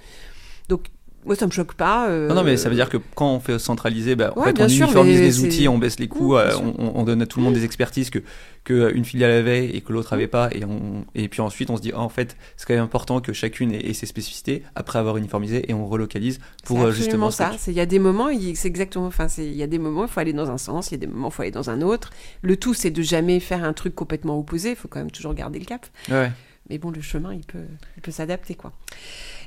Donc, 0.69 0.87
moi, 1.25 1.37
ça 1.37 1.47
me 1.47 1.51
choque 1.51 1.75
pas. 1.75 2.09
Non, 2.11 2.35
non, 2.35 2.43
mais 2.43 2.57
ça 2.57 2.69
veut 2.69 2.75
dire 2.75 2.89
que 2.89 2.97
quand 3.15 3.35
on 3.35 3.41
fait 3.41 3.59
centraliser, 3.59 4.17
bah, 4.17 4.33
en 4.37 4.45
fait, 4.45 4.61
on 4.61 4.69
uniformise 4.69 5.21
les 5.21 5.45
outils, 5.45 5.69
on 5.69 5.79
baisse 5.79 5.99
les 5.99 6.09
coûts, 6.09 6.37
euh, 6.37 6.53
on, 6.79 7.05
donne 7.05 7.23
à 7.23 7.27
tout 7.27 7.39
le 7.39 7.45
monde 7.45 7.55
des 7.55 7.65
expertises 7.65 8.11
que, 8.11 8.21
que 8.65 8.73
euh, 8.73 9.03
filiale 9.03 9.31
avait 9.31 9.67
et 9.67 9.81
que 9.81 9.93
l'autre 9.93 10.13
avait 10.13 10.27
pas, 10.27 10.49
et, 10.53 10.65
on, 10.65 11.05
et 11.15 11.29
puis 11.29 11.41
ensuite 11.41 11.71
on 11.71 11.77
se 11.77 11.83
dit, 11.83 11.93
ah, 11.95 12.01
en 12.01 12.09
fait, 12.09 12.37
c'est 12.57 12.67
quand 12.67 12.75
même 12.75 12.85
important 12.85 13.21
que 13.21 13.33
chacune 13.33 13.73
ait, 13.73 13.93
ses 13.93 14.07
spécificités 14.07 14.63
après 14.75 14.99
avoir 14.99 15.17
uniformisé, 15.17 15.71
et 15.71 15.75
on 15.75 15.87
relocalise 15.87 16.39
pour 16.65 16.83
euh, 16.83 16.93
justement 16.93 17.31
ça. 17.31 17.53
Il 17.67 17.75
y 17.75 17.81
a 17.81 17.87
des 17.87 17.99
moments, 17.99 18.29
c'est 18.55 18.69
exactement, 18.69 19.07
enfin, 19.07 19.27
il 19.39 19.57
y 19.57 19.63
a 19.63 19.67
des 19.67 19.79
moments, 19.79 20.05
il 20.05 20.11
faut 20.11 20.21
aller 20.21 20.33
dans 20.33 20.51
un 20.51 20.59
sens, 20.59 20.91
il 20.91 20.93
y 20.93 20.97
a 20.97 20.99
des 20.99 21.07
moments, 21.07 21.29
il 21.29 21.33
faut 21.33 21.43
aller 21.43 21.51
dans 21.51 21.71
un 21.71 21.83
autre. 21.83 22.11
Le 22.43 22.57
tout, 22.57 22.75
c'est 22.75 22.91
de 22.91 23.03
jamais 23.03 23.41
faire 23.41 23.65
un 23.65 23.73
truc 23.73 23.95
complètement 23.95 24.39
opposé. 24.39 24.71
Il 24.71 24.77
faut 24.77 24.89
quand 24.89 24.99
même 24.99 25.11
toujours 25.11 25.35
garder 25.35 25.59
le 25.59 25.65
cap. 25.65 25.87
Ouais. 26.11 26.31
Mais 26.71 26.79
bon, 26.79 26.91
le 26.91 27.01
chemin, 27.01 27.33
il 27.33 27.45
peut, 27.45 27.67
il 27.97 28.03
peut 28.03 28.11
s'adapter, 28.11 28.55
quoi. 28.55 28.73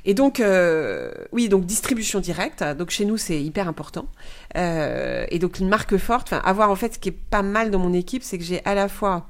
Et 0.04 0.14
donc, 0.14 0.40
euh, 0.40 1.12
oui, 1.30 1.48
donc 1.48 1.64
distribution 1.64 2.20
directe. 2.20 2.64
Donc 2.76 2.90
chez 2.90 3.04
nous, 3.04 3.16
c'est 3.16 3.40
hyper 3.40 3.68
important. 3.68 4.06
Euh, 4.56 5.24
et 5.30 5.38
donc 5.38 5.60
une 5.60 5.68
marque 5.68 5.96
forte. 5.96 6.28
Enfin, 6.28 6.42
avoir 6.44 6.70
en 6.70 6.76
fait, 6.76 6.94
ce 6.94 6.98
qui 6.98 7.10
est 7.10 7.12
pas 7.12 7.42
mal 7.42 7.70
dans 7.70 7.78
mon 7.78 7.92
équipe, 7.92 8.22
c'est 8.22 8.38
que 8.38 8.44
j'ai 8.44 8.64
à 8.64 8.74
la 8.74 8.88
fois 8.88 9.28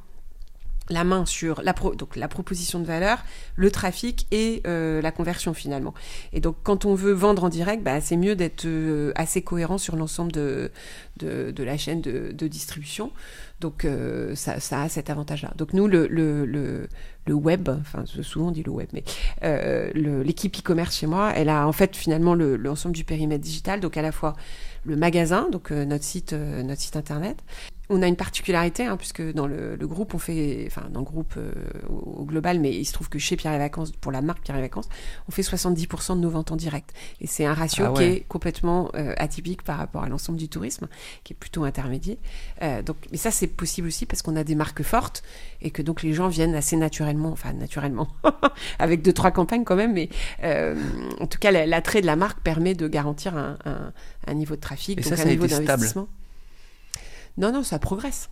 la 0.88 1.04
main 1.04 1.24
sur 1.24 1.62
la, 1.62 1.72
donc 1.72 2.16
la 2.16 2.26
proposition 2.26 2.80
de 2.80 2.84
valeur, 2.84 3.22
le 3.54 3.70
trafic 3.70 4.26
et 4.30 4.62
euh, 4.66 5.00
la 5.00 5.12
conversion 5.12 5.54
finalement. 5.54 5.94
Et 6.32 6.40
donc 6.40 6.56
quand 6.64 6.84
on 6.86 6.94
veut 6.94 7.12
vendre 7.12 7.44
en 7.44 7.48
direct, 7.48 7.82
bah, 7.82 8.00
c'est 8.00 8.16
mieux 8.16 8.34
d'être 8.34 8.66
assez 9.14 9.42
cohérent 9.42 9.78
sur 9.78 9.96
l'ensemble 9.96 10.32
de, 10.32 10.72
de, 11.18 11.62
la 11.62 11.76
chaîne 11.76 12.00
de, 12.00 12.46
distribution. 12.48 13.12
Donc 13.60 13.86
ça, 14.34 14.58
ça, 14.58 14.82
a 14.82 14.88
cet 14.88 15.08
avantage-là. 15.08 15.52
Donc 15.56 15.72
nous, 15.72 15.86
le, 15.86 16.08
le, 16.08 16.88
le, 17.26 17.34
web, 17.34 17.68
enfin 17.68 18.04
souvent 18.22 18.48
on 18.48 18.50
dit 18.50 18.62
le 18.62 18.72
web, 18.72 18.88
mais 18.92 19.04
l'équipe 19.94 20.56
e-commerce 20.56 20.96
chez 20.96 21.06
moi, 21.06 21.32
elle 21.34 21.48
a 21.48 21.66
en 21.66 21.72
fait 21.72 21.96
finalement 21.96 22.34
l'ensemble 22.34 22.94
du 22.94 23.04
périmètre 23.04 23.42
digital, 23.42 23.80
donc 23.80 23.96
à 23.96 24.02
la 24.02 24.12
fois 24.12 24.34
le 24.84 24.96
magasin, 24.96 25.48
donc 25.50 25.70
notre 25.70 26.04
site, 26.04 26.32
notre 26.32 26.80
site 26.80 26.96
internet, 26.96 27.38
on 27.92 28.02
a 28.02 28.06
une 28.08 28.16
particularité, 28.16 28.86
hein, 28.86 28.96
puisque 28.96 29.22
dans 29.32 29.46
le, 29.46 29.76
groupe, 29.82 30.14
on 30.14 30.18
fait, 30.18 30.64
enfin 30.66 30.88
dans 30.90 31.00
le 31.00 31.06
groupe 31.06 31.34
euh, 31.36 31.52
au, 31.88 32.24
global, 32.24 32.58
mais 32.58 32.74
il 32.74 32.84
se 32.84 32.92
trouve 32.92 33.08
que 33.08 33.18
chez 33.18 33.36
Pierre 33.36 33.52
et 33.52 33.58
Vacances, 33.58 33.92
pour 33.92 34.12
la 34.12 34.22
marque 34.22 34.42
Pierre 34.42 34.56
et 34.56 34.62
Vacances, 34.62 34.88
on 35.28 35.32
fait 35.32 35.42
70% 35.42 36.16
de 36.16 36.20
nos 36.20 36.30
ventes 36.30 36.50
en 36.50 36.56
direct. 36.56 36.92
Et 37.20 37.26
c'est 37.26 37.44
un 37.44 37.54
ratio 37.54 37.86
ah 37.88 37.92
qui 37.94 38.02
est 38.02 38.20
complètement 38.28 38.90
euh, 38.94 39.14
atypique 39.18 39.62
par 39.62 39.76
rapport 39.76 40.02
à 40.02 40.08
l'ensemble 40.08 40.38
du 40.38 40.48
tourisme, 40.48 40.88
qui 41.24 41.34
est 41.34 41.36
plutôt 41.36 41.64
intermédiaire. 41.64 42.16
Euh, 42.62 42.82
donc, 42.82 42.96
mais 43.10 43.18
ça, 43.18 43.30
c'est 43.30 43.46
possible 43.46 43.88
aussi 43.88 44.06
parce 44.06 44.22
qu'on 44.22 44.36
a 44.36 44.44
des 44.44 44.54
marques 44.54 44.82
fortes 44.82 45.22
et 45.60 45.70
que 45.70 45.82
donc 45.82 46.02
les 46.02 46.14
gens 46.14 46.28
viennent 46.28 46.54
assez 46.54 46.76
naturellement, 46.76 47.30
enfin 47.30 47.52
naturellement, 47.52 48.08
avec 48.78 49.02
deux, 49.02 49.12
trois 49.12 49.30
campagnes 49.30 49.64
quand 49.64 49.76
même, 49.76 49.92
mais 49.92 50.08
en 51.20 51.26
tout 51.26 51.38
cas, 51.38 51.50
l'attrait 51.50 52.00
de 52.00 52.06
la 52.06 52.16
marque 52.16 52.40
permet 52.40 52.74
de 52.74 52.88
garantir 52.88 53.36
un, 53.36 54.34
niveau 54.34 54.56
de 54.56 54.60
trafic, 54.60 54.98
et 54.98 55.02
donc 55.02 55.18
ça, 55.18 55.22
un 55.22 55.26
niveau 55.26 55.46
d'investissement. 55.46 56.08
Non, 57.36 57.52
non, 57.52 57.62
ça 57.62 57.78
progresse. 57.78 58.28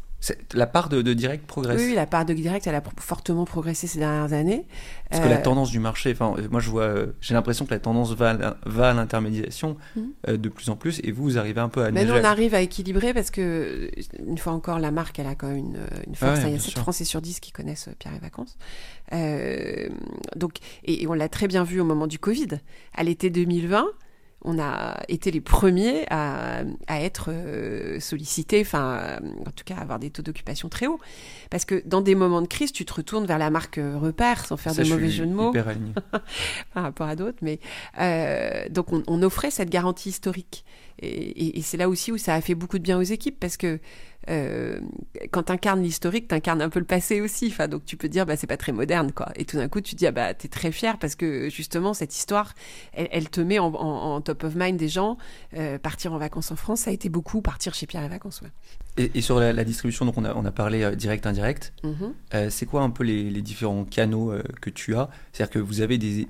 La 0.53 0.67
part 0.67 0.91
de, 0.91 1.01
direct 1.15 1.47
progresse. 1.47 1.81
Oui, 1.81 1.95
la 1.95 2.07
part 2.07 2.27
de 2.27 2.35
direct, 2.35 2.67
elle 2.67 2.75
a 2.75 2.83
fortement 2.99 3.47
progressé 3.47 3.87
ces 3.87 3.99
dernières 3.99 4.35
années. 4.35 4.67
Parce 5.09 5.23
que 5.23 5.29
la 5.29 5.39
euh, 5.39 5.43
tendance 5.43 5.71
du 5.71 5.81
marché, 5.81 6.13
enfin, 6.13 6.35
moi 6.51 6.61
je 6.61 6.69
vois, 6.69 6.83
euh, 6.83 7.07
j'ai 7.23 7.33
l'impression 7.33 7.65
que 7.65 7.71
la 7.71 7.81
tendance 7.81 8.13
va, 8.13 8.31
à 8.31 8.93
l'intermédiation 8.93 9.79
mhm. 9.97 10.11
euh, 10.29 10.37
de 10.37 10.49
plus 10.51 10.69
en 10.69 10.77
plus, 10.77 11.01
et 11.05 11.11
vous, 11.11 11.23
vous 11.23 11.39
arrivez 11.39 11.61
un 11.61 11.71
peu 11.71 11.83
à. 11.83 11.91
Mais 11.91 12.05
nous, 12.05 12.13
on 12.13 12.25
arrive 12.25 12.55
à 12.55 12.61
équilibrer 12.61 13.15
parce 13.15 13.31
que 13.31 13.91
une 14.27 14.37
fois 14.37 14.53
encore, 14.53 14.79
la 14.79 14.91
marque, 14.91 15.19
elle 15.19 15.27
a 15.27 15.35
quand 15.35 15.49
même 15.49 15.57
une, 15.57 15.81
une 16.07 16.15
force. 16.15 16.41
il 16.45 16.53
y 16.53 16.55
a 16.55 16.59
7 16.59 16.79
Français 16.79 17.05
sur 17.05 17.23
10 17.23 17.41
qui 17.41 17.51
connaissent 17.51 17.89
Pierre 17.99 18.15
et 18.15 18.19
Vacances. 18.19 18.59
donc, 20.37 20.59
et 20.85 21.07
on 21.07 21.15
l'a 21.15 21.31
très 21.31 21.49
bien 21.49 21.65
vu 21.65 21.81
au 21.81 21.85
moment 21.85 22.07
du 22.07 22.19
Covid, 22.19 22.49
à 22.95 23.05
l'été 23.05 23.31
2020 23.31 23.87
on 24.43 24.59
a 24.59 25.03
été 25.09 25.31
les 25.31 25.41
premiers 25.41 26.07
à, 26.11 26.63
être 26.89 27.27
euh, 27.29 28.01
sollicités, 28.01 28.61
enfin, 28.63 29.19
en 29.47 29.51
tout 29.51 29.65
cas, 29.65 29.77
à 29.77 29.81
avoir 29.81 29.99
des 29.99 30.11
taux 30.11 30.23
d'occupation 30.23 30.69
très 30.69 30.87
hauts. 30.87 31.01
Parce 31.51 31.65
que 31.65 31.83
dans 31.85 32.01
des 32.01 32.15
moments 32.15 32.41
de 32.41 32.47
crise, 32.47 32.73
tu 32.73 32.85
te 32.85 32.95
retournes 32.95 33.27
vers 33.27 33.39
la 33.39 33.51
marque 33.51 33.79
euh, 33.79 33.99
repère, 33.99 34.45
sans 34.47 34.57
faire 34.57 34.75
de 34.75 34.85
mauvais 34.85 35.11
jeu 35.11 35.27
de 35.27 35.33
mots, 35.33 35.53
par 36.73 36.83
rapport 36.83 37.07
à 37.07 37.17
d'autres. 37.17 37.39
Mais 37.43 37.61
euh, 38.01 38.69
donc, 38.71 38.87
on, 38.91 39.23
offrait 39.23 39.51
cette 39.51 39.69
garantie 39.69 40.09
historique. 40.09 40.65
et 41.03 41.61
c'est 41.63 41.77
là 41.77 41.91
aussi 41.91 42.11
où 42.11 42.17
ça 42.17 42.35
a 42.35 42.41
fait 42.41 42.55
beaucoup 42.55 42.79
de 42.79 42.83
bien 42.83 42.99
aux 42.99 43.03
équipes, 43.03 43.39
parce 43.39 43.59
que 43.59 43.79
euh, 44.29 44.81
quand 45.31 45.45
tu 45.45 45.53
incarnes 45.53 45.83
l'historique, 45.83 46.29
tu 46.29 46.35
incarnes 46.35 46.61
un 46.61 46.69
peu 46.69 46.79
le 46.79 46.85
passé 46.85 47.21
aussi. 47.21 47.49
Enfin, 47.49 47.69
donc 47.69 47.85
tu 47.85 47.97
peux 47.97 48.09
dire, 48.09 48.27
bah, 48.27 48.37
c'est 48.37 48.47
pas 48.47 48.57
très 48.57 48.73
moderne, 48.73 49.13
quoi. 49.13 49.31
Et 49.37 49.45
tout 49.45 49.57
d'un 49.57 49.69
coup, 49.69 49.81
tu 49.81 49.95
dis, 49.95 50.07
ah, 50.07 50.13
bah, 50.13 50.35
t'es 50.35 50.49
très 50.49 50.73
fier 50.73 50.99
parce 50.99 51.15
que 51.15 51.49
justement, 51.49 51.95
cette 51.95 52.15
histoire, 52.15 52.55
elle, 52.93 53.31
te 53.31 53.41
met 53.41 53.59
en, 53.59 54.21
top 54.21 54.45
of 54.45 54.55
mind 54.55 54.77
des 54.77 54.89
gens. 54.89 55.17
Euh, 55.57 55.79
partir 55.79 56.13
en 56.13 56.19
vacances 56.19 56.51
en 56.51 56.57
France, 56.57 56.81
ça 56.81 56.91
a 56.91 56.93
été 56.93 57.09
beaucoup 57.09 57.41
partir 57.41 57.75
chez 57.75 57.87
Pierre 57.87 58.05
et 58.05 58.09
Vacances. 58.09 58.43
Et, 58.97 59.21
sur 59.21 59.41
la, 59.41 59.65
distribution, 59.65 60.05
donc 60.05 60.19
on 60.19 60.25
a, 60.25 60.35
on 60.35 60.45
a 60.45 60.53
parlé 60.53 60.83
euh, 60.83 60.95
direct, 60.95 61.27
indirect. 61.27 61.73
Mm-hmm. 61.85 62.51
c'est 62.51 62.67
quoi 62.67 62.83
un 62.83 62.91
peu 62.91 63.05
les, 63.05 63.31
différents 63.43 63.85
canaux 63.85 64.35
que 64.61 64.71
tu 64.71 64.95
as? 64.97 65.09
C'est-à-dire 65.33 65.53
que 65.53 65.59
vous 65.59 65.81
avez 65.81 65.99
des. 65.99 66.27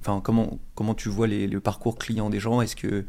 Enfin, 0.00 0.20
comment, 0.22 0.60
comment 0.74 0.94
tu 0.94 1.08
vois 1.08 1.26
les, 1.26 1.48
le 1.48 1.60
parcours 1.60 1.98
client 1.98 2.30
des 2.30 2.40
gens? 2.40 2.62
Est-ce 2.62 2.76
que 2.76 3.04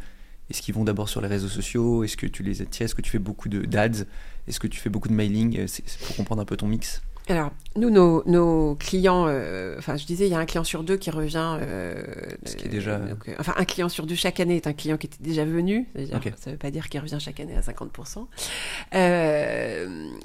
est-ce 0.51 0.61
qu'ils 0.61 0.75
vont 0.75 0.83
d'abord 0.83 1.07
sur 1.09 1.21
les 1.21 1.27
réseaux 1.27 1.47
sociaux? 1.47 2.03
Est-ce 2.03 2.17
que 2.17 2.27
tu 2.27 2.43
les 2.43 2.61
attires 2.61 2.85
Est-ce 2.85 2.95
que 2.95 3.01
tu 3.01 3.09
fais 3.09 3.19
beaucoup 3.19 3.47
d'ads? 3.47 4.05
Est-ce 4.47 4.59
que 4.59 4.67
tu 4.67 4.79
fais 4.79 4.89
beaucoup 4.89 5.07
de 5.07 5.13
mailing? 5.13 5.59
Euh, 5.59 5.65
C'est 5.67 5.83
pour 6.05 6.15
comprendre 6.17 6.41
un 6.41 6.45
peu 6.45 6.57
ton 6.57 6.67
mix. 6.67 7.01
Alors, 7.29 7.51
nous, 7.77 7.89
nos, 7.89 8.75
clients, 8.75 9.27
euh, 9.27 9.77
enfin, 9.77 9.95
je 9.95 10.05
disais, 10.05 10.27
il 10.27 10.31
y 10.31 10.33
a 10.33 10.39
un 10.39 10.45
client 10.45 10.65
sur 10.65 10.83
deux 10.83 10.97
qui 10.97 11.09
revient. 11.09 11.57
Euh, 11.61 12.03
Ce 12.45 12.57
qui 12.57 12.65
est 12.65 12.69
déjà. 12.69 12.99
enfin, 13.39 13.53
un 13.55 13.63
client 13.63 13.87
sur 13.87 14.05
deux 14.05 14.15
chaque 14.15 14.41
année 14.41 14.57
est 14.57 14.67
un 14.67 14.73
client 14.73 14.97
qui 14.97 15.07
était 15.07 15.23
déjà 15.23 15.45
venu. 15.45 15.87
Ça 15.95 16.19
ne 16.47 16.51
veut 16.51 16.57
pas 16.57 16.71
dire 16.71 16.89
qu'il 16.89 16.99
revient 16.99 17.19
chaque 17.19 17.39
année 17.39 17.55
à 17.55 17.61
50%. 17.61 18.27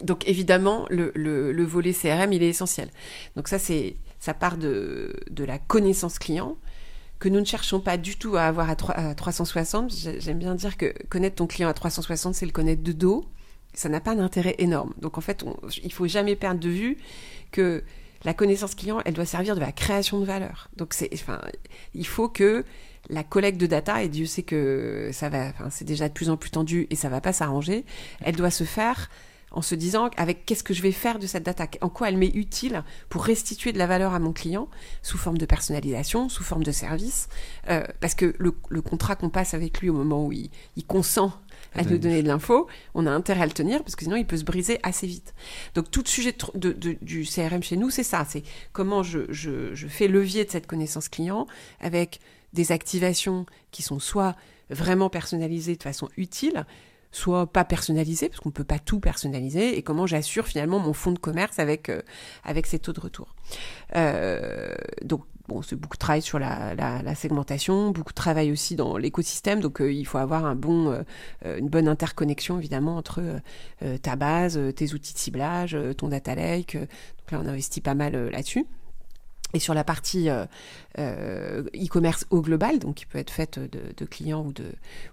donc, 0.02 0.28
évidemment, 0.28 0.86
le, 0.90 1.12
le, 1.14 1.64
volet 1.64 1.92
CRM, 1.92 2.32
il 2.32 2.42
est 2.42 2.48
essentiel. 2.48 2.88
Donc, 3.36 3.46
ça, 3.46 3.60
c'est 3.60 3.96
ça 4.18 4.34
part 4.34 4.56
de, 4.56 5.14
de 5.30 5.44
la 5.44 5.58
connaissance 5.58 6.18
client 6.18 6.56
que 7.18 7.28
nous 7.28 7.40
ne 7.40 7.44
cherchons 7.44 7.80
pas 7.80 7.96
du 7.96 8.16
tout 8.16 8.36
à 8.36 8.44
avoir 8.44 8.70
à, 8.70 9.14
360. 9.14 9.92
J'aime 10.18 10.38
bien 10.38 10.54
dire 10.54 10.76
que 10.76 10.92
connaître 11.08 11.36
ton 11.36 11.46
client 11.46 11.68
à 11.68 11.74
360, 11.74 12.34
c'est 12.34 12.46
le 12.46 12.52
connaître 12.52 12.82
de 12.82 12.92
dos. 12.92 13.24
Ça 13.74 13.88
n'a 13.88 14.00
pas 14.00 14.14
d'intérêt 14.14 14.54
énorme. 14.58 14.92
Donc 14.98 15.18
en 15.18 15.20
fait, 15.20 15.42
on, 15.42 15.56
il 15.82 15.92
faut 15.92 16.06
jamais 16.06 16.36
perdre 16.36 16.60
de 16.60 16.68
vue 16.68 16.98
que 17.52 17.82
la 18.24 18.34
connaissance 18.34 18.74
client, 18.74 19.00
elle 19.04 19.14
doit 19.14 19.26
servir 19.26 19.54
de 19.54 19.60
la 19.60 19.72
création 19.72 20.18
de 20.20 20.24
valeur. 20.24 20.68
Donc 20.76 20.94
c'est, 20.94 21.08
enfin, 21.12 21.40
il 21.94 22.06
faut 22.06 22.28
que 22.28 22.64
la 23.08 23.22
collecte 23.22 23.60
de 23.60 23.66
data, 23.66 24.02
et 24.02 24.08
Dieu 24.08 24.26
sait 24.26 24.42
que 24.42 25.10
ça 25.12 25.28
va, 25.28 25.48
enfin, 25.48 25.70
c'est 25.70 25.84
déjà 25.84 26.08
de 26.08 26.12
plus 26.12 26.30
en 26.30 26.36
plus 26.36 26.50
tendu 26.50 26.86
et 26.90 26.96
ça 26.96 27.08
va 27.08 27.20
pas 27.20 27.32
s'arranger, 27.32 27.84
elle 28.20 28.36
doit 28.36 28.50
se 28.50 28.64
faire 28.64 29.08
en 29.56 29.62
se 29.62 29.74
disant 29.74 30.10
avec 30.18 30.44
qu'est-ce 30.44 30.62
que 30.62 30.74
je 30.74 30.82
vais 30.82 30.92
faire 30.92 31.18
de 31.18 31.26
cette 31.26 31.42
data, 31.42 31.66
en 31.80 31.88
quoi 31.88 32.10
elle 32.10 32.18
m'est 32.18 32.34
utile 32.34 32.84
pour 33.08 33.24
restituer 33.24 33.72
de 33.72 33.78
la 33.78 33.86
valeur 33.86 34.12
à 34.12 34.18
mon 34.18 34.34
client? 34.34 34.68
Sous 35.00 35.16
forme 35.16 35.38
de 35.38 35.46
personnalisation, 35.46 36.28
sous 36.28 36.44
forme 36.44 36.62
de 36.62 36.72
service, 36.72 37.28
euh, 37.70 37.82
parce 38.00 38.14
que 38.14 38.34
le, 38.38 38.52
contrat 38.82 39.16
qu'on 39.16 39.30
passe 39.30 39.54
avec 39.54 39.80
lui 39.80 39.88
au 39.88 39.94
moment 39.94 40.26
où 40.26 40.32
il, 40.32 40.50
consent 40.86 41.32
à 41.74 41.84
nous 41.84 41.96
donner 41.96 42.22
de 42.22 42.28
l'info, 42.28 42.68
on 42.94 43.06
a 43.06 43.10
intérêt 43.10 43.42
à 43.42 43.46
le 43.46 43.52
tenir 43.52 43.82
parce 43.82 43.96
que 43.96 44.04
sinon 44.04 44.16
il 44.16 44.26
peut 44.26 44.36
se 44.36 44.44
briser 44.44 44.78
assez 44.82 45.06
vite. 45.06 45.34
Donc 45.74 45.90
tout 45.90 46.02
le 46.04 46.08
sujet 46.08 46.36
de, 46.54 46.72
du 47.00 47.24
CRM 47.24 47.62
chez 47.62 47.78
nous, 47.78 47.88
c'est 47.88 48.02
ça, 48.02 48.26
c'est 48.28 48.42
comment 48.74 49.02
je, 49.02 49.20
je, 49.30 49.86
fais 49.88 50.06
levier 50.06 50.44
de 50.44 50.50
cette 50.50 50.66
connaissance 50.66 51.08
client 51.08 51.46
avec 51.80 52.20
des 52.52 52.72
activations 52.72 53.46
qui 53.70 53.82
sont 53.82 54.00
soit 54.00 54.36
vraiment 54.68 55.08
personnalisées 55.08 55.76
de 55.76 55.82
façon 55.82 56.10
utile, 56.18 56.66
soit 57.16 57.46
pas 57.46 57.64
personnalisé, 57.64 58.28
parce 58.28 58.40
qu'on 58.40 58.50
ne 58.50 58.54
peut 58.54 58.64
pas 58.64 58.78
tout 58.78 59.00
personnaliser, 59.00 59.78
et 59.78 59.82
comment 59.82 60.06
j'assure 60.06 60.46
finalement 60.46 60.78
mon 60.78 60.92
fonds 60.92 61.12
de 61.12 61.18
commerce 61.18 61.58
avec, 61.58 61.88
euh, 61.88 62.02
ces 62.64 62.78
taux 62.78 62.92
de 62.92 63.00
retour. 63.00 63.34
Euh, 63.94 64.74
donc, 65.02 65.22
bon, 65.48 65.62
c'est 65.62 65.76
beaucoup 65.76 65.96
de 65.96 66.00
travail 66.00 66.22
sur 66.22 66.38
la, 66.38 67.14
segmentation, 67.14 67.90
beaucoup 67.90 68.12
de 68.12 68.16
travail 68.16 68.52
aussi 68.52 68.76
dans 68.76 68.98
l'écosystème, 68.98 69.60
donc 69.60 69.80
euh, 69.80 69.92
il 69.92 70.06
faut 70.06 70.18
avoir 70.18 70.44
une 70.46 71.68
bonne 71.68 71.88
interconnexion 71.88 72.58
évidemment 72.58 72.96
entre 72.96 73.22
ta 74.02 74.16
base, 74.16 74.60
tes 74.74 74.92
outils 74.92 75.14
de 75.14 75.18
ciblage, 75.18 75.76
ton 75.96 76.08
data 76.08 76.34
lake. 76.34 76.76
donc 76.76 77.30
là, 77.30 77.40
on 77.42 77.48
investit 77.48 77.80
pas 77.80 77.94
mal 77.94 78.30
là-dessus. 78.30 78.66
Et 79.54 79.58
sur 79.58 79.74
la 79.74 79.84
partie 79.84 80.28
euh, 80.28 80.44
euh, 80.98 81.62
e-commerce 81.74 82.26
au 82.30 82.42
global, 82.42 82.78
donc 82.78 82.96
qui 82.96 83.06
peut 83.06 83.18
être 83.18 83.30
faite 83.30 83.58
de, 83.58 84.04
clients 84.04 84.44
ou 84.44 84.52
de, 84.52 84.64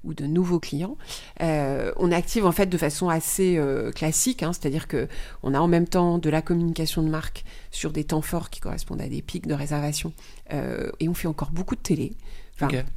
ou 0.03 0.13
de 0.13 0.25
nouveaux 0.25 0.59
clients, 0.59 0.97
euh, 1.41 1.91
on 1.97 2.11
active 2.11 2.45
en 2.45 2.51
fait 2.51 2.65
de 2.65 2.77
façon 2.77 3.09
assez 3.09 3.59
classique, 3.95 4.43
hein, 4.43 4.51
c'est-à-dire 4.51 4.87
que 4.87 5.07
on 5.43 5.53
a 5.53 5.59
en 5.59 5.67
même 5.67 5.87
temps 5.87 6.17
de 6.17 6.29
la 6.29 6.41
communication 6.41 7.03
de 7.03 7.09
marque 7.09 7.45
sur 7.71 7.91
des 7.91 8.03
temps 8.03 8.21
forts 8.21 8.49
qui 8.49 8.59
correspondent 8.59 9.01
à 9.01 9.07
des 9.07 9.21
pics 9.21 9.47
de 9.47 9.53
réservation, 9.53 10.13
et 10.51 11.07
on 11.07 11.13
fait 11.13 11.27
encore 11.27 11.51
beaucoup 11.51 11.75
de 11.75 11.81
télé. 11.81 12.13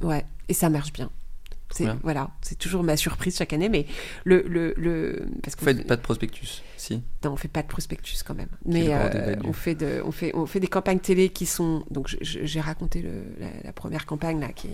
ouais, 0.01 0.25
et 0.49 0.53
ça 0.53 0.69
marche 0.69 0.91
bien. 0.91 1.09
C'est 1.69 1.85
voilà, 2.01 2.29
c'est 2.41 2.57
toujours 2.57 2.83
ma 2.83 2.95
surprise 2.95 3.37
chaque 3.37 3.51
année, 3.53 3.69
mais 3.69 3.85
le 4.23 4.41
le, 4.47 4.73
le 4.77 5.27
parce 5.43 5.55
pas 5.55 5.73
de 5.73 6.01
prospectus, 6.01 6.63
si. 6.77 7.03
Non, 7.23 7.31
on 7.31 7.35
fait 7.35 7.49
pas 7.49 7.61
de 7.61 7.67
prospectus 7.67 8.23
quand 8.23 8.35
même, 8.35 8.49
mais 8.65 8.87
euh, 8.89 9.35
on 9.43 9.53
fait 9.53 9.75
de, 9.75 10.01
on 10.05 10.11
fait 10.11 10.33
on 10.33 10.45
fait 10.45 10.59
des 10.59 10.67
campagnes 10.67 10.99
télé 10.99 11.29
qui 11.29 11.45
sont 11.45 11.83
donc 11.91 12.15
j'ai 12.21 12.61
raconté 12.61 13.01
le, 13.01 13.23
la, 13.63 13.73
première 13.73 14.05
campagne 14.05 14.39
là 14.39 14.53
qui, 14.53 14.69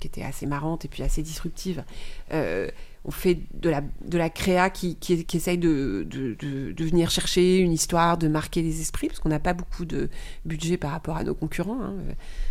qui, 0.00 0.06
était 0.06 0.22
assez 0.22 0.46
marrante 0.46 0.84
et 0.84 0.88
puis 0.88 1.02
assez 1.02 1.22
disruptive. 1.22 1.84
Euh, 2.32 2.68
on 3.04 3.10
fait 3.10 3.40
de 3.54 3.70
la, 3.70 3.82
de 4.04 4.18
la 4.18 4.30
créa 4.30 4.70
qui, 4.70 4.96
qui, 4.96 5.24
essaye 5.34 5.58
de, 5.58 6.06
de, 6.08 6.34
de, 6.34 6.84
venir 6.84 7.10
chercher 7.10 7.58
une 7.58 7.72
histoire, 7.72 8.18
de 8.18 8.28
marquer 8.28 8.62
les 8.62 8.80
esprits, 8.80 9.08
parce 9.08 9.20
qu'on 9.20 9.28
n'a 9.28 9.38
pas 9.38 9.54
beaucoup 9.54 9.84
de 9.84 10.08
budget 10.44 10.76
par 10.76 10.90
rapport 10.90 11.16
à 11.16 11.24
nos 11.24 11.34
concurrents. 11.34 11.80
Hein. 11.82 11.94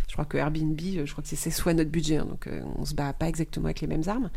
Je 0.08 0.14
crois 0.14 0.24
que 0.24 0.38
Airbnb, 0.38 0.80
je 0.80 1.10
crois 1.12 1.22
que 1.22 1.28
c'est 1.28 1.50
soit 1.50 1.74
notre 1.74 1.90
budget, 1.90 2.16
hein, 2.16 2.26
donc 2.28 2.46
euh, 2.46 2.62
on 2.78 2.84
se 2.84 2.94
bat 2.94 3.12
pas 3.12 3.28
exactement 3.28 3.66
avec 3.66 3.80
les 3.80 3.86
mêmes 3.86 4.02
armes. 4.06 4.30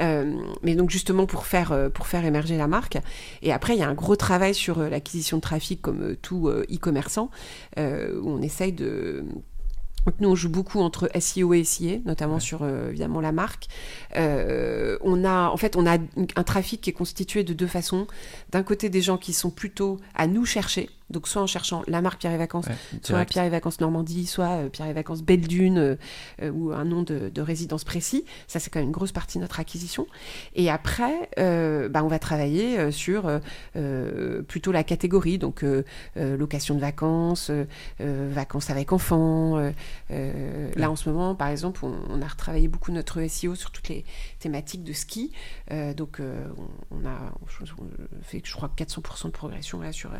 Euh, 0.00 0.34
mais 0.62 0.76
donc 0.76 0.90
justement 0.90 1.26
pour 1.26 1.46
faire, 1.46 1.72
euh, 1.72 1.88
pour 1.88 2.06
faire 2.06 2.24
émerger 2.24 2.56
la 2.56 2.68
marque. 2.68 2.98
Et 3.42 3.52
après, 3.52 3.74
il 3.74 3.80
y 3.80 3.82
a 3.82 3.88
un 3.88 3.94
gros 3.94 4.16
travail 4.16 4.54
sur 4.54 4.78
l'acquisition 4.78 5.38
de 5.38 5.42
trafic 5.42 5.82
comme 5.82 6.16
tout 6.22 6.48
e-commerçant, 6.48 7.30
où 7.76 8.30
on 8.30 8.40
essaye 8.40 8.72
de 8.72 9.24
donc 10.06 10.14
nous, 10.20 10.28
on 10.28 10.34
joue 10.36 10.48
beaucoup 10.48 10.80
entre 10.80 11.10
SEO 11.18 11.52
et 11.52 11.64
SIA, 11.64 11.98
notamment 12.04 12.38
sur 12.38 12.62
euh, 12.62 12.90
évidemment 12.90 13.20
la 13.20 13.32
marque. 13.32 13.66
Euh, 14.14 14.96
on 15.02 15.24
a, 15.24 15.48
en 15.50 15.56
fait, 15.56 15.74
on 15.76 15.84
a 15.84 15.98
un 16.36 16.44
trafic 16.44 16.80
qui 16.80 16.90
est 16.90 16.92
constitué 16.92 17.42
de 17.42 17.52
deux 17.52 17.66
façons. 17.66 18.06
D'un 18.52 18.62
côté, 18.62 18.88
des 18.88 19.02
gens 19.02 19.18
qui 19.18 19.32
sont 19.32 19.50
plutôt 19.50 19.98
à 20.14 20.28
nous 20.28 20.44
chercher, 20.44 20.90
donc 21.10 21.28
soit 21.28 21.42
en 21.42 21.46
cherchant 21.46 21.82
la 21.86 22.02
marque 22.02 22.18
Pierre 22.20 22.32
et 22.32 22.38
Vacances, 22.38 22.66
soit 23.02 23.24
Pierre 23.24 23.44
et 23.44 23.50
Vacances 23.50 23.80
Normandie, 23.80 24.26
soit 24.26 24.64
euh, 24.64 24.68
Pierre 24.68 24.88
et 24.88 24.92
Vacances 24.92 25.22
Belle 25.22 25.46
Dune 25.46 25.78
euh, 25.78 25.96
euh, 26.42 26.50
ou 26.50 26.72
un 26.72 26.84
nom 26.84 27.02
de, 27.02 27.40
résidence 27.40 27.84
précis. 27.84 28.24
Ça 28.48 28.58
c'est 28.58 28.70
quand 28.70 28.80
même 28.80 28.88
une 28.88 28.92
grosse 28.92 29.12
partie 29.12 29.38
de 29.38 29.42
notre 29.42 29.60
acquisition. 29.60 30.06
Et 30.54 30.68
après, 30.70 31.30
bah, 31.36 32.02
on 32.02 32.08
va 32.08 32.18
travailler 32.18 32.90
sur 32.90 33.30
plutôt 34.48 34.72
la 34.72 34.82
catégorie, 34.82 35.38
donc 35.38 35.64
location 36.16 36.74
de 36.74 36.80
vacances, 36.80 37.50
vacances 38.00 38.70
avec 38.70 38.92
enfants. 38.92 39.72
Là 40.10 40.90
en 40.90 40.96
ce 40.96 41.08
moment, 41.08 41.34
par 41.34 41.48
exemple, 41.48 41.84
on, 41.84 42.20
a 42.22 42.26
retravaillé 42.26 42.68
beaucoup 42.68 42.90
notre 42.90 43.24
SEO 43.28 43.54
sur 43.54 43.70
toutes 43.70 43.88
les 43.88 44.04
thématiques 44.40 44.82
de 44.82 44.92
ski. 44.92 45.32
donc 45.96 46.20
on, 46.90 47.06
a 47.06 47.32
fait, 48.22 48.42
je 48.42 48.52
crois, 48.54 48.70
400% 48.76 49.26
de 49.26 49.30
progression 49.30 49.80
là 49.80 49.92
sur 49.92 50.10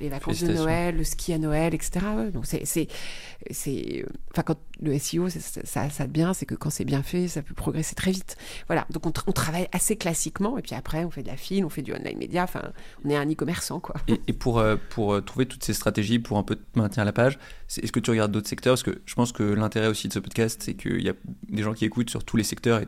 les 0.00 0.08
vacances 0.08 0.42
de 0.42 0.52
Noël, 0.52 0.96
le 0.96 1.04
ski 1.04 1.32
à 1.32 1.38
Noël, 1.38 1.74
etc. 1.74 2.00
donc 2.32 2.46
c'est, 2.46 2.64
c'est, 2.64 2.88
c'est, 3.50 4.04
enfin 4.32 4.42
quand 4.42 4.58
le 4.82 4.98
SEO, 4.98 5.28
ça, 5.28 5.90
ça 5.90 6.06
bien, 6.06 6.32
c'est 6.34 6.46
que 6.46 6.54
quand 6.54 6.70
c'est 6.70 6.84
bien 6.84 7.02
fait, 7.02 7.28
ça 7.28 7.42
peut 7.42 7.54
progresser 7.54 7.94
très 7.94 8.10
vite. 8.10 8.36
Voilà, 8.66 8.86
donc 8.90 9.06
on, 9.06 9.32
travaille 9.32 9.68
assez 9.72 9.96
classiquement, 9.96 10.58
et 10.58 10.62
puis 10.62 10.74
après 10.74 11.04
on 11.04 11.10
fait 11.10 11.22
de 11.22 11.28
la 11.28 11.36
file, 11.36 11.64
on 11.64 11.68
fait 11.68 11.82
du 11.82 11.92
online 11.92 12.18
média, 12.18 12.44
enfin 12.44 12.72
on 13.04 13.10
est 13.10 13.16
un 13.16 13.30
e-commerçant 13.30 13.80
quoi. 13.80 13.96
Et, 14.26 14.32
pour 14.32 14.58
euh, 14.58 14.76
pour 14.90 15.12
euh, 15.12 15.20
trouver 15.20 15.46
toutes 15.46 15.64
ces 15.64 15.74
stratégies, 15.74 16.18
pour 16.18 16.38
un 16.38 16.42
peu 16.42 16.58
maintenir 16.74 17.04
la 17.04 17.12
page, 17.12 17.38
est-ce 17.68 17.92
que 17.92 18.00
tu 18.00 18.10
regardes 18.10 18.32
d'autres 18.32 18.48
secteurs? 18.48 18.72
Parce 18.72 18.82
que 18.82 19.00
je 19.04 19.14
pense 19.14 19.32
que 19.32 19.42
l'intérêt 19.42 19.88
aussi 19.88 20.08
de 20.08 20.12
ce 20.12 20.18
podcast, 20.18 20.62
c'est 20.64 20.74
qu'il 20.74 21.02
y 21.02 21.08
a 21.08 21.14
des 21.48 21.62
gens 21.62 21.74
qui 21.74 21.84
écoutent 21.84 22.10
sur 22.10 22.24
tous 22.24 22.36
les 22.36 22.44
secteurs, 22.44 22.80
et, 22.80 22.86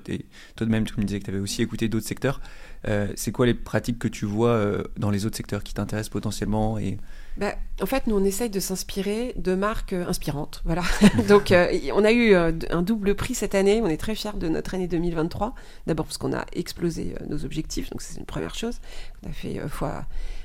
toi 0.57 0.67
de 0.67 0.71
même 0.71 0.85
tu 0.85 0.95
me 0.99 1.05
disais 1.05 1.21
que 1.21 1.25
tu 1.25 1.31
avais 1.31 1.41
aussi 1.41 1.63
écouté 1.63 1.89
d'autres 1.89 2.07
secteurs. 2.07 2.41
Euh, 2.89 3.09
c'est 3.14 3.30
quoi 3.30 3.47
les 3.47 3.55
pratiques 3.55 3.99
que 3.99 4.09
tu 4.09 4.26
vois 4.26 4.51
euh, 4.51 4.83
dans 4.97 5.11
les 5.11 5.24
autres 5.24 5.37
secteurs 5.37 5.62
qui 5.62 5.74
t'intéressent 5.74 6.11
potentiellement 6.11 6.78
et... 6.78 6.99
Bah, 7.39 7.55
en 7.80 7.87
fait, 7.87 8.07
nous, 8.09 8.16
on 8.16 8.24
essaye 8.24 8.51
de 8.51 8.61
s'inspirer 8.61 9.33
de 9.37 9.55
marques 9.55 9.95
euh, 9.95 10.07
inspirantes. 10.07 10.61
Voilà. 10.66 10.83
Donc, 11.28 11.55
on 11.95 12.05
a 12.05 12.12
eu 12.12 12.35
un 12.35 12.83
double 12.83 13.14
prix 13.14 13.35
cette 13.35 13.55
année. 13.55 13.80
On 13.83 13.89
est 13.89 13.97
très 13.97 14.14
fiers 14.14 14.37
de 14.37 14.49
notre 14.49 14.74
année 14.74 14.87
2023. 14.87 15.55
D'abord 15.87 16.05
parce 16.05 16.18
qu'on 16.18 16.35
a 16.35 16.45
explosé 16.53 17.14
nos 17.28 17.45
objectifs. 17.45 17.89
Donc, 17.89 18.03
c'est 18.03 18.18
une 18.18 18.26
première 18.26 18.55
chose. 18.55 18.80
On 19.24 19.30
a 19.30 19.33
fait 19.33 19.61
fois... 19.68 20.05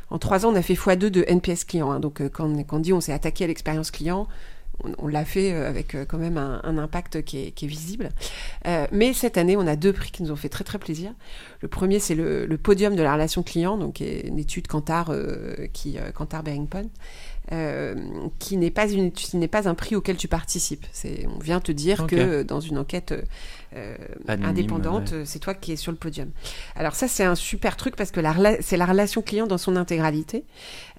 En 0.10 0.20
trois 0.20 0.46
ans, 0.46 0.54
on 0.54 0.56
a 0.56 0.62
fait 0.62 0.76
x2 0.76 1.10
de 1.10 1.26
NPS 1.28 1.66
client. 1.66 1.92
Hein. 1.92 2.00
Donc, 2.00 2.22
quand, 2.30 2.56
quand 2.64 2.78
on 2.78 2.80
dit 2.80 2.94
on 2.94 3.02
s'est 3.02 3.12
attaqué 3.12 3.44
à 3.44 3.48
l'expérience 3.48 3.92
client, 3.92 4.30
on, 4.98 5.08
l'a 5.08 5.26
fait 5.26 5.54
euh, 5.54 5.68
avec 5.68 5.96
euh, 5.96 6.06
quand 6.06 6.18
même 6.18 6.38
un, 6.38 6.78
impact 6.78 7.24
qui 7.24 7.38
est, 7.48 7.64
visible. 7.66 8.10
Euh, 8.68 8.86
mais 8.92 9.14
cette 9.14 9.38
année, 9.38 9.58
on 9.58 9.66
a 9.68 9.76
deux 9.76 9.94
prix 9.94 10.12
qui 10.12 10.24
nous 10.24 10.32
ont 10.32 10.36
fait 10.36 10.50
très 10.50 10.64
très 10.64 10.78
plaisir. 10.78 11.12
Le 11.62 11.68
premier, 11.68 12.00
c'est 12.00 12.16
le, 12.16 12.48
podium 12.58 12.96
de 12.96 13.04
la 13.04 13.14
relation 13.14 13.44
client, 13.44 13.78
donc 13.78 14.00
une 14.00 14.38
étude 14.40 14.68
Kantar, 14.68 15.12
qui 15.74 15.98
Kantar 16.14 16.44
Beringpon, 16.44 16.90
euh, 17.52 17.96
qui 18.40 18.58
n'est 18.58 18.72
pas 18.72 18.90
une 18.90 19.12
n'est 19.34 19.48
pas 19.48 19.70
un 19.70 19.76
prix 19.76 19.96
auquel 19.96 20.18
tu 20.18 20.28
participes. 20.28 20.86
C'est, 20.92 21.28
on 21.34 21.40
vient 21.40 21.60
te 21.60 21.72
dire 21.72 22.06
que 22.08 22.44
dans 22.44 22.60
une 22.60 22.78
enquête 22.78 23.14
euh, 23.76 23.96
indépendante, 24.28 25.14
c'est 25.26 25.40
toi 25.40 25.54
qui 25.54 25.72
es 25.72 25.76
sur 25.76 25.92
le 25.92 25.98
podium. 25.98 26.30
Alors 26.76 26.96
ça, 26.96 27.08
c'est 27.08 27.24
un 27.24 27.36
super 27.36 27.78
truc 27.78 27.96
parce 27.96 28.12
que 28.12 28.22
c'est 28.62 28.78
la 28.78 28.86
relation 28.86 29.22
client 29.22 29.48
dans 29.48 29.58
son 29.58 29.76
intégralité. 29.76 30.44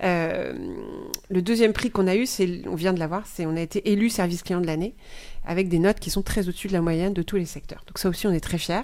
Euh, 0.04 0.54
le 1.28 1.42
deuxième 1.42 1.72
prix 1.72 1.90
qu'on 1.90 2.06
a 2.06 2.16
eu, 2.16 2.26
c'est, 2.26 2.62
on 2.66 2.74
vient 2.74 2.92
de 2.92 2.98
l'avoir, 2.98 3.26
c'est 3.26 3.46
on 3.46 3.56
a 3.56 3.60
été 3.60 3.90
élu 3.90 4.10
service 4.10 4.42
client 4.42 4.60
de 4.60 4.66
l'année 4.66 4.94
avec 5.48 5.68
des 5.68 5.78
notes 5.78 5.98
qui 5.98 6.10
sont 6.10 6.22
très 6.22 6.48
au-dessus 6.48 6.68
de 6.68 6.74
la 6.74 6.82
moyenne 6.82 7.14
de 7.14 7.22
tous 7.22 7.36
les 7.36 7.46
secteurs. 7.46 7.82
Donc 7.86 7.98
ça 7.98 8.08
aussi, 8.10 8.26
on 8.26 8.32
est 8.32 8.40
très 8.40 8.58
fiers. 8.58 8.82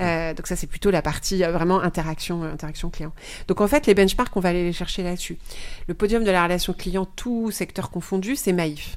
Euh, 0.00 0.34
donc 0.34 0.48
ça, 0.48 0.56
c'est 0.56 0.66
plutôt 0.66 0.90
la 0.90 1.02
partie 1.02 1.42
euh, 1.44 1.52
vraiment 1.52 1.80
interaction, 1.80 2.42
euh, 2.42 2.52
interaction 2.52 2.90
client. 2.90 3.12
Donc 3.46 3.60
en 3.60 3.68
fait, 3.68 3.86
les 3.86 3.94
benchmarks, 3.94 4.36
on 4.36 4.40
va 4.40 4.48
aller 4.48 4.64
les 4.64 4.72
chercher 4.72 5.04
là-dessus. 5.04 5.38
Le 5.86 5.94
podium 5.94 6.24
de 6.24 6.30
la 6.30 6.42
relation 6.42 6.72
client, 6.72 7.06
tout 7.06 7.52
secteur 7.52 7.90
confondu, 7.90 8.34
c'est 8.34 8.52
Maïf. 8.52 8.96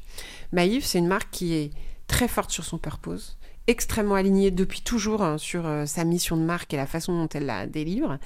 Maïf, 0.52 0.84
c'est 0.84 0.98
une 0.98 1.08
marque 1.08 1.30
qui 1.32 1.54
est 1.54 1.72
très 2.08 2.28
forte 2.28 2.50
sur 2.50 2.66
son 2.66 2.80
purpose, 2.80 3.38
extrêmement 3.68 4.16
alignée 4.16 4.52
depuis 4.52 4.82
toujours 4.82 5.22
hein, 5.22 5.38
sur 5.38 5.66
euh, 5.66 5.86
sa 5.86 6.04
mission 6.04 6.36
de 6.36 6.42
marque 6.42 6.74
et 6.74 6.78
la 6.78 6.86
façon 6.86 7.14
dont 7.14 7.30
elle 7.34 7.46
la 7.46 7.66
délivre, 7.66 8.18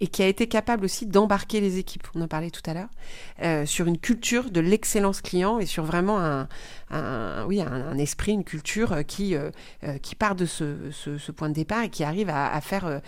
et 0.00 0.06
qui 0.06 0.22
a 0.22 0.28
été 0.28 0.46
capable 0.46 0.84
aussi 0.84 1.06
d'embarquer 1.06 1.60
les 1.60 1.78
équipes, 1.78 2.06
on 2.14 2.22
en 2.22 2.28
parlait 2.28 2.50
tout 2.50 2.62
à 2.66 2.74
l'heure, 2.74 2.88
euh, 3.42 3.66
sur 3.66 3.86
une 3.86 3.98
culture 3.98 4.50
de 4.50 4.60
l'excellence 4.60 5.20
client 5.20 5.58
et 5.58 5.66
sur 5.66 5.84
vraiment 5.84 6.20
un, 6.20 6.48
oui, 7.46 7.60
un, 7.60 7.96
esprit, 7.98 8.32
une 8.32 8.44
culture 8.44 8.92
euh, 8.92 9.02
qui, 9.02 9.34
qui 10.02 10.14
part 10.14 10.34
de 10.34 10.46
ce, 10.46 10.76
ce, 10.92 11.32
point 11.32 11.48
de 11.48 11.54
départ 11.54 11.82
et 11.84 11.88
qui 11.88 12.04
arrive 12.04 12.30
à, 12.30 12.60
faire 12.60 13.00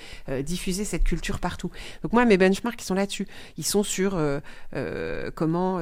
diffuser 0.44 0.84
cette 0.84 1.04
culture 1.04 1.38
partout. 1.38 1.70
Donc 2.02 2.12
moi, 2.12 2.24
mes 2.24 2.36
benchmarks, 2.36 2.80
ils 2.82 2.84
sont 2.86 2.94
là-dessus. 2.94 3.26
Ils 3.56 3.64
sont 3.66 3.82
sur 3.82 4.18
comment... 5.34 5.80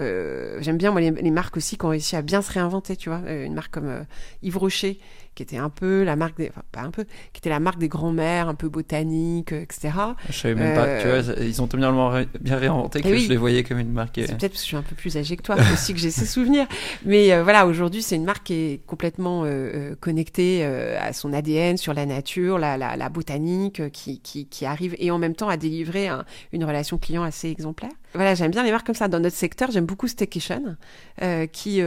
J'aime 0.60 0.76
bien 0.78 0.90
moi, 0.90 1.00
les, 1.00 1.10
les, 1.10 1.30
marques 1.30 1.56
aussi 1.56 1.76
qui 1.76 1.84
ont 1.84 1.88
réussi 1.90 2.16
à 2.16 2.22
bien 2.22 2.42
se 2.42 2.52
réinventer, 2.52 2.96
tu 2.96 3.08
vois. 3.08 3.20
Une 3.30 3.54
marque 3.54 3.72
comme 3.72 4.04
Yves 4.42 4.58
Rocher, 4.58 4.98
qui 5.34 5.42
était 5.42 5.56
un 5.56 5.70
peu 5.70 6.04
la 6.04 6.14
marque 6.16 6.36
des, 6.36 6.48
enfin, 6.48 6.62
pas 6.70 6.80
un 6.82 6.90
peu, 6.90 7.04
qui 7.32 7.38
était 7.38 7.50
la 7.50 7.58
marque 7.60 7.78
des 7.78 7.88
grands-mères, 7.88 8.48
un 8.48 8.54
peu 8.54 8.68
botanique, 8.68 9.52
etc. 9.52 9.90
Je 10.28 10.32
savais 10.38 10.54
même 10.54 10.74
pas, 10.76 11.00
tu 11.00 11.08
Euh, 11.08 11.22
vois, 11.22 11.34
ils 11.44 11.60
ont 11.60 11.66
tellement 11.66 12.08
ré- 12.10 12.28
bien 12.40 12.56
réinventé 12.56 13.00
que 13.02 13.08
Eh 13.08 13.12
oui. 13.12 13.24
je 13.24 13.28
les 13.30 13.36
voyais 13.36 13.64
comme 13.64 13.80
une 13.80 13.90
marque. 13.90 14.18
euh, 14.18 14.26
C'est 14.28 14.36
peut-être 14.38 14.52
parce 14.52 14.60
que 14.62 14.66
je 14.66 14.68
suis 14.68 14.76
un 14.76 14.82
peu 14.82 14.94
plus 14.94 15.16
âgée 15.16 15.36
que 15.36 15.42
toi 15.42 15.56
aussi 15.72 15.92
que 15.92 15.98
j'ai 15.98 16.12
ces 16.12 16.26
souvenirs. 16.26 16.66
Mais 17.04 17.32
euh, 17.32 17.42
voilà, 17.42 17.66
aujourd'hui, 17.66 17.93
c'est 18.02 18.16
une 18.16 18.24
marque 18.24 18.44
qui 18.44 18.54
est 18.54 18.80
complètement 18.86 19.44
euh, 19.44 19.48
euh, 19.48 19.94
connectée 19.98 20.60
euh, 20.64 20.98
à 21.00 21.12
son 21.12 21.32
ADN, 21.32 21.76
sur 21.76 21.94
la 21.94 22.06
nature, 22.06 22.58
la, 22.58 23.08
botanique, 23.08 23.82
qui, 23.92 24.66
arrive 24.66 24.94
et 24.98 25.10
en 25.10 25.18
même 25.18 25.34
temps 25.34 25.48
à 25.48 25.56
délivrer 25.56 26.08
un- 26.08 26.24
une 26.52 26.64
relation 26.64 26.98
client 26.98 27.22
assez 27.22 27.48
exemplaire. 27.48 27.90
Voilà, 28.14 28.34
j'aime 28.34 28.50
bien 28.50 28.62
les 28.62 28.70
marques 28.70 28.86
comme 28.86 28.94
ça. 28.94 29.08
Dans 29.08 29.18
notre 29.20 29.36
secteur, 29.36 29.70
j'aime 29.70 29.86
beaucoup 29.86 30.06
Staycation, 30.06 30.76
euh, 31.22 31.46
qui 31.46 31.82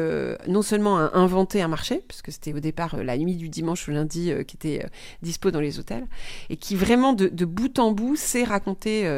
non 0.48 0.62
seulement 0.62 0.98
a 0.98 1.12
inventé 1.18 1.62
un 1.62 1.68
marché, 1.68 2.04
puisque 2.08 2.32
c'était 2.32 2.54
au 2.54 2.60
départ 2.60 2.98
la 2.98 3.18
nuit 3.18 3.36
du 3.36 3.50
dimanche 3.50 3.88
au 3.88 3.92
lundi 3.92 4.32
qui 4.48 4.56
était 4.58 4.86
dispo 5.22 5.52
dans 5.52 5.62
les 5.62 5.80
hôtels, 5.80 6.06
et 6.50 6.58
qui 6.58 6.76
vraiment 6.76 7.14
de, 7.14 7.28
de 7.28 7.46
bout 7.46 7.80
en 7.80 7.92
bout 7.92 8.16
sait 8.16 8.44
raconter 8.44 9.10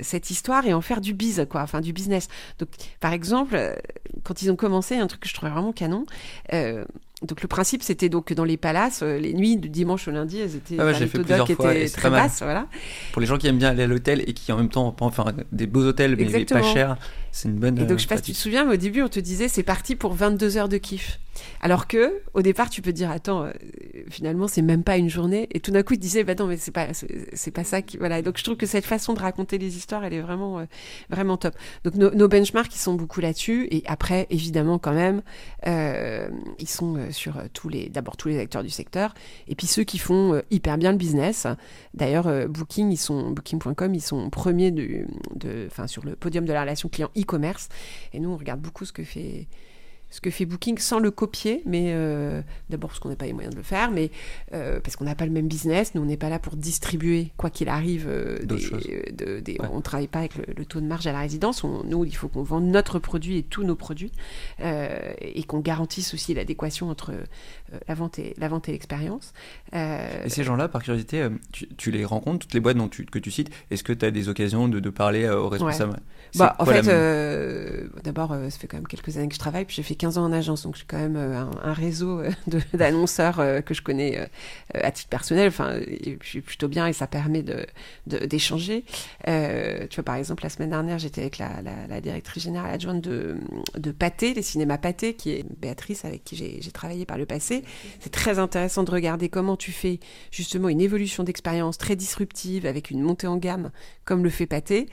cette 0.00 0.30
histoire 0.30 0.66
et 0.66 0.72
en 0.72 0.80
faire 0.80 1.00
du 1.00 1.14
biz, 1.14 1.46
quoi, 1.50 1.62
enfin 1.62 1.80
du 1.80 1.92
business. 1.92 2.28
Donc, 2.58 2.68
par 3.00 3.12
exemple, 3.12 3.54
euh, 3.54 3.74
quand 4.24 4.42
ils 4.42 4.50
ont 4.50 4.56
commencé, 4.56 4.96
un 4.96 5.06
truc 5.06 5.22
que 5.22 5.28
je 5.28 5.34
trouvais 5.34 5.52
vraiment 5.52 5.72
canon. 5.72 6.06
euh, 6.52 6.84
donc 7.22 7.40
le 7.40 7.48
principe 7.48 7.82
c'était 7.82 8.10
donc 8.10 8.26
que 8.26 8.34
dans 8.34 8.44
les 8.44 8.58
palaces, 8.58 9.00
euh, 9.02 9.18
les 9.18 9.32
nuits 9.32 9.56
du 9.56 9.70
dimanche 9.70 10.06
au 10.06 10.10
lundi, 10.10 10.38
elles 10.38 10.54
étaient, 10.54 10.76
Ah 10.78 10.84
ouais, 10.84 10.94
j'ai 10.94 11.06
fait 11.06 11.18
plusieurs 11.18 11.48
fois 11.48 11.74
étaient 11.74 11.88
très 11.88 12.10
basses, 12.10 12.42
voilà. 12.42 12.66
Pour 13.12 13.20
les 13.20 13.26
gens 13.26 13.38
qui 13.38 13.46
aiment 13.46 13.58
bien 13.58 13.70
aller 13.70 13.84
à 13.84 13.86
l'hôtel 13.86 14.22
et 14.26 14.34
qui 14.34 14.52
en 14.52 14.58
même 14.58 14.68
temps, 14.68 14.94
enfin, 15.00 15.24
des 15.50 15.66
beaux 15.66 15.84
hôtels 15.84 16.14
mais, 16.16 16.26
mais 16.30 16.44
pas 16.44 16.62
chers, 16.62 16.98
c'est 17.32 17.48
une 17.48 17.56
bonne. 17.56 17.78
Et 17.78 17.82
donc, 17.82 17.92
euh, 17.92 17.96
je 17.96 18.02
sais 18.02 18.08
pas 18.08 18.16
si 18.16 18.22
tu 18.22 18.32
te 18.32 18.36
souviens, 18.36 18.64
mais 18.64 18.74
au 18.74 18.78
début, 18.78 19.02
on 19.02 19.08
te 19.08 19.20
disait 19.20 19.48
c'est 19.48 19.62
parti 19.62 19.96
pour 19.96 20.12
22 20.12 20.58
heures 20.58 20.68
de 20.68 20.76
kiff. 20.76 21.18
Alors 21.60 21.86
que, 21.86 22.22
au 22.32 22.40
départ, 22.40 22.70
tu 22.70 22.80
peux 22.80 22.92
te 22.92 22.96
dire 22.96 23.10
attends, 23.10 23.44
euh, 23.44 23.52
finalement, 24.08 24.48
c'est 24.48 24.62
même 24.62 24.82
pas 24.82 24.96
une 24.96 25.10
journée. 25.10 25.48
Et 25.52 25.60
tout 25.60 25.70
d'un 25.70 25.82
coup, 25.82 25.94
ils 25.94 25.98
te 25.98 26.02
disaient 26.02 26.24
bah 26.24 26.34
non, 26.38 26.46
mais 26.46 26.56
c'est 26.56 26.70
pas, 26.70 26.88
c'est 26.92 27.50
pas 27.50 27.64
ça 27.64 27.82
qui. 27.82 27.98
Voilà. 27.98 28.18
Et 28.18 28.22
donc, 28.22 28.38
je 28.38 28.44
trouve 28.44 28.56
que 28.56 28.66
cette 28.66 28.86
façon 28.86 29.12
de 29.12 29.20
raconter 29.20 29.58
les 29.58 29.76
histoires, 29.76 30.04
elle 30.04 30.14
est 30.14 30.20
vraiment, 30.20 30.60
euh, 30.60 30.64
vraiment 31.10 31.36
top. 31.36 31.54
Donc, 31.84 31.94
nos, 31.94 32.10
nos 32.10 32.28
benchmarks, 32.28 32.74
ils 32.74 32.78
sont 32.78 32.94
beaucoup 32.94 33.20
là-dessus. 33.20 33.68
Et 33.70 33.82
après, 33.86 34.26
évidemment, 34.30 34.78
quand 34.78 34.94
même, 34.94 35.22
euh, 35.66 36.28
ils 36.58 36.68
sont 36.68 36.96
euh, 36.96 37.05
sur 37.10 37.38
euh, 37.38 37.44
tous 37.52 37.68
les, 37.68 37.88
d'abord 37.88 38.16
tous 38.16 38.28
les 38.28 38.38
acteurs 38.38 38.62
du 38.62 38.70
secteur. 38.70 39.14
Et 39.48 39.54
puis 39.54 39.66
ceux 39.66 39.84
qui 39.84 39.98
font 39.98 40.34
euh, 40.34 40.42
hyper 40.50 40.78
bien 40.78 40.92
le 40.92 40.98
business. 40.98 41.46
D'ailleurs, 41.94 42.26
euh, 42.26 42.46
Booking, 42.46 42.90
ils 42.90 42.96
sont, 42.96 43.30
Booking.com, 43.30 43.94
ils 43.94 44.00
sont 44.00 44.30
premiers 44.30 44.70
de, 44.70 45.06
enfin, 45.66 45.86
sur 45.86 46.04
le 46.04 46.16
podium 46.16 46.44
de 46.44 46.52
la 46.52 46.62
relation 46.62 46.88
client 46.88 47.10
e-commerce. 47.16 47.68
Et 48.12 48.20
nous, 48.20 48.30
on 48.30 48.36
regarde 48.36 48.60
beaucoup 48.60 48.84
ce 48.84 48.92
que 48.92 49.04
fait, 49.04 49.48
ce 50.16 50.20
que 50.22 50.30
fait 50.30 50.46
Booking 50.46 50.78
sans 50.78 50.98
le 50.98 51.10
copier, 51.10 51.60
mais 51.66 51.90
euh, 51.92 52.40
d'abord 52.70 52.88
parce 52.88 53.00
qu'on 53.00 53.10
n'a 53.10 53.16
pas 53.16 53.26
les 53.26 53.34
moyens 53.34 53.52
de 53.54 53.58
le 53.58 53.62
faire, 53.64 53.90
mais 53.90 54.10
euh, 54.54 54.80
parce 54.80 54.96
qu'on 54.96 55.04
n'a 55.04 55.14
pas 55.14 55.26
le 55.26 55.30
même 55.30 55.46
business. 55.46 55.94
Nous, 55.94 56.00
on 56.00 56.06
n'est 56.06 56.16
pas 56.16 56.30
là 56.30 56.38
pour 56.38 56.56
distribuer, 56.56 57.32
quoi 57.36 57.50
qu'il 57.50 57.68
arrive, 57.68 58.06
euh, 58.08 58.38
des- 58.42 58.58
choses. 58.58 58.82
de- 59.12 59.40
des- 59.40 59.58
Ouais. 59.60 59.68
on 59.70 59.76
ne 59.76 59.82
travaille 59.82 60.06
pas 60.08 60.20
avec 60.20 60.36
le, 60.36 60.44
le 60.56 60.64
taux 60.64 60.80
de 60.80 60.86
marge 60.86 61.06
à 61.06 61.12
la 61.12 61.20
résidence. 61.20 61.64
On- 61.64 61.84
nous, 61.84 62.06
il 62.06 62.16
faut 62.16 62.28
qu'on 62.28 62.42
vende 62.42 62.64
notre 62.64 62.98
produit 62.98 63.36
et 63.36 63.42
tous 63.42 63.62
nos 63.64 63.76
produits 63.76 64.10
et 64.60 65.42
qu'on 65.44 65.60
garantisse 65.60 66.14
aussi 66.14 66.32
l'adéquation 66.34 66.88
entre 66.88 67.12
la 67.86 67.94
vente 67.94 68.18
et 68.18 68.34
la 68.38 68.48
vente 68.48 68.68
et 68.68 68.72
l'expérience. 68.72 69.34
Et 69.74 70.28
ces 70.30 70.44
gens-là, 70.44 70.68
par 70.68 70.82
curiosité, 70.82 71.28
tu, 71.52 71.68
tu 71.76 71.90
les 71.90 72.04
rencontres, 72.06 72.46
toutes 72.46 72.54
les 72.54 72.60
boîtes 72.60 72.76
dont 72.78 72.88
tu, 72.88 73.04
que 73.04 73.18
tu 73.18 73.30
cites, 73.30 73.50
est-ce 73.70 73.84
que 73.84 73.92
tu 73.92 74.04
as 74.06 74.10
des 74.10 74.28
occasions 74.30 74.68
de, 74.68 74.80
de 74.80 74.90
parler 74.90 75.28
aux 75.28 75.48
responsables? 75.48 76.00
Bah, 76.38 76.56
en 76.58 76.64
fait, 76.82 76.88
euh, 76.92 77.88
d'abord, 78.04 78.32
euh, 78.32 78.50
ça 78.50 78.58
fait 78.58 78.66
quand 78.66 78.76
même 78.76 78.86
quelques 78.86 79.16
années 79.16 79.28
que 79.28 79.34
je 79.34 79.38
travaille, 79.38 79.64
puis 79.64 79.76
j'ai 79.76 79.82
fait 79.82 79.94
15 79.94 80.18
ans 80.18 80.24
en 80.24 80.32
agence, 80.32 80.62
donc 80.62 80.76
j'ai 80.76 80.84
quand 80.86 80.98
même 80.98 81.16
euh, 81.16 81.38
un, 81.40 81.50
un 81.62 81.72
réseau 81.72 82.20
euh, 82.20 82.30
de- 82.46 82.60
d'annonceurs 82.74 83.40
euh, 83.40 83.60
que 83.60 83.74
je 83.74 83.82
connais 83.82 84.28
à 84.74 84.90
titre 84.90 85.08
personnel. 85.08 85.48
Enfin, 85.48 85.78
je 86.22 86.26
suis 86.28 86.40
plutôt 86.40 86.68
bien 86.68 86.86
et 86.86 86.92
ça 86.92 87.06
permet 87.06 87.42
de 87.42 87.66
de- 88.06 88.24
d'échanger. 88.26 88.84
Euh, 89.28 89.86
tu 89.88 89.96
vois, 89.96 90.04
par 90.04 90.16
exemple, 90.16 90.42
la 90.42 90.48
semaine 90.50 90.70
dernière, 90.70 90.98
j'étais 90.98 91.22
avec 91.22 91.38
la, 91.38 91.62
la- 91.62 91.86
la 91.88 92.00
directrice 92.00 92.42
générale 92.44 92.72
adjointe 92.74 93.02
de, 93.02 93.36
de 93.76 93.90
Pathé, 93.90 94.34
les 94.34 94.42
cinémas 94.42 94.78
Pathé, 94.78 95.14
qui 95.14 95.30
est 95.30 95.44
Béatrice, 95.60 96.04
avec 96.04 96.24
qui 96.24 96.36
j'ai 96.36 96.70
travaillé 96.72 97.04
par 97.06 97.18
le 97.18 97.26
passé. 97.26 97.62
C'est 98.00 98.10
très 98.12 98.38
intéressant 98.38 98.82
de 98.84 98.90
regarder 98.90 99.28
comment 99.28 99.56
tu 99.56 99.72
fais 99.72 100.00
justement 100.30 100.68
une 100.68 100.80
évolution 100.80 101.22
d'expérience 101.24 101.78
très 101.78 101.96
disruptive 101.96 102.66
avec 102.66 102.90
une 102.90 103.00
montée 103.02 103.26
en 103.26 103.36
gamme, 103.36 103.70
comme 104.04 104.22
le 104.22 104.30
fait 104.30 104.46
Pathé. 104.46 104.86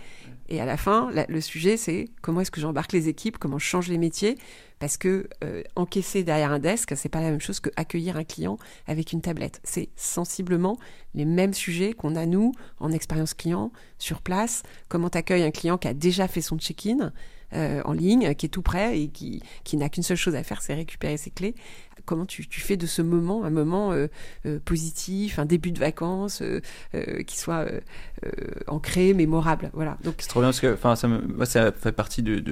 Et 0.50 0.60
à 0.60 0.66
la 0.66 0.78
fin, 0.78 1.10
le 1.28 1.41
sujet, 1.41 1.78
c'est 1.78 2.10
comment 2.22 2.41
est-ce 2.41 2.52
que 2.52 2.60
j'embarque 2.60 2.91
les 2.91 3.08
équipes, 3.08 3.38
comment 3.38 3.60
je 3.60 3.66
change 3.66 3.88
les 3.88 3.98
métiers, 3.98 4.38
parce 4.80 4.98
que 4.98 5.30
euh, 5.44 5.64
encaisser 5.76 6.24
derrière 6.24 6.52
un 6.52 6.60
desk, 6.60 6.94
c'est 6.98 7.10
pas 7.10 7.22
la 7.22 7.32
même 7.32 7.39
chose 7.39 7.60
que 7.60 7.70
accueillir 7.78 8.18
un 8.18 8.26
client 8.26 8.58
avec 8.86 9.14
une 9.14 9.22
tablette. 9.22 9.62
C'est 9.64 9.89
sensiblement 9.96 10.78
les 11.14 11.26
mêmes 11.26 11.54
sujets 11.54 11.94
qu'on 11.94 12.16
a 12.16 12.26
nous 12.26 12.52
en 12.80 12.91
expérience 12.91 13.34
client 13.34 13.72
sur 13.98 14.22
place. 14.22 14.64
Comment 14.89 15.10
t'accueilles 15.10 15.44
un 15.44 15.52
client 15.52 15.78
qui 15.78 15.88
a 15.88 15.94
déjà 15.94 16.28
fait 16.28 16.41
son 16.41 16.58
check-in 16.58 17.14
euh, 17.54 17.82
en 17.86 17.94
ligne, 17.94 18.34
qui 18.34 18.48
est 18.48 18.50
tout 18.50 18.62
prêt 18.62 19.00
et 19.00 19.10
qui 19.10 19.41
n'a 19.74 19.88
qu'une 19.88 20.04
seule 20.04 20.18
chose 20.18 20.36
à 20.36 20.44
faire, 20.44 20.62
c'est 20.62 20.74
récupérer 20.74 21.18
ses 21.18 21.30
clés. 21.30 21.56
Comment 22.06 22.26
tu, 22.26 22.43
fais 22.49 22.78
de 22.78 22.86
ce 22.86 23.01
moment 23.01 23.43
un 23.45 23.49
moment 23.49 23.91
euh, 23.91 24.08
euh, 24.45 24.60
positif, 24.64 25.39
un 25.39 25.45
début 25.45 25.72
de 25.72 25.80
vacances 25.80 26.41
euh, 26.41 27.24
qui 27.24 27.38
soit 27.38 27.66
ancré, 28.68 29.14
mémorable. 29.14 29.70
Voilà. 29.74 29.97
Donc 30.04 30.16
C'est 30.20 30.28
trop 30.28 30.41
bien 30.41 30.49
parce 30.49 30.60
que 30.60 30.74
enfin, 30.74 30.95
ça, 30.95 31.08
moi, 31.08 31.45
ça 31.45 31.72
fait 31.72 31.91
partie 31.91 32.22
de, 32.22 32.43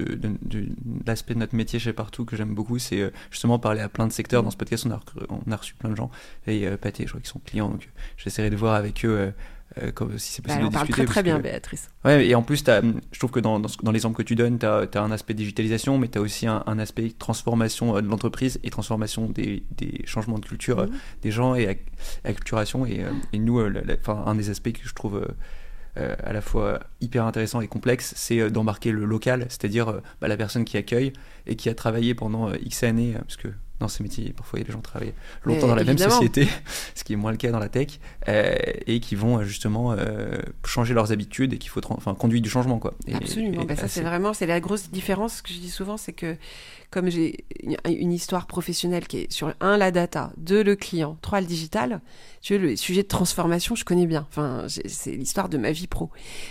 l'aspect 1.06 1.34
de 1.34 1.40
notre 1.40 1.56
métier 1.56 1.80
chez 1.80 1.94
Partout 1.94 2.26
que 2.26 2.36
j'aime 2.36 2.54
beaucoup. 2.54 2.80
C'est 2.80 3.12
justement 3.30 3.60
parler 3.60 3.82
à 3.82 3.90
plein 3.90 4.08
de 4.08 4.14
secteurs. 4.14 4.44
Dans 4.44 4.52
ce 4.52 4.58
podcast, 4.58 4.86
on 4.86 4.92
a, 4.92 5.00
on 5.30 5.52
a 5.52 5.56
reçu 5.56 5.76
plein 5.76 5.90
de 5.90 5.96
gens. 5.96 6.10
Et 6.48 6.68
Pathé, 6.78 7.04
je 7.04 7.10
crois 7.10 7.22
qu'ils 7.22 7.30
sont 7.30 7.42
clients. 7.46 7.70
Donc 7.70 7.90
j'essaierai 8.18 8.50
de 8.50 8.56
voir 8.56 8.76
avec 8.76 9.06
eux 9.06 9.34
euh, 9.82 9.92
comme, 9.92 10.18
si 10.18 10.34
c'est 10.34 10.42
bah, 10.44 10.48
possible 10.50 10.66
en 10.66 10.70
de 10.70 10.74
parle 10.74 10.88
discuter. 10.88 11.06
très 11.06 11.14
très 11.14 11.22
parce 11.22 11.24
bien, 11.26 11.38
que- 11.38 11.44
Béatrice. 11.44 11.90
Ouais, 12.06 12.28
et 12.28 12.36
en 12.36 12.44
plus, 12.44 12.64
je 12.66 13.20
trouve 13.20 13.32
que 13.32 13.40
dans, 13.40 13.60
dans, 13.60 13.70
dans 13.84 13.92
l'exemple 13.92 14.18
que 14.18 14.24
tu 14.24 14.36
donnes, 14.36 14.60
tu 14.60 14.66
as, 14.66 14.88
un 15.02 15.12
aspect 15.12 15.34
digitalisation, 15.34 15.98
mais 15.98 16.08
tu 16.10 16.18
as 16.18 16.22
aussi 16.22 16.48
un, 16.48 16.64
un 16.66 16.80
aspect 16.80 17.12
transformation 17.18 17.96
euh, 17.96 18.02
de 18.02 18.08
l'entreprise 18.08 18.60
et 18.64 18.70
transformation 18.70 19.30
des, 19.30 19.64
des 19.78 20.02
changements 20.06 20.40
de 20.40 20.46
culture 20.46 20.80
euh, 20.80 20.86
Mhm. 20.88 20.94
des 21.22 21.32
gens 21.32 21.56
et 21.56 21.68
ac- 21.68 21.80
acculturation. 22.24 22.86
Et, 22.86 23.04
euh, 23.04 23.12
et 23.34 23.40
nous, 23.40 23.60
la- 23.68 23.82
la- 23.82 23.96
enfin, 24.00 24.24
un 24.26 24.36
des 24.36 24.50
aspects 24.50 24.72
que 24.74 24.88
je 24.88 24.94
trouve 24.94 25.26
euh, 25.98 26.16
à 26.24 26.32
la 26.34 26.40
fois 26.42 26.80
hyper 27.02 27.26
intéressant 27.26 27.60
et 27.62 27.68
complexe, 27.68 28.14
c'est 28.16 28.40
euh, 28.40 28.50
d'embarquer 28.50 28.92
le 28.92 29.04
local, 29.06 29.46
c'est-à-dire 29.50 29.90
euh, 29.90 30.00
bah, 30.22 30.28
la 30.30 30.38
personne 30.38 30.64
qui 30.66 30.78
accueille 30.78 31.12
et 31.48 31.56
qui 31.58 31.68
a 31.70 31.76
travaillé 31.76 32.16
pendant 32.16 32.54
X 32.54 32.84
années, 32.84 33.14
parce 33.20 33.36
que 33.38 33.50
dans 33.82 33.88
ces 33.88 34.04
métiers, 34.04 34.34
parfois 34.36 34.60
il 34.60 34.62
y 34.62 34.66
a 34.66 34.68
des 34.68 34.72
gens 34.74 34.80
qui 34.80 34.90
travaillent 34.90 35.14
longtemps 35.44 35.62
Mais 35.62 35.68
dans 35.68 35.76
la 35.76 35.84
même 35.84 35.90
évidemment. 35.90 36.16
société, 36.16 36.48
ce 36.96 37.04
qui 37.04 37.14
est 37.14 37.16
moins 37.16 37.32
le 37.32 37.38
cas 37.38 37.52
dans 37.52 37.60
la 37.60 37.70
tech, 37.70 38.00
euh, 38.28 38.56
et 38.88 39.00
qui 39.00 39.16
vont 39.16 39.40
euh, 39.40 39.44
justement 39.44 39.94
euh, 39.94 40.40
changer 40.66 40.94
leurs 40.94 41.12
habitudes 41.12 41.54
et 41.54 41.58
qu'il 41.58 41.70
faut 41.70 41.82
enfin, 41.90 42.14
conduire 42.14 42.42
du 42.42 42.50
changement. 42.50 42.80
Quoi. 42.80 42.94
Et- 43.08 43.16
Absolument. 43.16 43.62
et 43.62 43.66
Bah, 43.66 43.76
ça, 43.76 43.88
c'est 43.88 44.02
vraiment, 44.02 44.34
c'est 44.34 44.46
la 44.46 44.60
grosse 44.60 44.90
différence 44.90 45.38
Ce 45.38 45.44
que 45.44 45.54
je 45.54 45.60
dis 45.60 45.70
souvent, 45.70 45.98
c'est 45.98 46.14
que 46.14 46.38
comme 46.92 47.10
j'ai 47.10 47.46
une, 47.86 48.12
histoire 48.12 48.48
professionnelle 48.48 49.08
qui 49.08 49.20
est 49.20 49.32
sur 49.32 49.54
un 49.62 49.78
la 49.78 49.92
data, 49.92 50.34
deux 50.38 50.62
le 50.62 50.76
client, 50.76 51.18
trois 51.22 51.40
le 51.40 51.48
digital, 51.48 52.02
tu 52.42 52.58
vois, 52.58 52.68
le 52.68 52.76
sujet 52.76 53.04
de 53.04 53.08
transformation, 53.08 53.76
je 53.76 53.86
connais 53.86 54.06
bien. 54.06 54.28
Enfin, 54.30 54.66
c'est 54.68 55.12
l'histoire 55.12 55.48
de 55.48 55.58
ma 55.58 55.72
vie 55.72 55.88
pro. 55.88 56.10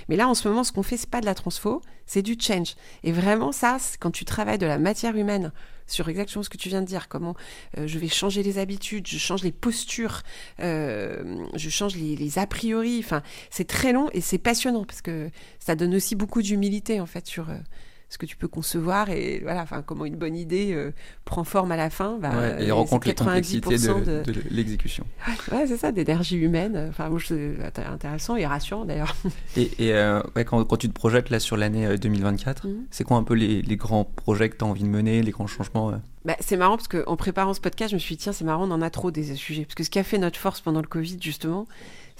Mais 0.08 0.16
là, 0.16 0.28
en 0.28 0.34
ce 0.34 0.48
moment, 0.48 0.64
ce 0.64 0.72
qu'on 0.72 0.82
fait, 0.82 0.96
c'est 0.96 1.10
pas 1.10 1.20
de 1.20 1.26
la 1.26 1.34
transfo, 1.34 1.82
c'est 2.06 2.22
du 2.22 2.36
change. 2.40 2.74
Et 3.04 3.12
vraiment, 3.12 3.52
ça, 3.52 3.76
quand 4.00 4.10
tu 4.10 4.24
travailles 4.24 4.58
de 4.58 4.66
la 4.66 4.78
matière 4.78 5.14
humaine 5.14 5.52
sur 5.91 6.09
exactement 6.09 6.43
ce 6.43 6.49
que 6.49 6.57
tu 6.57 6.68
viens 6.68 6.82
de 6.82 6.86
dire, 6.86 7.09
comment 7.09 7.34
euh, 7.78 7.86
je 7.86 7.99
vais 7.99 8.09
changer 8.09 8.43
les 8.43 8.59
habitudes, 8.59 9.07
je 9.07 9.18
change 9.18 9.43
les 9.43 9.53
postures, 9.53 10.22
euh, 10.61 11.47
je 11.55 11.70
change 11.70 11.97
les, 11.97 12.16
les 12.16 12.38
a 12.38 12.47
priori. 12.47 13.01
Enfin, 13.05 13.22
c'est 13.51 13.66
très 13.66 13.93
long 13.93 14.09
et 14.12 14.20
c'est 14.20 14.38
passionnant 14.38 14.84
parce 14.84 15.03
que 15.03 15.30
ça 15.59 15.74
donne 15.74 15.95
aussi 15.95 16.14
beaucoup 16.14 16.43
d'humilité 16.43 17.01
en 17.01 17.07
fait 17.07 17.26
sur 17.26 17.51
euh, 17.51 17.57
ce 18.11 18.18
que 18.18 18.26
tu 18.26 18.36
peux 18.36 18.48
concevoir 18.48 19.08
et 19.08 19.38
voilà, 19.42 19.62
enfin 19.62 19.82
comment 19.86 20.04
une 20.04 20.16
bonne 20.16 20.34
idée 20.36 20.72
euh, 20.74 20.90
prend 21.24 21.44
forme 21.44 21.70
à 21.72 21.76
la 21.76 21.88
fin. 21.90 22.18
Bah, 22.20 22.30
Ouais, 22.30 22.36
euh, 22.36 22.58
et 22.58 22.70
rencontre 22.72 23.06
les 23.06 23.14
complexités 23.14 23.76
90% 23.76 24.04
de, 24.04 24.22
de 24.32 24.42
l'exécution. 24.50 25.06
Ouais, 25.52 25.66
c'est 25.68 25.76
ça, 25.76 25.92
d'énergie 25.92 26.36
humaine. 26.36 26.88
Enfin, 26.90 27.08
c'est 27.24 27.56
intéressant 27.86 28.34
et 28.36 28.44
rassurant 28.46 28.84
d'ailleurs. 28.84 29.14
Et, 29.56 29.70
et, 29.78 29.92
euh, 29.94 30.20
ouais, 30.36 30.44
quand, 30.44 30.62
quand 30.64 30.76
tu 30.76 30.88
te 30.88 30.92
projettes 30.92 31.30
là 31.30 31.38
sur 31.40 31.56
l'année 31.56 31.86
euh, 31.86 31.96
2024, 31.96 32.66
Mhm. 32.66 32.84
c'est 32.90 33.04
quoi 33.04 33.16
un 33.16 33.22
peu 33.22 33.34
les, 33.34 33.62
les 33.62 33.76
grands 33.76 34.04
projets 34.04 34.48
que 34.50 34.56
tu 34.56 34.64
as 34.64 34.66
envie 34.66 34.82
de 34.82 34.88
mener, 34.88 35.22
les 35.22 35.30
grands 35.30 35.46
changements 35.46 35.90
euh? 35.90 35.96
Bah, 36.24 36.36
c'est 36.40 36.56
marrant 36.56 36.76
parce 36.76 36.88
qu'en 36.88 37.16
préparant 37.16 37.54
ce 37.54 37.61
podcast, 37.61 37.90
je 37.92 37.94
me 37.94 38.00
suis 38.00 38.16
dit, 38.16 38.24
tiens, 38.24 38.32
c'est 38.32 38.44
marrant, 38.44 38.68
on 38.68 38.72
en 38.72 38.82
a 38.82 38.90
trop 38.90 39.11
des 39.11 39.34
sujets. 39.36 39.62
Parce 39.64 39.74
que 39.76 39.84
ce 39.84 39.88
qui 39.90 39.98
a 39.98 40.02
fait 40.04 40.18
notre 40.18 40.38
force 40.38 40.61
pendant 40.61 40.80
le 40.82 40.86
Covid, 40.86 41.16
justement, 41.20 41.66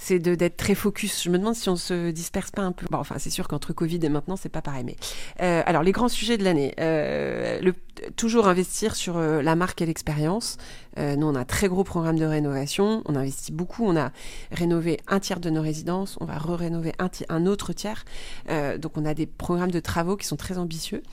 c'est 0.01 0.17
de- 0.17 0.33
d'être 0.33 0.57
très 0.57 0.73
focus. 0.73 1.23
Je 1.23 1.29
me 1.29 1.37
demande 1.37 1.53
si 1.53 1.69
on 1.69 1.75
se 1.75 2.09
disperse 2.09 2.49
pas 2.49 2.63
un 2.63 2.71
peu. 2.71 2.87
Bon, 2.89 2.97
enfin, 2.97 3.15
c'est 3.19 3.29
sûr 3.29 3.47
qu'entre 3.47 3.71
Covid 3.71 3.99
et 4.01 4.09
maintenant, 4.09 4.35
c'est 4.35 4.49
pas 4.49 4.63
pareil. 4.63 4.83
Mais 4.83 4.95
euh, 5.41 5.61
alors, 5.67 5.83
les 5.83 5.91
grands 5.91 6.09
sujets 6.09 6.37
de 6.37 6.43
l'année. 6.43 6.73
Euh, 6.79 7.71
toujours 8.15 8.47
investir 8.47 8.95
sur 8.95 9.17
euh, 9.17 9.43
la 9.43 9.55
marque 9.55 9.79
et 9.83 9.85
l'expérience. 9.85 10.57
Euh, 10.97 11.15
nous, 11.15 11.27
on 11.27 11.35
a 11.35 11.41
un 11.41 11.45
très 11.45 11.67
gros 11.67 11.83
programme 11.83 12.17
de 12.17 12.25
rénovation. 12.25 13.03
On 13.05 13.15
investit 13.15 13.51
beaucoup. 13.51 13.85
On 13.85 13.95
a 13.95 14.11
rénové 14.51 14.99
un 15.07 15.19
tiers 15.19 15.39
de 15.39 15.51
nos 15.51 15.61
résidences. 15.61 16.17
On 16.19 16.25
va 16.25 16.39
re-rénover 16.39 16.93
un, 16.97 17.09
un 17.29 17.45
autre 17.45 17.71
tiers. 17.71 18.03
Euh, 18.49 18.79
donc, 18.79 18.97
on 18.97 19.05
a 19.05 19.13
des 19.13 19.27
programmes 19.27 19.71
de 19.71 19.79
travaux 19.79 20.17
qui 20.17 20.25
sont 20.25 20.37
très 20.37 20.57
ambitieux. 20.57 21.03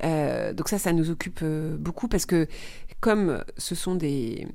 Donc 0.00 0.68
ça, 0.68 0.78
ça 0.78 0.92
nous 0.92 1.10
occupe 1.10 1.44
beaucoup 1.44 2.06
parce 2.06 2.24
que 2.24 2.46
comme 3.00 3.42
ce 3.56 3.74
sont 3.74 3.96
des 3.96 4.46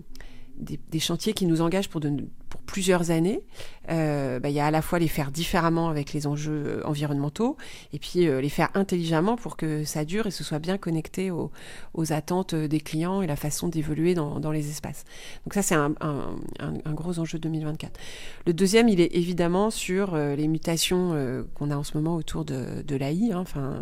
des, 0.58 1.00
chantiers 1.00 1.34
qui 1.34 1.46
nous 1.46 1.62
engagent 1.62 1.90
pour, 1.90 2.02
de, 2.02 2.26
pour 2.54 2.62
plusieurs 2.62 3.10
années. 3.10 3.42
Euh, 3.90 4.40
bah, 4.40 4.50
il 4.50 4.56
y 4.56 4.60
a 4.60 4.68
à 4.68 4.72
la 4.72 4.84
fois 4.84 5.00
les 5.00 5.08
faire 5.08 5.32
différemment 5.32 5.90
avec 5.90 6.14
les 6.14 6.26
enjeux 6.26 6.64
euh, 6.66 6.82
environnementaux 6.86 7.58
et 7.92 8.00
puis 8.00 8.28
euh, 8.28 8.40
les 8.40 8.48
faire 8.48 8.70
intelligemment 8.76 9.36
pour 9.36 9.58
que 9.58 9.84
ça 9.84 10.06
dure 10.06 10.28
et 10.28 10.32
ce 10.32 10.44
soit 10.44 10.60
bien 10.60 10.78
connecté 10.78 11.32
aux, 11.32 11.52
aux 11.94 12.14
attentes 12.14 12.56
des 12.56 12.80
clients 12.80 13.24
et 13.24 13.28
la 13.28 13.36
façon 13.36 13.68
d'évoluer 13.68 14.14
dans, 14.14 14.40
dans, 14.40 14.52
les 14.52 14.70
espaces. 14.70 15.04
Donc 15.46 15.56
ça, 15.56 15.64
c'est 15.64 15.74
un, 15.74 15.96
un, 16.00 16.36
un, 16.60 16.94
gros 16.94 17.18
enjeu 17.18 17.40
2024. 17.40 18.00
Le 18.46 18.54
deuxième, 18.54 18.88
il 18.88 19.02
est 19.02 19.16
évidemment 19.16 19.72
sur 19.72 20.16
les 20.16 20.48
mutations 20.48 21.16
qu'on 21.56 21.72
a 21.72 21.76
en 21.76 21.84
ce 21.84 21.98
moment 21.98 22.16
autour 22.16 22.46
de, 22.46 22.84
de 22.84 22.96
l'AI, 22.96 23.32
hein, 23.32 23.40
enfin, 23.40 23.80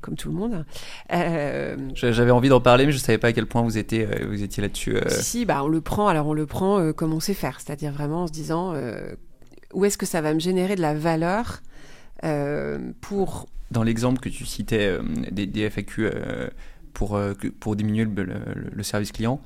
comme 0.00 0.16
tout 0.16 0.28
le 0.28 0.34
monde. 0.34 0.64
J'avais 1.94 2.32
envie 2.32 2.48
d'en 2.48 2.60
parler, 2.60 2.84
mais 2.84 2.92
je 2.92 2.98
savais 2.98 3.18
pas 3.18 3.28
à 3.28 3.32
quel 3.32 3.46
point 3.46 3.62
vous 3.62 3.78
étiez, 3.78 4.06
vous 4.26 4.42
étiez 4.42 4.60
là-dessus. 4.60 4.98
Si, 5.08 5.44
bah, 5.44 5.62
on 5.62 5.68
le 5.68 5.80
prend, 5.80 6.08
alors 6.08 6.26
on 6.26 6.32
le 6.32 6.46
prend 6.46 6.92
comme 6.92 7.12
on 7.12 7.20
sait 7.20 7.34
faire, 7.34 7.60
c'est-à-dire 7.60 7.92
vraiment 7.92 8.07
en 8.16 8.26
se 8.26 8.32
disant 8.32 8.74
où 9.72 9.84
est-ce 9.84 9.98
que 9.98 10.06
ça 10.06 10.20
va 10.20 10.34
me 10.34 10.40
générer 10.40 10.76
de 10.76 10.80
la 10.80 10.94
valeur 10.94 11.62
euh, 12.24 12.92
pour... 13.00 13.46
Dans 13.70 13.82
l'exemple 13.82 14.20
que 14.20 14.28
tu 14.28 14.46
citais 14.46 14.86
euh, 14.86 15.02
des, 15.30 15.68
FAQ 15.68 16.06
euh, 16.06 16.48
pour, 16.94 17.20
pour 17.60 17.76
diminuer 17.76 18.06
le, 18.06 18.82
service 18.82 19.12
client, 19.12 19.40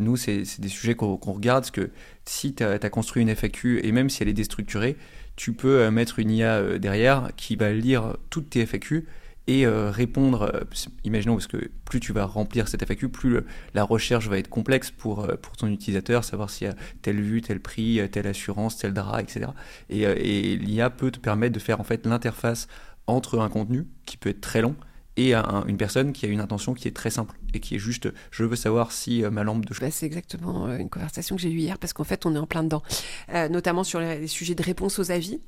nous, 0.00 0.16
c'est 0.16 0.44
des 0.60 0.68
sujets 0.68 0.94
qu'on 0.94 1.16
regarde, 1.16 1.64
parce 1.64 1.70
que 1.70 1.90
si 2.24 2.54
tu 2.54 2.64
as, 2.64 2.78
construit 2.88 3.22
une 3.22 3.28
FAQ, 3.28 3.80
et 3.84 3.92
même 3.92 4.08
si 4.08 4.22
elle 4.22 4.28
est 4.30 4.32
déstructurée, 4.32 4.96
tu 5.36 5.52
peux 5.52 5.90
mettre 5.90 6.20
une 6.20 6.30
IA 6.30 6.78
derrière 6.78 7.30
qui 7.36 7.56
va 7.56 7.72
lire 7.72 8.16
toutes 8.30 8.50
tes 8.50 8.64
FAQ 8.64 9.04
et 9.46 9.66
euh, 9.66 9.90
répondre, 9.90 10.50
euh, 10.54 10.64
imaginons, 11.04 11.34
parce 11.34 11.46
que 11.46 11.70
plus 11.84 12.00
tu 12.00 12.12
vas 12.12 12.24
remplir 12.24 12.68
cette 12.68 12.84
FAQ, 12.84 13.08
plus 13.10 13.40
la 13.74 13.84
recherche 13.84 14.28
va 14.28 14.38
être 14.38 14.48
complexe 14.48 14.90
pour, 14.90 15.24
euh, 15.24 15.36
pour 15.36 15.56
ton 15.56 15.68
utilisateur, 15.68 16.24
savoir 16.24 16.48
s'il 16.50 16.68
y 16.68 16.70
a 16.70 16.74
telle 17.02 17.20
vue, 17.20 17.42
tel 17.42 17.60
prix, 17.60 18.00
telle 18.10 18.26
assurance, 18.26 18.78
tel 18.78 18.94
drap, 18.94 19.20
etc. 19.20 19.50
Et, 19.90 20.02
et 20.02 20.56
l'IA 20.56 20.88
peut 20.90 21.10
te 21.10 21.18
permettre 21.18 21.54
de 21.54 21.58
faire 21.58 21.80
en 21.80 21.84
fait 21.84 22.06
l'interface 22.06 22.68
entre 23.06 23.38
un 23.40 23.50
contenu 23.50 23.86
qui 24.06 24.16
peut 24.16 24.30
être 24.30 24.40
très 24.40 24.62
long 24.62 24.76
et 25.16 25.34
une 25.34 25.76
personne 25.76 26.12
qui 26.12 26.26
a 26.26 26.28
une 26.28 26.40
intention 26.40 26.74
qui 26.74 26.88
est 26.88 26.96
très 26.96 27.10
simple 27.10 27.36
et 27.52 27.60
qui 27.60 27.76
est 27.76 27.78
juste 27.78 28.08
je 28.30 28.44
veux 28.44 28.56
savoir 28.56 28.90
si 28.90 29.22
ma 29.30 29.44
lampe 29.44 29.64
de 29.64 29.74
bah, 29.80 29.90
c'est 29.90 30.06
exactement 30.06 30.68
une 30.76 30.88
conversation 30.88 31.36
que 31.36 31.42
j'ai 31.42 31.50
eue 31.50 31.58
hier 31.58 31.78
parce 31.78 31.92
qu'en 31.92 32.04
fait 32.04 32.26
on 32.26 32.34
est 32.34 32.38
en 32.38 32.46
plein 32.46 32.64
dedans 32.64 32.82
notamment 33.50 33.84
sur 33.84 34.00
les, 34.00 34.26
sujets 34.26 34.54
de 34.54 34.62
réponse 34.62 34.98
aux 34.98 35.10
avis 35.10 35.40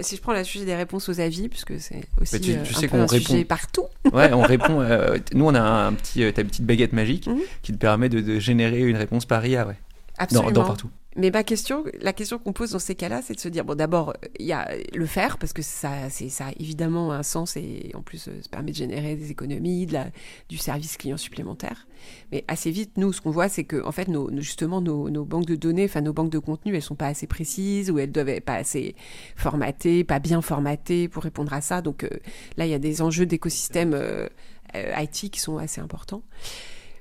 si 0.00 0.16
je 0.16 0.20
prends 0.20 0.32
le 0.32 0.44
sujet 0.44 0.64
des 0.64 0.74
réponses 0.74 1.08
aux 1.08 1.20
avis, 1.20 1.48
puisque 1.48 1.78
c'est 1.80 2.04
aussi 2.20 2.40
tu, 2.40 2.52
euh, 2.52 2.64
sais 2.64 2.94
un, 2.94 3.08
sujet 3.08 3.44
partout. 3.44 3.86
ouais, 4.12 4.32
on 4.32 4.42
répond. 4.42 4.80
Euh, 4.80 5.16
nous, 5.34 5.46
on 5.46 5.54
a 5.54 5.60
un 5.60 5.92
petit, 5.94 6.22
euh, 6.22 6.32
ta 6.32 6.44
petite 6.44 6.64
baguette 6.64 6.92
magique 6.92 7.26
mhm. 7.26 7.40
qui 7.62 7.72
te 7.72 7.78
permet 7.78 8.08
de, 8.08 8.38
générer 8.38 8.80
une 8.80 8.96
réponse 8.96 9.24
par 9.24 9.44
IA, 9.44 9.66
ouais. 9.66 9.78
Absolument. 10.18 10.50
dans 10.50 10.64
partout. 10.64 10.90
Mais 11.16 11.30
ma 11.30 11.44
question, 11.44 11.84
la 12.00 12.12
question 12.12 12.38
qu'on 12.38 12.52
pose 12.52 12.70
dans 12.70 12.78
ces 12.78 12.94
cas-là, 12.94 13.20
c'est 13.22 13.34
de 13.34 13.40
se 13.40 13.48
dire 13.48 13.64
bon, 13.64 13.74
d'abord, 13.74 14.14
il 14.38 14.46
y 14.46 14.52
a 14.52 14.68
le 14.94 15.06
faire 15.06 15.36
parce 15.36 15.52
que 15.52 15.60
ça, 15.60 16.08
c'est 16.08 16.30
ça 16.30 16.46
a 16.46 16.52
évidemment 16.58 17.12
un 17.12 17.22
sens 17.22 17.56
et 17.56 17.90
en 17.94 18.02
plus, 18.02 18.28
euh, 18.28 18.38
ça 18.40 18.48
permet 18.48 18.70
de 18.70 18.76
générer 18.76 19.14
des 19.14 19.30
économies, 19.30 19.86
de 19.86 19.92
la, 19.92 20.06
du 20.48 20.56
service 20.56 20.96
client 20.96 21.18
supplémentaire. 21.18 21.86
Mais 22.30 22.44
assez 22.48 22.70
vite, 22.70 22.96
nous, 22.96 23.12
ce 23.12 23.20
qu'on 23.20 23.30
voit, 23.30 23.50
c'est 23.50 23.64
que 23.64 23.84
en 23.84 23.92
fait, 23.92 24.08
nos, 24.08 24.30
justement, 24.40 24.80
nos, 24.80 25.10
nos, 25.10 25.24
banques 25.24 25.46
de 25.46 25.56
données, 25.56 25.84
enfin 25.84 26.00
nos 26.00 26.14
banques 26.14 26.30
de 26.30 26.38
contenu, 26.38 26.74
elles 26.74 26.82
sont 26.82 26.94
pas 26.94 27.08
assez 27.08 27.26
précises 27.26 27.90
ou 27.90 27.98
elles 27.98 28.10
doivent 28.10 28.30
être 28.30 28.44
pas 28.44 28.54
assez 28.54 28.94
formatées, 29.36 30.04
pas 30.04 30.18
bien 30.18 30.40
formatées 30.40 31.08
pour 31.08 31.24
répondre 31.24 31.52
à 31.52 31.60
ça. 31.60 31.82
Donc 31.82 32.04
euh, 32.04 32.08
là, 32.56 32.64
il 32.64 32.70
y 32.70 32.74
a 32.74 32.78
des 32.78 33.02
enjeux 33.02 33.26
d'écosystème 33.26 33.92
euh, 33.94 34.28
IT 34.74 35.30
qui 35.30 35.40
sont 35.40 35.58
assez 35.58 35.80
importants. 35.82 36.22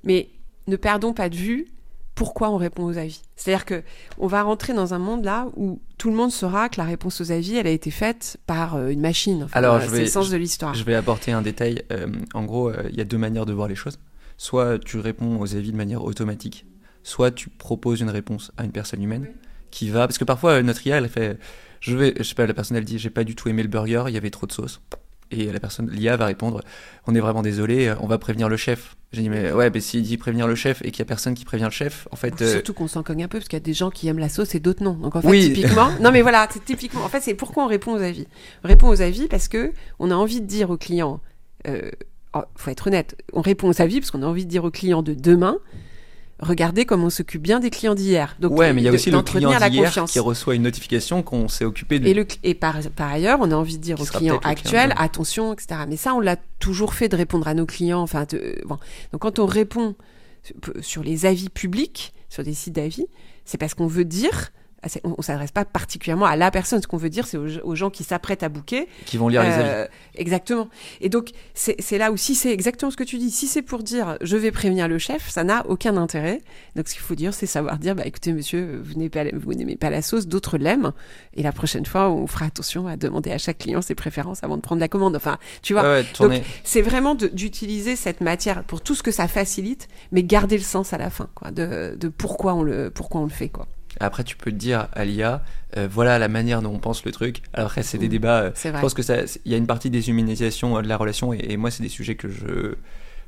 Mais 0.03 0.29
ne 0.67 0.75
perdons 0.75 1.13
pas 1.13 1.29
de 1.29 1.35
vue 1.35 1.67
pourquoi 2.21 2.51
on 2.51 2.57
répond 2.57 2.85
aux 2.85 2.99
avis. 2.99 3.19
C'est-à-dire 3.35 3.65
que 3.65 3.81
on 4.19 4.27
va 4.27 4.43
rentrer 4.43 4.73
dans 4.73 4.93
un 4.93 4.99
monde 4.99 5.25
là 5.25 5.47
où 5.55 5.81
tout 5.97 6.11
le 6.11 6.15
monde 6.15 6.31
saura 6.31 6.69
que 6.69 6.77
la 6.77 6.83
réponse 6.83 7.19
aux 7.19 7.31
avis, 7.31 7.55
elle 7.55 7.65
a 7.65 7.71
été 7.71 7.89
faite 7.89 8.37
par 8.45 8.75
euh, 8.75 8.89
une 8.89 9.01
machine. 9.01 9.47
Alors, 9.53 9.81
c'est 9.81 10.01
le 10.01 10.05
sens 10.05 10.29
de 10.29 10.37
l'histoire. 10.37 10.75
Je 10.75 10.83
vais 10.83 10.93
apporter 10.93 11.31
un 11.31 11.41
détail. 11.41 11.81
Euh, 11.91 12.05
en 12.35 12.43
gros, 12.43 12.69
euh, 12.69 12.83
il 12.91 12.95
y 12.95 13.01
a 13.01 13.05
deux 13.05 13.17
manières 13.17 13.47
de 13.47 13.53
voir 13.53 13.67
les 13.67 13.73
choses. 13.73 13.97
Soit 14.37 14.77
tu 14.77 14.99
réponds 14.99 15.39
aux 15.39 15.55
avis 15.55 15.71
de 15.71 15.77
manière 15.77 16.03
automatique, 16.03 16.67
soit 17.01 17.31
tu 17.31 17.49
proposes 17.49 18.01
une 18.01 18.11
réponse 18.11 18.51
à 18.55 18.65
une 18.65 18.71
personne 18.71 19.01
humaine 19.01 19.27
qui 19.71 19.89
va, 19.89 20.05
parce 20.05 20.19
que 20.19 20.23
parfois 20.23 20.61
notre 20.61 20.85
IA, 20.85 20.97
elle 20.97 21.09
fait, 21.09 21.39
je 21.79 21.97
vais, 21.97 22.13
je 22.19 22.21
sais 22.21 22.35
pas, 22.35 22.45
la 22.45 22.53
personne 22.53 22.77
elle 22.77 22.85
dit, 22.85 22.99
j'ai 22.99 23.09
pas 23.09 23.23
du 23.23 23.33
tout 23.33 23.49
aimé 23.49 23.63
le 23.63 23.69
burger, 23.69 24.03
il 24.09 24.13
y 24.13 24.17
avait 24.17 24.29
trop 24.29 24.45
de 24.45 24.51
sauce 24.51 24.79
et 25.31 25.51
la 25.51 25.59
personne, 25.59 25.89
l'IA 25.89 26.17
va 26.17 26.25
répondre 26.25 26.61
On 27.07 27.15
est 27.15 27.19
vraiment 27.19 27.41
désolé, 27.41 27.93
on 27.99 28.07
va 28.07 28.17
prévenir 28.17 28.49
le 28.49 28.57
chef. 28.57 28.95
J'ai 29.11 29.23
dit 29.23 29.29
Mais 29.29 29.51
ouais, 29.51 29.69
mais 29.69 29.79
s'il 29.79 30.03
dit 30.03 30.17
prévenir 30.17 30.47
le 30.47 30.55
chef 30.55 30.81
et 30.83 30.91
qu'il 30.91 30.99
y 30.99 31.01
a 31.01 31.05
personne 31.05 31.33
qui 31.33 31.45
prévient 31.45 31.65
le 31.65 31.71
chef, 31.71 32.07
en 32.11 32.15
fait. 32.15 32.41
Euh, 32.41 32.51
Surtout 32.53 32.73
qu'on 32.73 32.87
s'en 32.87 33.03
cogne 33.03 33.23
un 33.23 33.27
peu 33.27 33.39
parce 33.39 33.47
qu'il 33.47 33.57
y 33.57 33.61
a 33.61 33.65
des 33.65 33.73
gens 33.73 33.89
qui 33.89 34.07
aiment 34.07 34.19
la 34.19 34.29
sauce 34.29 34.55
et 34.55 34.59
d'autres 34.59 34.83
non. 34.83 34.93
Donc 34.93 35.15
en 35.15 35.21
fait, 35.21 35.39
typiquement. 35.39 35.91
non, 36.01 36.11
mais 36.11 36.21
voilà, 36.21 36.47
c'est 36.51 36.63
typiquement. 36.63 37.03
En 37.03 37.09
fait, 37.09 37.21
c'est 37.21 37.33
pourquoi 37.33 37.65
on 37.65 37.67
répond 37.67 37.93
aux 37.93 38.01
avis. 38.01 38.27
On 38.63 38.67
répond 38.67 38.87
aux 38.87 39.01
avis 39.01 39.27
parce 39.27 39.47
que 39.47 39.73
on 39.99 40.11
a 40.11 40.15
envie 40.15 40.41
de 40.41 40.45
dire 40.45 40.69
au 40.69 40.77
client. 40.77 41.19
Euh, 41.67 41.91
oh, 42.33 42.41
faut 42.55 42.71
être 42.71 42.87
honnête, 42.87 43.15
on 43.33 43.41
répond 43.41 43.69
aux 43.69 43.81
avis 43.81 43.99
parce 43.99 44.11
qu'on 44.11 44.23
a 44.23 44.27
envie 44.27 44.45
de 44.45 44.49
dire 44.49 44.63
au 44.63 44.71
client 44.71 45.03
de 45.03 45.13
demain 45.13 45.57
regardez 46.41 46.85
comment 46.85 47.05
on 47.05 47.09
s'occupe 47.09 47.41
bien 47.41 47.59
des 47.59 47.69
clients 47.69 47.95
d'hier. 47.95 48.35
Donc, 48.39 48.57
ouais, 48.57 48.73
mais 48.73 48.81
il 48.81 48.85
y 48.85 48.87
a 48.87 48.91
aussi 48.91 49.11
le 49.11 49.21
client 49.21 49.57
d'hier 49.57 50.05
qui 50.05 50.19
reçoit 50.19 50.55
une 50.55 50.63
notification 50.63 51.23
qu'on 51.23 51.47
s'est 51.47 51.65
occupé 51.65 51.99
de. 51.99 52.07
Et, 52.07 52.13
le, 52.13 52.25
et 52.43 52.53
par, 52.53 52.77
par, 52.95 53.11
ailleurs, 53.11 53.39
on 53.41 53.51
a 53.51 53.55
envie 53.55 53.77
de 53.77 53.83
dire 53.83 53.99
au 53.99 54.05
client 54.05 54.39
actuel, 54.43 54.93
attention, 54.97 55.53
etc. 55.53 55.81
Mais 55.87 55.97
ça, 55.97 56.13
on 56.13 56.19
l'a 56.19 56.37
toujours 56.59 56.93
fait 56.93 57.09
de 57.09 57.15
répondre 57.15 57.47
à 57.47 57.53
nos 57.53 57.65
clients. 57.65 58.01
Enfin, 58.01 58.25
bon. 58.65 58.77
Donc, 59.11 59.21
quand 59.21 59.39
on 59.39 59.45
répond 59.45 59.95
sur 60.81 61.03
les 61.03 61.25
avis 61.25 61.49
publics, 61.49 62.13
sur 62.29 62.43
des 62.43 62.53
sites 62.53 62.73
d'avis, 62.73 63.05
c'est 63.45 63.57
parce 63.57 63.73
qu'on 63.73 63.87
veut 63.87 64.05
dire 64.05 64.51
on, 65.03 65.15
on 65.17 65.21
s'adresse 65.21 65.51
pas 65.51 65.65
particulièrement 65.65 66.25
à 66.25 66.35
la 66.35 66.51
personne. 66.51 66.81
Ce 66.81 66.87
qu'on 66.87 66.97
veut 66.97 67.09
dire, 67.09 67.27
c'est 67.27 67.37
aux, 67.37 67.75
gens 67.75 67.89
qui 67.89 68.03
s'apprêtent 68.03 68.43
à 68.43 68.49
bouquer. 68.49 68.87
Qui 69.05 69.17
vont 69.17 69.27
lire 69.27 69.43
les 69.43 69.49
avis. 69.49 69.69
Euh, 69.69 69.87
exactement. 70.15 70.69
Et 70.99 71.09
donc, 71.09 71.31
c'est 71.53 71.97
là 71.97 72.11
où, 72.11 72.17
si 72.17 72.35
c'est 72.35 72.51
exactement 72.51 72.91
ce 72.91 72.97
que 72.97 73.03
tu 73.03 73.17
dis, 73.17 73.31
si 73.31 73.47
c'est 73.47 73.61
pour 73.61 73.83
dire 73.83 74.17
je 74.21 74.37
vais 74.37 74.51
prévenir 74.51 74.87
le 74.87 74.97
chef, 74.97 75.29
ça 75.29 75.43
n'a 75.43 75.65
aucun 75.67 75.97
intérêt. 75.97 76.41
Donc, 76.75 76.87
ce 76.87 76.93
qu'il 76.93 77.03
faut 77.03 77.15
dire, 77.15 77.33
c'est 77.33 77.45
savoir 77.45 77.77
dire 77.77 77.95
bah, 77.95 78.03
écoutez, 78.05 78.33
monsieur, 78.33 78.81
vous 78.83 79.53
n'aimez 79.53 79.75
pas, 79.75 79.89
la 79.89 80.01
sauce, 80.01 80.27
d'autres 80.27 80.57
l'aiment. 80.57 80.91
Et 81.33 81.43
la 81.43 81.51
prochaine 81.51 81.85
fois, 81.85 82.09
on 82.09 82.27
fera 82.27 82.45
attention 82.45 82.87
à 82.87 82.97
demander 82.97 83.31
à 83.31 83.37
chaque 83.37 83.59
client 83.59 83.81
ses 83.81 83.95
préférences 83.95 84.43
avant 84.43 84.57
de 84.57 84.61
prendre 84.61 84.81
la 84.81 84.87
commande. 84.87 85.15
Enfin, 85.15 85.37
tu 85.61 85.73
vois. 85.73 86.03
donc, 86.19 86.41
c'est 86.63 86.81
vraiment 86.81 87.15
d'utiliser 87.15 87.95
cette 87.95 88.21
matière 88.21 88.63
pour 88.63 88.81
tout 88.81 88.95
ce 88.95 89.03
que 89.03 89.11
ça 89.11 89.27
facilite, 89.27 89.87
mais 90.11 90.23
garder 90.23 90.57
le 90.57 90.63
sens 90.63 90.93
à 90.93 90.97
la 90.97 91.09
fin, 91.09 91.29
quoi, 91.35 91.51
de, 91.51 91.95
de 91.99 92.07
pourquoi, 92.07 92.53
on 92.53 92.63
le, 92.63 92.89
pourquoi 92.89 93.21
on 93.21 93.25
le 93.25 93.29
fait, 93.29 93.49
quoi. 93.49 93.67
Après, 93.99 94.23
tu 94.23 94.37
peux 94.37 94.51
te 94.51 94.55
dire 94.55 94.87
à 94.93 95.05
l'IA, 95.05 95.43
euh, 95.77 95.87
voilà 95.89 96.17
la 96.17 96.27
manière 96.27 96.61
dont 96.61 96.73
on 96.73 96.79
pense 96.79 97.03
le 97.05 97.11
truc. 97.11 97.41
Alors 97.53 97.67
après, 97.67 97.83
c'est 97.83 97.97
des 97.97 98.07
mmh. 98.07 98.09
débats. 98.09 98.41
Euh, 98.41 98.51
je 98.55 98.69
pense 98.69 98.93
que 98.93 99.01
ça, 99.01 99.17
il 99.45 99.51
y 99.51 99.53
a 99.53 99.57
une 99.57 99.67
partie 99.67 99.89
des 99.89 100.09
humanisations 100.09 100.77
euh, 100.77 100.81
de 100.81 100.87
la 100.87 100.97
relation, 100.97 101.33
et, 101.33 101.57
moi, 101.57 101.71
c'est 101.71 101.83
des 101.83 101.89
sujets 101.89 102.15
que 102.15 102.29
je, 102.29 102.75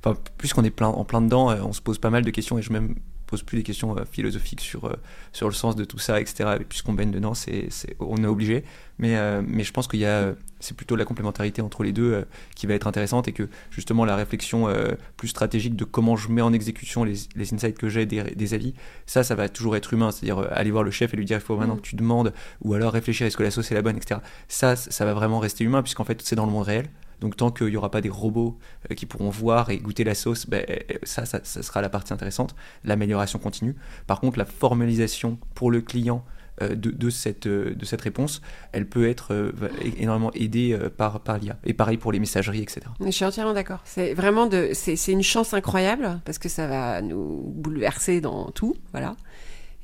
enfin, 0.03 0.17
puisqu'on 0.37 0.63
est 0.63 0.71
plein, 0.71 0.87
en 0.87 1.03
plein 1.03 1.21
dedans, 1.21 1.49
on 1.65 1.73
se 1.73 1.81
pose 1.81 1.99
pas 1.99 2.09
mal 2.09 2.23
de 2.23 2.31
questions, 2.31 2.57
et 2.57 2.61
je 2.61 2.71
même 2.71 2.95
pose 3.33 3.43
plus 3.43 3.57
des 3.57 3.63
questions 3.63 3.95
philosophiques 4.11 4.61
sur 4.61 4.95
sur 5.31 5.47
le 5.47 5.53
sens 5.53 5.75
de 5.75 5.85
tout 5.85 5.99
ça, 5.99 6.19
etc. 6.19 6.57
puisqu'on 6.67 6.93
baigne 6.93 7.11
dedans, 7.11 7.33
c'est, 7.33 7.69
on 7.99 8.17
est 8.23 8.27
obligé. 8.27 8.63
Mais 8.99 9.17
mais 9.41 9.63
je 9.63 9.71
pense 9.71 9.87
qu'il 9.87 9.99
y 9.99 10.05
a 10.05 10.35
c'est 10.63 10.75
plutôt 10.75 10.95
la 10.95 11.05
complémentarité 11.05 11.61
entre 11.61 11.83
les 11.83 11.91
deux 11.91 12.13
euh, 12.13 12.25
qui 12.55 12.67
va 12.67 12.73
être 12.73 12.87
intéressante 12.87 13.27
et 13.27 13.33
que 13.33 13.49
justement 13.69 14.05
la 14.05 14.15
réflexion 14.15 14.69
euh, 14.69 14.93
plus 15.17 15.27
stratégique 15.27 15.75
de 15.75 15.83
comment 15.83 16.15
je 16.15 16.29
mets 16.29 16.41
en 16.41 16.53
exécution 16.53 17.03
les, 17.03 17.27
insights 17.53 17.77
que 17.77 17.89
j'ai 17.89 18.05
des, 18.05 18.53
avis, 18.53 18.73
ça, 19.05 19.23
ça 19.23 19.35
va 19.35 19.49
toujours 19.49 19.75
être 19.75 19.93
humain, 19.93 20.11
c'est-à-dire 20.11 20.39
euh, 20.39 20.47
aller 20.51 20.71
voir 20.71 20.83
le 20.83 20.91
chef 20.91 21.13
et 21.13 21.17
lui 21.17 21.25
dire 21.25 21.37
il 21.37 21.43
faut 21.43 21.57
maintenant 21.57 21.75
mm. 21.75 21.81
que 21.81 21.87
tu 21.87 21.95
demandes 21.95 22.33
ou 22.61 22.73
alors 22.73 22.93
réfléchir 22.93 23.27
est-ce 23.27 23.37
que 23.37 23.43
la 23.43 23.51
sauce 23.51 23.71
est 23.71 23.75
la 23.75 23.81
bonne, 23.81 23.97
etc. 23.97 24.21
Ça, 24.47 24.75
ça 24.75 25.05
va 25.05 25.13
vraiment 25.13 25.39
rester 25.39 25.63
humain 25.63 25.83
puisqu'en 25.83 26.05
fait 26.05 26.21
c'est 26.21 26.35
dans 26.35 26.45
le 26.45 26.51
monde 26.51 26.65
réel. 26.65 26.89
Donc 27.23 27.37
tant 27.37 27.51
qu'il 27.51 27.67
n'y 27.67 27.77
aura 27.77 27.89
pas 27.89 28.01
des 28.01 28.09
robots 28.09 28.59
qui 28.97 29.05
pourront 29.05 29.29
voir 29.29 29.69
et 29.69 29.77
goûter 29.77 30.03
la 30.03 30.13
sauce, 30.13 30.45
ben, 30.45 30.65
ça, 31.03 31.25
ça, 31.25 31.41
sera 31.43 31.81
la 31.81 31.87
partie 31.87 32.11
intéressante, 32.11 32.53
l'amélioration 32.83 33.39
continue. 33.39 33.77
Par 34.07 34.19
contre, 34.19 34.37
la 34.37 34.43
formalisation 34.43 35.39
pour 35.55 35.71
le 35.71 35.79
client 35.79 36.25
euh, 36.61 36.75
de, 36.75 37.09
cette, 37.09 37.47
euh, 37.47 37.73
de 37.73 37.85
cette 37.85 38.01
réponse, 38.01 38.41
elle 38.73 38.87
peut 38.87 39.07
être 39.07 39.33
euh, 39.33 39.53
énormément 39.97 40.31
aidée 40.33 40.77
par, 40.97 41.21
par 41.21 41.37
l'IA. 41.37 41.57
Et 41.63 41.73
pareil 41.73 41.95
pour 41.95 42.11
les 42.11 42.19
messageries, 42.19 42.61
etc. 42.61 42.81
Je 42.99 43.09
suis 43.09 43.23
entièrement 43.23 43.53
d'accord. 43.53 43.79
C'est 43.85 44.13
vraiment 44.13 44.47
de, 44.47 44.71
c'est, 44.73 44.97
une 45.07 45.23
chance 45.23 45.53
incroyable 45.53 46.19
parce 46.25 46.39
que 46.39 46.49
ça 46.49 46.67
va 46.67 47.01
nous 47.01 47.53
bouleverser 47.55 48.19
dans 48.19 48.51
tout, 48.51 48.75
voilà. 48.91 49.15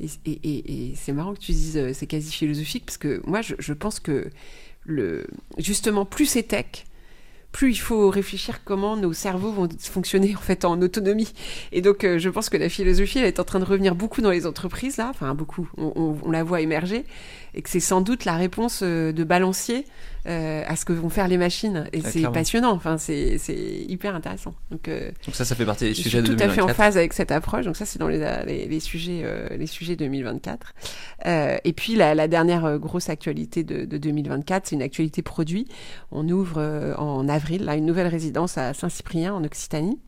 Et, 0.01 0.09
et, 0.25 0.93
c'est 0.95 1.13
marrant 1.13 1.33
que 1.33 1.39
tu 1.39 1.53
dises 1.53 1.93
c'est 1.93 2.07
quasi 2.07 2.31
philosophique 2.31 2.85
parce 2.85 2.97
que 2.97 3.21
moi 3.25 3.41
je, 3.41 3.55
je 3.57 3.73
pense 3.73 3.99
que 3.99 4.29
le, 4.85 5.25
justement 5.57 6.05
plus 6.05 6.25
c'est 6.25 6.43
tech, 6.43 6.85
plus 7.51 7.71
il 7.71 7.77
faut 7.77 8.09
réfléchir 8.09 8.63
comment 8.63 8.95
nos 8.95 9.13
cerveaux 9.13 9.51
vont 9.51 9.67
fonctionner 9.79 10.35
en 10.35 10.39
fait 10.39 10.65
en 10.65 10.81
autonomie. 10.81 11.33
Et 11.71 11.81
donc, 11.81 12.03
euh, 12.03 12.19
je 12.19 12.29
pense 12.29 12.49
que 12.49 12.57
la 12.57 12.69
philosophie, 12.69 13.19
elle 13.19 13.25
est 13.25 13.39
en 13.39 13.43
train 13.43 13.59
de 13.59 13.65
revenir 13.65 13.95
beaucoup 13.95 14.21
dans 14.21 14.31
les 14.31 14.45
entreprises 14.45 14.97
là, 14.97 15.07
enfin 15.09 15.33
beaucoup, 15.33 15.69
on 15.77 16.31
la 16.31 16.43
voit 16.43 16.61
émerger 16.61 17.05
et 17.53 17.61
que 17.61 17.69
c'est 17.69 17.79
sans 17.79 18.01
doute 18.01 18.25
la 18.25 18.35
réponse 18.35 18.81
euh, 18.83 19.11
de 19.11 19.23
balancier 19.23 19.85
euh, 20.27 20.63
à 20.67 20.75
ce 20.75 20.85
que 20.85 20.93
vont 20.93 21.09
faire 21.09 21.27
les 21.27 21.37
machines. 21.37 21.87
Et 21.93 22.01
c'est 22.01 22.23
passionnant, 22.31 22.71
enfin, 22.71 22.97
c'est 22.97 23.39
hyper 23.87 24.15
intéressant. 24.15 24.53
Donc, 24.71 24.87
euh, 24.87 25.11
donc, 25.25 25.35
ça, 25.35 25.45
ça 25.45 25.55
fait 25.55 25.65
partie 25.65 25.85
des 25.85 25.93
sujets 25.93 26.21
de 26.21 26.27
2024. 26.27 26.37
tout 26.37 26.51
à 26.51 26.53
fait 26.53 26.71
en 26.71 26.75
phase 26.75 26.97
avec 26.97 27.13
cette 27.13 27.31
approche. 27.31 27.65
Donc 27.65 27.75
ça, 27.75 27.85
c'est 27.85 27.99
dans 27.99 28.07
les, 28.07 28.67
les, 28.67 28.79
sujets, 28.79 29.23
les 29.57 29.67
sujets 29.67 29.95
2024. 29.95 30.73
et 31.25 31.73
puis 31.73 31.95
la, 31.95 32.15
la, 32.15 32.27
dernière 32.27 32.77
grosse 32.77 33.09
actualité 33.09 33.63
de, 33.63 33.85
de 33.85 33.97
2024, 33.97 34.67
c'est 34.67 34.75
une 34.75 34.81
actualité 34.81 35.21
produit. 35.21 35.67
On 36.11 36.27
ouvre 36.29 36.61
en 36.97 37.27
avril 37.27 37.65
là, 37.65 37.75
une 37.75 37.85
nouvelle 37.85 38.07
résidence 38.07 38.57
à 38.57 38.73
Saint-Cyprien 38.73 39.33
en 39.33 39.43
Occitanie. 39.43 39.99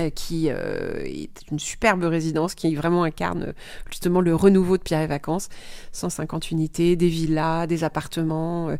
Euh, 0.00 0.10
qui 0.10 0.48
euh, 0.48 1.02
est 1.04 1.50
une 1.50 1.58
superbe 1.58 2.04
résidence 2.04 2.54
qui 2.54 2.72
vraiment 2.76 3.02
incarne 3.02 3.42
euh, 3.48 3.52
justement 3.90 4.20
le 4.20 4.32
renouveau 4.32 4.76
de 4.76 4.82
Pierre 4.82 5.00
et 5.00 5.08
Vacances. 5.08 5.48
150 5.90 6.52
unités, 6.52 6.94
des 6.94 7.08
villas, 7.08 7.66
des 7.66 7.82
appartements, 7.82 8.70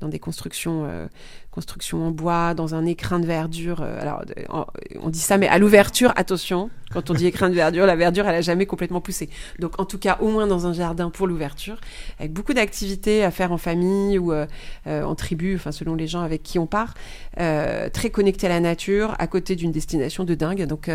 dans 0.00 0.08
des 0.08 0.20
constructions 0.20 1.08
construction 1.58 2.06
en 2.06 2.12
bois, 2.12 2.54
dans 2.54 2.76
un 2.76 2.86
écrin 2.86 3.18
de 3.18 3.26
verdure. 3.26 3.80
Euh, 3.82 4.00
alors, 4.00 4.24
on 5.02 5.10
dit 5.10 5.18
ça, 5.18 5.38
mais 5.38 5.48
à 5.48 5.58
l'ouverture, 5.58 6.12
attention, 6.14 6.70
quand 6.92 7.10
on 7.10 7.14
dit 7.14 7.26
écrin 7.26 7.50
de 7.50 7.54
verdure, 7.54 7.84
la 7.84 7.96
verdure, 7.96 8.28
elle 8.28 8.36
a 8.36 8.40
jamais 8.42 8.64
complètement 8.64 9.00
poussé. 9.00 9.28
Donc, 9.58 9.80
en 9.80 9.84
tout 9.84 9.98
cas, 9.98 10.18
au 10.20 10.28
moins 10.28 10.46
dans 10.46 10.68
un 10.68 10.72
jardin 10.72 11.10
pour 11.10 11.26
l'ouverture, 11.26 11.80
avec 12.20 12.32
beaucoup 12.32 12.54
d'activités 12.54 13.24
à 13.24 13.32
faire 13.32 13.50
en 13.50 13.58
famille 13.58 14.20
ou 14.20 14.30
euh, 14.32 14.46
euh, 14.86 15.02
en 15.02 15.16
tribu, 15.16 15.56
enfin, 15.56 15.72
selon 15.72 15.96
les 15.96 16.06
gens 16.06 16.20
avec 16.20 16.44
qui 16.44 16.60
on 16.60 16.68
part, 16.68 16.94
très 17.34 18.10
connecté 18.10 18.46
à 18.46 18.50
la 18.50 18.60
nature, 18.60 19.16
à 19.18 19.26
côté 19.26 19.56
d'une 19.56 19.72
destination 19.72 20.22
de 20.22 20.36
dingue. 20.36 20.64
Donc, 20.66 20.88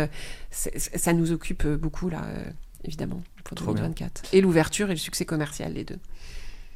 ça 0.50 1.12
nous 1.12 1.30
occupe 1.30 1.66
beaucoup, 1.66 2.08
là, 2.08 2.22
évidemment, 2.84 3.20
pour 3.44 3.74
2024. 3.74 4.22
Et 4.32 4.40
l'ouverture 4.40 4.88
et 4.88 4.94
le 4.94 4.98
succès 4.98 5.26
commercial, 5.26 5.74
les 5.74 5.84
deux. 5.84 5.98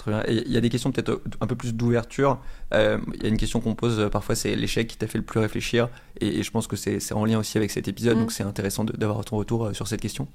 Il 0.07 0.53
y 0.53 0.57
a 0.57 0.61
des 0.61 0.68
questions 0.68 0.92
peut-être 0.92 1.20
un 1.40 1.46
peu 1.46 1.57
plus 1.57 1.74
d'ouverture. 1.74 2.38
Euh, 2.74 2.99
il 3.14 3.22
y 3.22 3.26
a 3.26 3.28
une 3.28 3.36
question 3.36 3.61
qu'on 3.61 3.74
pose 3.74 3.99
euh, 3.99 4.09
parfois, 4.09 4.34
c'est 4.34 4.55
l'échec 4.55 4.86
qui 4.86 4.96
t'a 4.96 5.07
fait 5.07 5.18
le 5.18 5.24
plus 5.24 5.40
réfléchir. 5.40 5.88
Et, 6.20 6.42
je 6.42 6.51
pense 6.51 6.66
que 6.66 6.76
c'est 6.76 7.12
en 7.12 7.24
lien 7.24 7.38
aussi 7.38 7.59
avec 7.59 7.70
cet 7.70 7.88
épisode, 7.88 8.16
mm. 8.16 8.20
donc 8.20 8.32
c'est 8.32 8.42
intéressant 8.42 8.84
d'avoir 8.84 9.24
ton 9.24 9.36
retour 9.36 9.66
euh, 9.66 9.72
sur 9.72 9.88
cette 9.88 10.01
question. 10.01 10.28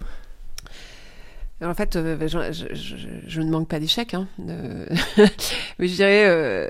en 1.64 1.74
fait, 1.74 1.94
je, 1.94 3.42
ne 3.42 3.50
manque 3.50 3.68
pas 3.68 3.80
d'échecs, 3.80 4.14
hein, 4.14 4.28
mais 4.48 5.88
je 5.88 5.96
dirais 5.96 6.70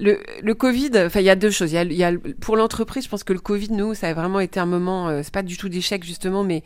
le, 0.00 0.52
Covid, 0.54 0.90
enfin, 0.96 1.20
il 1.20 1.26
y 1.26 1.30
a 1.30 1.36
deux 1.36 1.50
choses. 1.50 1.72
Il 1.72 1.92
y 1.92 2.04
a, 2.04 2.12
pour 2.40 2.56
l'entreprise, 2.56 3.04
je 3.04 3.08
pense 3.08 3.24
que 3.24 3.32
le 3.32 3.38
Covid, 3.38 3.70
nous, 3.70 3.94
ça 3.94 4.08
a 4.08 4.14
vraiment 4.14 4.40
été 4.40 4.58
un 4.58 4.66
moment, 4.66 5.08
euh, 5.08 5.20
c'est 5.22 5.32
pas 5.32 5.42
du 5.42 5.56
tout 5.56 5.68
d'échec 5.68 6.04
justement, 6.04 6.42
mais 6.42 6.62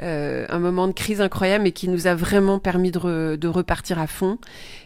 euh, 0.00 0.46
un 0.48 0.58
moment 0.58 0.88
de 0.88 0.92
crise 0.92 1.20
incroyable 1.20 1.66
et 1.66 1.72
qui 1.72 1.88
nous 1.88 2.06
a 2.06 2.14
vraiment 2.14 2.58
permis 2.58 2.90
de, 2.90 3.36
de 3.36 3.48
repartir 3.48 3.98
à 3.98 4.06
fond 4.06 4.38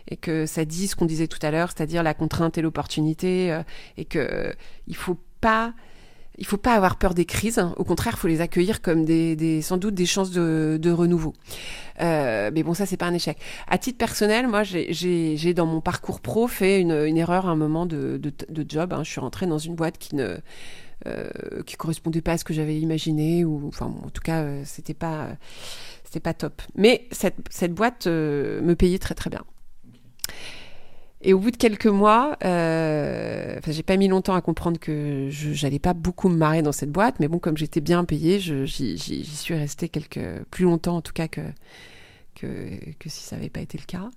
et 0.08 0.16
que 0.16 0.46
ça 0.46 0.64
dit 0.64 0.88
ce 0.88 0.96
qu'on 0.96 1.06
disait 1.06 1.28
tout 1.28 1.38
à 1.42 1.50
l'heure, 1.50 1.70
c'est-à-dire 1.74 2.02
la 2.02 2.14
contrainte 2.14 2.58
et 2.58 2.62
l'opportunité 2.62 3.52
euh, 3.52 3.62
et 3.96 4.04
que 4.04 4.52
il 4.88 4.96
faut 4.96 5.18
pas 5.40 5.72
il 6.38 6.46
faut 6.46 6.56
pas 6.56 6.74
avoir 6.74 6.96
peur 6.96 7.14
des 7.14 7.24
crises. 7.24 7.64
Au 7.76 7.84
contraire, 7.84 8.14
il 8.16 8.20
faut 8.20 8.28
les 8.28 8.40
accueillir 8.40 8.82
comme 8.82 9.04
des, 9.04 9.36
des, 9.36 9.62
sans 9.62 9.76
doute 9.76 9.94
des 9.94 10.06
chances 10.06 10.30
de, 10.30 10.78
de 10.80 10.90
renouveau. 10.90 11.34
Euh, 12.00 12.50
mais 12.52 12.62
bon, 12.62 12.74
ça, 12.74 12.86
c'est 12.86 12.96
pas 12.96 13.06
un 13.06 13.14
échec. 13.14 13.38
À 13.68 13.78
titre 13.78 13.98
personnel, 13.98 14.48
moi, 14.48 14.62
j'ai 14.62 15.54
dans 15.54 15.66
mon 15.66 15.80
parcours 15.80 16.20
pro 16.20 16.48
fait 16.48 16.80
une, 16.80 16.92
une 16.92 17.16
erreur 17.16 17.46
à 17.46 17.50
un 17.50 17.56
moment 17.56 17.86
de, 17.86 18.20
de, 18.20 18.66
job. 18.68 18.92
Hein. 18.92 19.02
Je 19.04 19.10
suis 19.10 19.20
rentrée 19.20 19.46
dans 19.46 19.58
une 19.58 19.74
boîte 19.74 19.98
qui 19.98 20.14
ne 20.14 20.36
euh, 21.06 21.28
qui 21.66 21.76
correspondait 21.76 22.22
pas 22.22 22.32
à 22.32 22.38
ce 22.38 22.44
que 22.44 22.54
j'avais 22.54 22.78
imaginé 22.80 23.44
ou 23.44 23.68
enfin 23.68 23.94
en 24.02 24.08
tout 24.08 24.22
cas 24.22 24.42
euh, 24.42 24.62
c'était 24.64 24.94
pas 24.94 25.28
pas 26.20 26.34
top. 26.34 26.62
Mais 26.74 27.06
cette, 27.10 27.36
cette 27.50 27.72
boîte 27.72 28.06
euh, 28.06 28.60
me 28.62 28.74
payait 28.74 28.98
très 28.98 29.14
très 29.14 29.30
bien. 29.30 29.44
Et 31.26 31.32
au 31.32 31.40
bout 31.40 31.50
de 31.50 31.56
quelques 31.56 31.86
mois, 31.86 32.36
euh, 32.44 33.58
j'ai 33.66 33.82
pas 33.82 33.96
mis 33.96 34.06
longtemps 34.06 34.36
à 34.36 34.40
comprendre 34.40 34.78
que 34.78 35.26
j'allais 35.30 35.80
pas 35.80 35.92
beaucoup 35.92 36.28
me 36.28 36.36
marrer 36.36 36.62
dans 36.62 36.70
cette 36.70 36.92
boîte, 36.92 37.16
mais 37.18 37.26
bon, 37.26 37.40
comme 37.40 37.56
j'étais 37.56 37.80
bien 37.80 38.04
payée, 38.04 38.38
j'y 38.38 39.24
suis 39.24 39.54
restée 39.54 39.90
plus 40.52 40.64
longtemps 40.64 40.96
en 40.96 41.00
tout 41.00 41.12
cas 41.12 41.26
que 41.26 41.40
que, 42.36 43.08
si 43.08 43.24
ça 43.24 43.34
n'avait 43.34 43.48
pas 43.48 43.60
été 43.60 43.76
le 43.76 43.84
cas. 43.86 44.08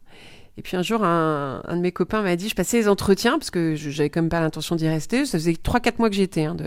Et 0.57 0.61
puis 0.61 0.77
un 0.77 0.83
jour, 0.83 1.03
un, 1.03 1.63
de 1.67 1.79
mes 1.79 1.91
copains 1.91 2.21
m'a 2.21 2.35
dit, 2.35 2.47
je 2.47 2.53
passais 2.53 2.77
les 2.77 2.87
entretiens 2.87 3.39
parce 3.39 3.49
que 3.49 3.75
j'avais 3.75 4.11
quand 4.11 4.21
même 4.21 4.29
pas 4.29 4.41
l'intention 4.41 4.75
d'y 4.75 4.87
rester. 4.87 5.25
Ça 5.25 5.39
faisait 5.39 5.53
3-4 5.53 5.93
mois 5.97 6.09
que 6.09 6.15
j'y 6.15 6.21
étais. 6.21 6.45
Hein, 6.45 6.57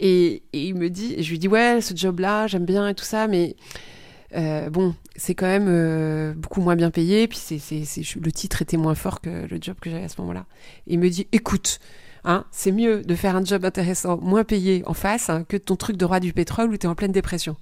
et, 0.00 0.42
et, 0.52 0.66
il 0.66 0.74
me 0.74 0.88
dit, 0.88 1.22
je 1.22 1.30
lui 1.30 1.38
dis 1.38 1.46
ouais, 1.46 1.80
ce 1.82 1.94
job-là, 1.94 2.48
j'aime 2.48 2.64
bien 2.64 2.88
et 2.88 2.94
tout 2.94 3.04
ça, 3.04 3.28
mais 3.28 3.54
euh, 4.36 4.68
bon, 4.70 4.94
c'est 5.16 5.34
quand 5.34 5.46
même 5.46 5.66
euh, 5.68 6.34
beaucoup 6.34 6.60
moins 6.60 6.76
bien 6.76 6.90
payé, 6.90 7.28
puis 7.28 7.38
le 7.50 8.30
titre 8.30 8.62
était 8.62 8.76
moins 8.76 8.94
fort 8.94 9.20
que 9.20 9.46
le 9.48 9.58
job 9.60 9.76
que 9.80 9.90
j'avais 9.90 10.04
à 10.04 10.08
ce 10.08 10.20
moment-là. 10.20 10.46
Il 10.86 10.98
me 10.98 11.08
dit, 11.08 11.26
écoute, 11.32 11.80
hein, 12.24 12.44
c'est 12.50 12.72
mieux 12.72 13.02
de 13.02 13.14
faire 13.14 13.36
un 13.36 13.44
job 13.44 13.64
intéressant, 13.64 14.18
moins 14.18 14.44
payé 14.44 14.82
en 14.86 14.94
face, 14.94 15.30
hein, 15.30 15.44
que 15.48 15.56
ton 15.56 15.76
truc 15.76 15.96
de 15.96 16.04
roi 16.04 16.20
du 16.20 16.32
pétrole 16.32 16.70
où 16.70 16.76
tu 16.76 16.86
es 16.86 16.88
en 16.88 16.94
pleine 16.94 17.12
dépression. 17.12 17.56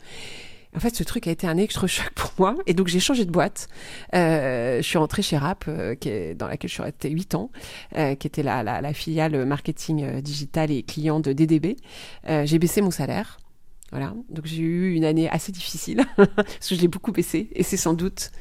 En 0.74 0.80
fait, 0.80 0.94
ce 0.94 1.04
truc 1.04 1.26
a 1.26 1.30
été 1.30 1.46
un 1.46 1.56
extra-choc 1.56 2.10
pour 2.14 2.32
moi, 2.38 2.56
et 2.66 2.74
donc 2.74 2.88
j'ai 2.88 3.00
changé 3.00 3.24
de 3.24 3.30
boîte. 3.30 3.68
Euh, 4.14 4.78
je 4.78 4.82
suis 4.82 4.98
rentrée 4.98 5.22
chez 5.22 5.38
Rap, 5.38 5.70
qui 6.00 6.08
est, 6.08 6.34
dans 6.34 6.48
laquelle 6.48 6.68
je 6.68 6.74
suis 6.74 6.82
restée 6.82 7.10
8 7.10 7.34
ans, 7.36 7.50
qui 7.94 8.26
était 8.26 8.42
la, 8.42 8.62
la, 8.62 8.80
la, 8.80 8.92
filiale 8.92 9.46
marketing 9.46 10.20
digital 10.20 10.70
et 10.72 10.82
client 10.82 11.20
de 11.20 11.32
DDB. 11.32 11.76
j'ai 12.26 12.58
baissé 12.58 12.82
mon 12.82 12.90
salaire. 12.90 13.38
Voilà, 13.93 14.14
donc 14.30 14.47
j'ai 14.47 14.62
eu 14.62 14.95
une 14.95 15.05
année 15.05 15.30
assez 15.30 15.53
difficile, 15.53 16.05
parce 16.16 16.68
que 16.68 16.74
je 16.74 16.80
l'ai 16.80 16.89
beaucoup 16.89 17.12
baissé, 17.12 17.49
et 17.53 17.62
c'est 17.62 17.76
sans 17.76 17.95
doute 17.95 18.32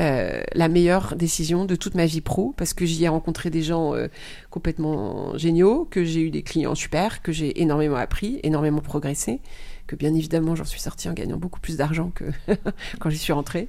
euh, 0.00 0.42
la 0.54 0.68
meilleure 0.68 1.16
décision 1.16 1.64
de 1.64 1.76
toute 1.76 1.94
ma 1.94 2.06
vie 2.06 2.20
pro, 2.20 2.54
parce 2.56 2.74
que 2.74 2.84
j'y 2.84 3.04
ai 3.04 3.08
rencontré 3.08 3.50
des 3.50 3.62
gens 3.62 3.94
euh, 3.94 4.08
complètement 4.50 5.36
géniaux, 5.36 5.86
que 5.90 6.04
j'ai 6.04 6.20
eu 6.20 6.30
des 6.30 6.42
clients 6.42 6.74
super, 6.74 7.22
que 7.22 7.32
j'ai 7.32 7.60
énormément 7.62 7.96
appris, 7.96 8.38
énormément 8.42 8.80
progressé, 8.80 9.40
que 9.86 9.96
bien 9.96 10.14
évidemment 10.14 10.54
j'en 10.54 10.64
suis 10.64 10.80
sortie 10.80 11.08
en 11.08 11.14
gagnant 11.14 11.36
beaucoup 11.36 11.60
plus 11.60 11.76
d'argent 11.76 12.10
que 12.14 12.24
quand 13.00 13.08
j'y 13.10 13.18
suis 13.18 13.32
rentrée, 13.32 13.68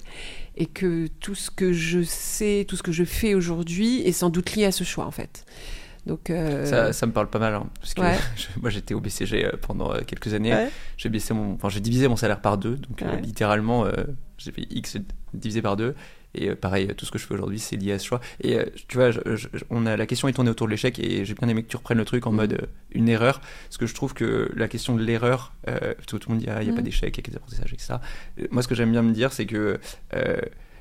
et 0.57 0.65
que 0.65 1.07
tout 1.19 1.35
ce 1.35 1.49
que 1.51 1.71
je 1.71 2.03
sais, 2.03 2.65
tout 2.67 2.75
ce 2.75 2.83
que 2.83 2.91
je 2.91 3.05
fais 3.05 3.33
aujourd'hui 3.33 4.01
est 4.01 4.11
sans 4.11 4.29
doute 4.29 4.55
lié 4.55 4.65
à 4.65 4.71
ce 4.71 4.83
choix 4.83 5.05
en 5.05 5.11
fait. 5.11 5.45
Donc, 6.05 6.29
euh, 6.29 6.65
ça, 6.65 6.91
ça, 6.91 7.05
me 7.05 7.13
parle 7.13 7.29
pas 7.29 7.39
mal, 7.39 7.53
hein, 7.53 7.67
parce 7.79 7.93
que 7.93 8.01
moi 8.61 8.69
j'étais 8.69 8.93
au 8.93 8.99
BCG 8.99 9.45
euh, 9.45 9.51
pendant 9.61 9.93
euh, 9.93 10.01
quelques 10.05 10.33
années. 10.33 10.67
J'ai 10.97 11.09
baissé 11.09 11.33
mon, 11.33 11.53
enfin 11.53 11.69
j'ai 11.69 11.79
divisé 11.79 12.07
mon 12.07 12.17
salaire 12.17 12.41
par 12.41 12.57
deux, 12.57 12.75
donc 12.75 13.03
littéralement 13.21 13.85
j'ai 14.37 14.51
fait 14.51 14.67
X 14.69 14.97
divisé 15.33 15.61
par 15.61 15.75
deux. 15.75 15.95
Et 16.35 16.55
pareil, 16.55 16.87
tout 16.97 17.05
ce 17.05 17.11
que 17.11 17.19
je 17.19 17.27
fais 17.27 17.35
aujourd'hui, 17.35 17.59
c'est 17.59 17.75
lié 17.75 17.91
à 17.91 17.99
ce 17.99 18.07
choix. 18.07 18.19
Et 18.41 18.57
tu 18.87 18.97
vois, 18.97 19.11
on 19.69 19.85
a, 19.85 19.95
la 19.95 20.07
question 20.07 20.27
est 20.27 20.33
tournée 20.33 20.49
autour 20.49 20.65
de 20.65 20.71
l'échec 20.71 20.97
et 20.97 21.25
j'ai 21.25 21.35
bien 21.35 21.47
aimé 21.47 21.61
que 21.61 21.67
tu 21.67 21.77
reprennes 21.77 21.99
le 21.99 22.05
truc 22.05 22.25
en 22.25 22.31
mm. 22.31 22.35
mode 22.35 22.67
une 22.91 23.07
erreur. 23.07 23.39
Parce 23.39 23.77
que 23.77 23.85
je 23.85 23.93
trouve 23.93 24.15
que 24.15 24.51
la 24.55 24.67
question 24.67 24.95
de 24.95 25.03
l'erreur, 25.03 25.53
tout, 26.07 26.17
le 26.27 26.33
monde 26.33 26.39
dit, 26.39 26.49
ah, 26.49 26.63
il 26.63 26.65
n'y 26.65 26.71
a 26.71 26.75
pas 26.75 26.81
mm. 26.81 26.85
d'échec, 26.85 27.15
il 27.15 27.23
y 27.23 27.27
a 27.27 27.29
des 27.29 27.35
apprentissages, 27.37 27.71
etc. 27.71 27.93
Moi, 28.49 28.63
ce 28.63 28.67
que 28.67 28.73
j'aime 28.73 28.91
bien 28.91 29.03
me 29.03 29.11
dire, 29.11 29.31
c'est 29.31 29.45
que 29.45 29.79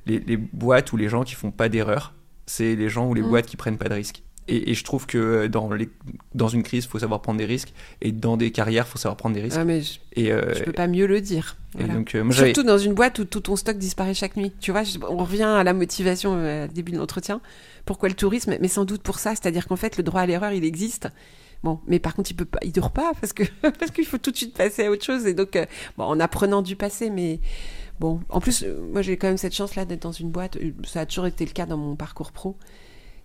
les, 0.07 0.21
les, 0.21 0.37
boîtes 0.39 0.91
ou 0.95 0.97
les 0.97 1.11
gens 1.11 1.23
qui 1.23 1.35
font 1.35 1.51
pas 1.51 1.69
d'erreur, 1.69 2.15
c'est 2.47 2.75
les 2.75 2.89
gens 2.89 3.07
ou 3.07 3.13
les 3.13 3.21
mm. 3.21 3.29
boîtes 3.29 3.47
qui 3.47 3.59
prennent 3.59 3.79
pas 3.79 3.91
de 3.91 3.95
risques. 3.95 4.23
Et, 4.49 4.75
je 4.75 4.85
trouve 4.85 5.07
que 5.07 5.47
dans, 5.47 5.73
les, 5.73 5.89
dans 6.35 6.49
une 6.49 6.65
crise, 6.65 6.85
il 6.85 6.89
faut 6.89 6.99
savoir 6.99 7.23
prendre 7.23 7.39
des 7.39 7.45
risques. 7.45 7.73
Et 8.01 8.11
dans 8.11 8.37
des 8.37 8.51
carrières, 8.51 8.87
il 8.89 8.91
faut 8.91 8.99
savoir 8.99 9.17
prendre 9.17 9.37
des 9.37 9.41
risques. 9.41 9.57
Ah, 9.59 9.65
mais 9.65 9.83
je, 9.83 9.99
et 10.15 10.33
euh, 10.33 10.53
peux 10.65 10.73
pas 10.73 10.89
mieux 10.89 11.07
le 11.07 11.21
dire. 11.21 11.57
donc, 11.79 12.15
euh, 12.15 12.29
Surtout 12.33 12.65
dans 12.65 12.79
une 12.79 12.93
boîte 12.95 13.21
où 13.21 13.25
tout 13.25 13.41
ton 13.41 13.55
stock 13.55 13.79
disparaît 13.79 14.15
chaque 14.15 14.37
nuit. 14.37 14.53
Tu 14.61 14.73
vois, 14.73 14.83
on 15.09 15.19
revient 15.19 15.45
à 15.45 15.63
la 15.63 15.73
motivation 15.73 16.35
euh, 16.37 16.67
au 16.67 16.73
début 16.73 16.91
de 16.91 16.99
l'entretien. 16.99 17.41
Pourquoi 17.85 18.09
le 18.09 18.17
tourisme? 18.17 18.57
Mais 18.61 18.69
sans 18.69 18.85
doute 18.85 19.03
pour 19.03 19.21
ça. 19.21 19.31
C'est-à-dire 19.31 19.69
qu'en 19.69 19.77
fait, 19.77 19.97
le 19.97 20.03
droit 20.03 20.23
à 20.23 20.27
l'erreur, 20.27 20.53
il 20.53 20.65
existe. 20.65 21.09
Bon, 21.63 21.79
mais 21.87 22.01
par 22.01 22.17
contre, 22.17 22.33
il 22.33 22.35
peut 22.35 22.45
pas, 22.45 22.59
il 22.63 22.73
dure 22.73 22.91
pas 22.91 23.13
parce 23.21 23.33
que 23.33 23.45
parce 23.63 23.93
qu'il 23.93 24.07
faut 24.07 24.19
tout 24.19 24.33
de 24.33 24.37
suite 24.37 24.55
passer 24.55 24.87
à 24.87 24.91
autre 24.91 25.05
chose. 25.05 25.25
Et 25.25 25.35
donc, 25.35 25.57
bon, 25.97 26.05
en 26.05 26.19
apprenant 26.19 26.63
du 26.63 26.75
passé, 26.75 27.11
mais 27.11 27.39
bon, 28.01 28.19
en 28.29 28.41
plus, 28.41 28.65
moi, 28.93 29.03
j'ai 29.03 29.17
quand 29.17 29.29
même 29.29 29.39
cette 29.39 29.55
chance-là 29.55 29.85
d'être 29.85 30.03
dans 30.03 30.11
une 30.11 30.31
boîte. 30.31 30.59
Ça 30.85 31.03
a 31.03 31.07
toujours 31.07 31.27
été 31.27 31.45
le 31.45 31.53
cas 31.53 31.67
dans 31.67 31.77
mon 31.77 31.95
parcours 31.95 32.33
pro 32.33 32.57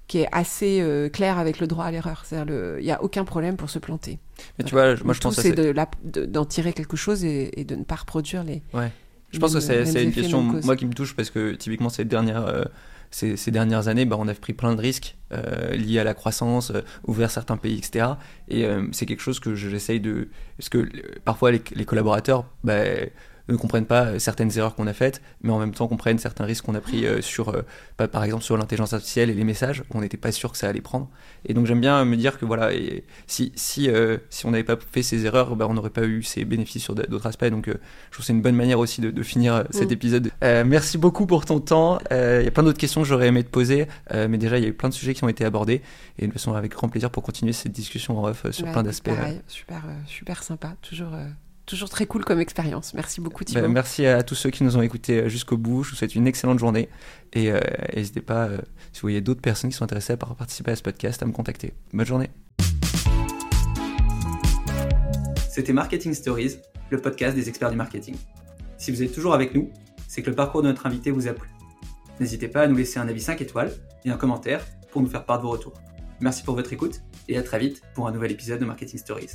qui 0.07 0.19
est 0.19 0.27
assez 0.31 0.79
euh, 0.81 1.09
clair 1.09 1.37
avec 1.37 1.59
le 1.59 1.67
droit 1.67 1.85
à 1.85 1.91
l'erreur. 1.91 2.23
C'est-à-dire, 2.25 2.77
il 2.79 2.83
n'y 2.83 2.91
a 2.91 3.03
aucun 3.03 3.25
problème 3.25 3.57
pour 3.57 3.69
se 3.69 3.79
planter. 3.79 4.19
Mais 4.57 4.65
tu 4.65 4.73
vois, 4.73 4.95
moi 5.03 5.13
je 5.13 5.19
pense 5.19 5.35
c'est 5.35 5.53
d'en 5.53 6.45
tirer 6.45 6.73
quelque 6.73 6.97
chose 6.97 7.23
et, 7.25 7.65
de 7.67 7.75
ne 7.75 7.83
pas 7.83 7.95
reproduire 7.95 8.43
les. 8.43 8.63
Ouais. 8.73 8.91
Je 9.31 9.39
pense 9.39 9.53
que 9.53 9.59
c'est 9.59 10.03
une 10.03 10.13
question 10.13 10.41
moi 10.41 10.75
qui 10.75 10.85
me 10.85 10.93
touche 10.93 11.15
parce 11.15 11.29
que 11.29 11.53
typiquement 11.53 11.89
ces 11.89 12.05
dernières 12.05 12.45
euh, 12.47 12.63
ces, 13.09 13.37
ces, 13.37 13.51
dernières 13.51 13.87
années, 13.87 14.03
bah, 14.03 14.17
on 14.19 14.27
a 14.27 14.33
pris 14.33 14.51
plein 14.51 14.75
de 14.75 14.81
risques 14.81 15.15
euh, 15.31 15.71
liés 15.71 15.99
à 15.99 16.03
la 16.03 16.13
croissance, 16.13 16.73
ouvrir 17.05 17.31
certains 17.31 17.55
pays, 17.55 17.77
etc. 17.77 18.05
Et 18.49 18.67
c'est 18.91 19.05
quelque 19.05 19.21
chose 19.21 19.39
que 19.39 19.55
j'essaye 19.55 19.99
de 19.99 20.29
parce 20.57 20.69
que 20.69 20.89
parfois 21.23 21.51
les, 21.51 21.61
les 21.73 21.85
collaborateurs, 21.85 22.45
bah, 22.63 22.83
ne 23.49 23.55
comprennent 23.55 23.85
pas 23.85 24.19
certaines 24.19 24.57
erreurs 24.57 24.75
qu'on 24.75 24.87
a 24.87 24.93
faites, 24.93 25.21
mais 25.41 25.51
en 25.51 25.59
même 25.59 25.73
temps 25.73 25.87
comprennent 25.87 26.19
certains 26.19 26.45
risques 26.45 26.65
qu'on 26.65 26.75
a 26.75 26.81
pris 26.81 27.05
sur, 27.21 27.63
par 27.97 28.23
exemple, 28.23 28.43
sur 28.43 28.57
l'intelligence 28.57 28.93
artificielle 28.93 29.29
et 29.29 29.33
les 29.33 29.43
messages, 29.43 29.83
on 29.93 30.01
n'était 30.01 30.17
pas 30.17 30.31
sûr 30.31 30.51
que 30.51 30.57
ça 30.57 30.67
allait 30.67 30.81
prendre. 30.81 31.09
Et 31.45 31.53
donc 31.53 31.65
j'aime 31.65 31.79
bien 31.79 32.03
me 32.05 32.15
dire 32.17 32.37
que 32.39 32.45
voilà, 32.45 32.73
et 32.73 33.03
si, 33.25 33.51
si, 33.55 33.89
si 34.29 34.45
on 34.45 34.51
n'avait 34.51 34.63
pas 34.63 34.75
fait 34.91 35.03
ces 35.03 35.25
erreurs, 35.25 35.55
bah, 35.55 35.67
on 35.69 35.73
n'aurait 35.73 35.89
pas 35.89 36.05
eu 36.05 36.23
ces 36.23 36.45
bénéfices 36.45 36.83
sur 36.83 36.95
d'autres 36.95 37.27
aspects. 37.27 37.45
Donc 37.45 37.65
je 37.67 37.71
trouve 37.71 38.17
que 38.17 38.23
c'est 38.23 38.33
une 38.33 38.41
bonne 38.41 38.55
manière 38.55 38.79
aussi 38.79 39.01
de, 39.01 39.23
finir 39.23 39.65
cet 39.71 39.89
mm. 39.89 39.93
épisode. 39.93 40.31
merci 40.41 40.97
beaucoup 40.97 41.25
pour 41.25 41.45
ton 41.45 41.59
temps. 41.59 41.99
Il 42.11 42.43
y 42.43 42.47
a 42.47 42.51
plein 42.51 42.63
d'autres 42.63 42.77
questions 42.77 43.01
que 43.01 43.07
j'aurais 43.07 43.27
aimé 43.27 43.43
te 43.43 43.49
poser, 43.49 43.87
mais 44.13 44.37
déjà 44.37 44.57
il 44.57 44.63
y 44.63 44.65
a 44.65 44.69
eu 44.69 44.73
plein 44.73 44.89
de 44.89 44.93
sujets 44.93 45.13
qui 45.13 45.23
ont 45.23 45.29
été 45.29 45.45
abordés. 45.45 45.81
Et 46.17 46.23
de 46.23 46.27
toute 46.27 46.33
façon, 46.33 46.53
avec 46.53 46.71
grand 46.71 46.89
plaisir 46.89 47.09
pour 47.09 47.23
continuer 47.23 47.53
cette 47.53 47.71
discussion 47.71 48.19
en 48.19 48.27
off 48.27 48.49
sur 48.51 48.69
plein 48.71 48.83
d'aspects. 48.83 49.11
super, 49.47 49.83
super 50.05 50.43
sympa. 50.43 50.75
Toujours 50.81 51.11
toujours 51.68 51.89
très 51.89 52.07
cool 52.07 52.26
comme 52.26 52.39
expérience. 52.39 52.95
Merci 52.95 53.22
beaucoup 53.22 53.43
Thibaut. 53.43 53.68
merci 53.68 54.07
à 54.07 54.24
tous 54.24 54.34
ceux 54.34 54.49
qui 54.49 54.63
nous 54.63 54.78
ont 54.78 54.82
écoutés 54.82 55.24
euh, 55.24 55.30
jusqu'au 55.30 55.57
bout. 55.57 55.84
Je 55.84 55.91
vous 55.91 55.95
souhaite 55.95 56.15
une 56.15 56.26
excellente 56.26 56.57
journée 56.57 56.89
et 57.34 57.51
euh, 57.51 57.59
n'hésitez 57.95 58.22
pas, 58.22 58.47
euh, 58.47 58.57
si 58.93 59.01
vous 59.01 59.07
voyez 59.07 59.22
d'autres 59.22 59.41
personnes 59.41 59.70
qui 59.70 59.76
sont 59.76 59.84
intéressées 59.84 60.18
par 60.18 60.34
participer 60.36 60.72
à 60.72 60.76
ce 60.76 60.82
podcast, 60.82 61.22
à 61.22 61.26
me 61.26 61.34
contacter. 61.34 61.74
Bonne 61.93 62.07
journée. 62.07 62.30
C'était 65.49 65.74
Marketing 65.74 66.13
Stories, 66.13 66.55
le 66.89 66.99
podcast 66.99 67.36
des 67.36 67.49
experts 67.49 67.72
du 67.72 67.78
marketing. 67.78 68.15
Si 68.78 68.91
vous 68.91 69.03
êtes 69.03 69.13
toujours 69.13 69.34
avec 69.34 69.53
nous, 69.53 69.70
c'est 70.07 70.22
que 70.22 70.30
le 70.30 70.36
parcours 70.36 70.61
de 70.61 70.68
notre 70.68 70.86
invité 70.86 71.11
vous 71.11 71.28
a 71.28 71.34
plu. 71.34 71.49
N'hésitez 72.20 72.47
pas 72.47 72.61
à 72.61 72.68
nous 72.68 72.78
laisser 72.78 72.99
un 72.99 73.07
avis 73.07 73.22
5 73.22 73.41
étoiles 73.41 73.72
et 74.05 74.09
un 74.09 74.18
commentaire 74.18 74.65
pour 74.91 75.01
nous 75.01 75.09
faire 75.09 75.26
part 75.26 75.39
de 75.39 75.43
vos 75.43 75.49
retours. 75.49 75.74
Merci 76.22 76.43
pour 76.43 76.55
votre 76.55 76.72
écoute 76.72 77.01
et 77.28 77.38
à 77.38 77.43
très 77.43 77.59
vite 77.59 77.82
pour 77.93 78.07
un 78.07 78.11
nouvel 78.11 78.32
épisode 78.32 78.59
de 78.59 78.65
Marketing 78.65 78.99
Stories. 78.99 79.32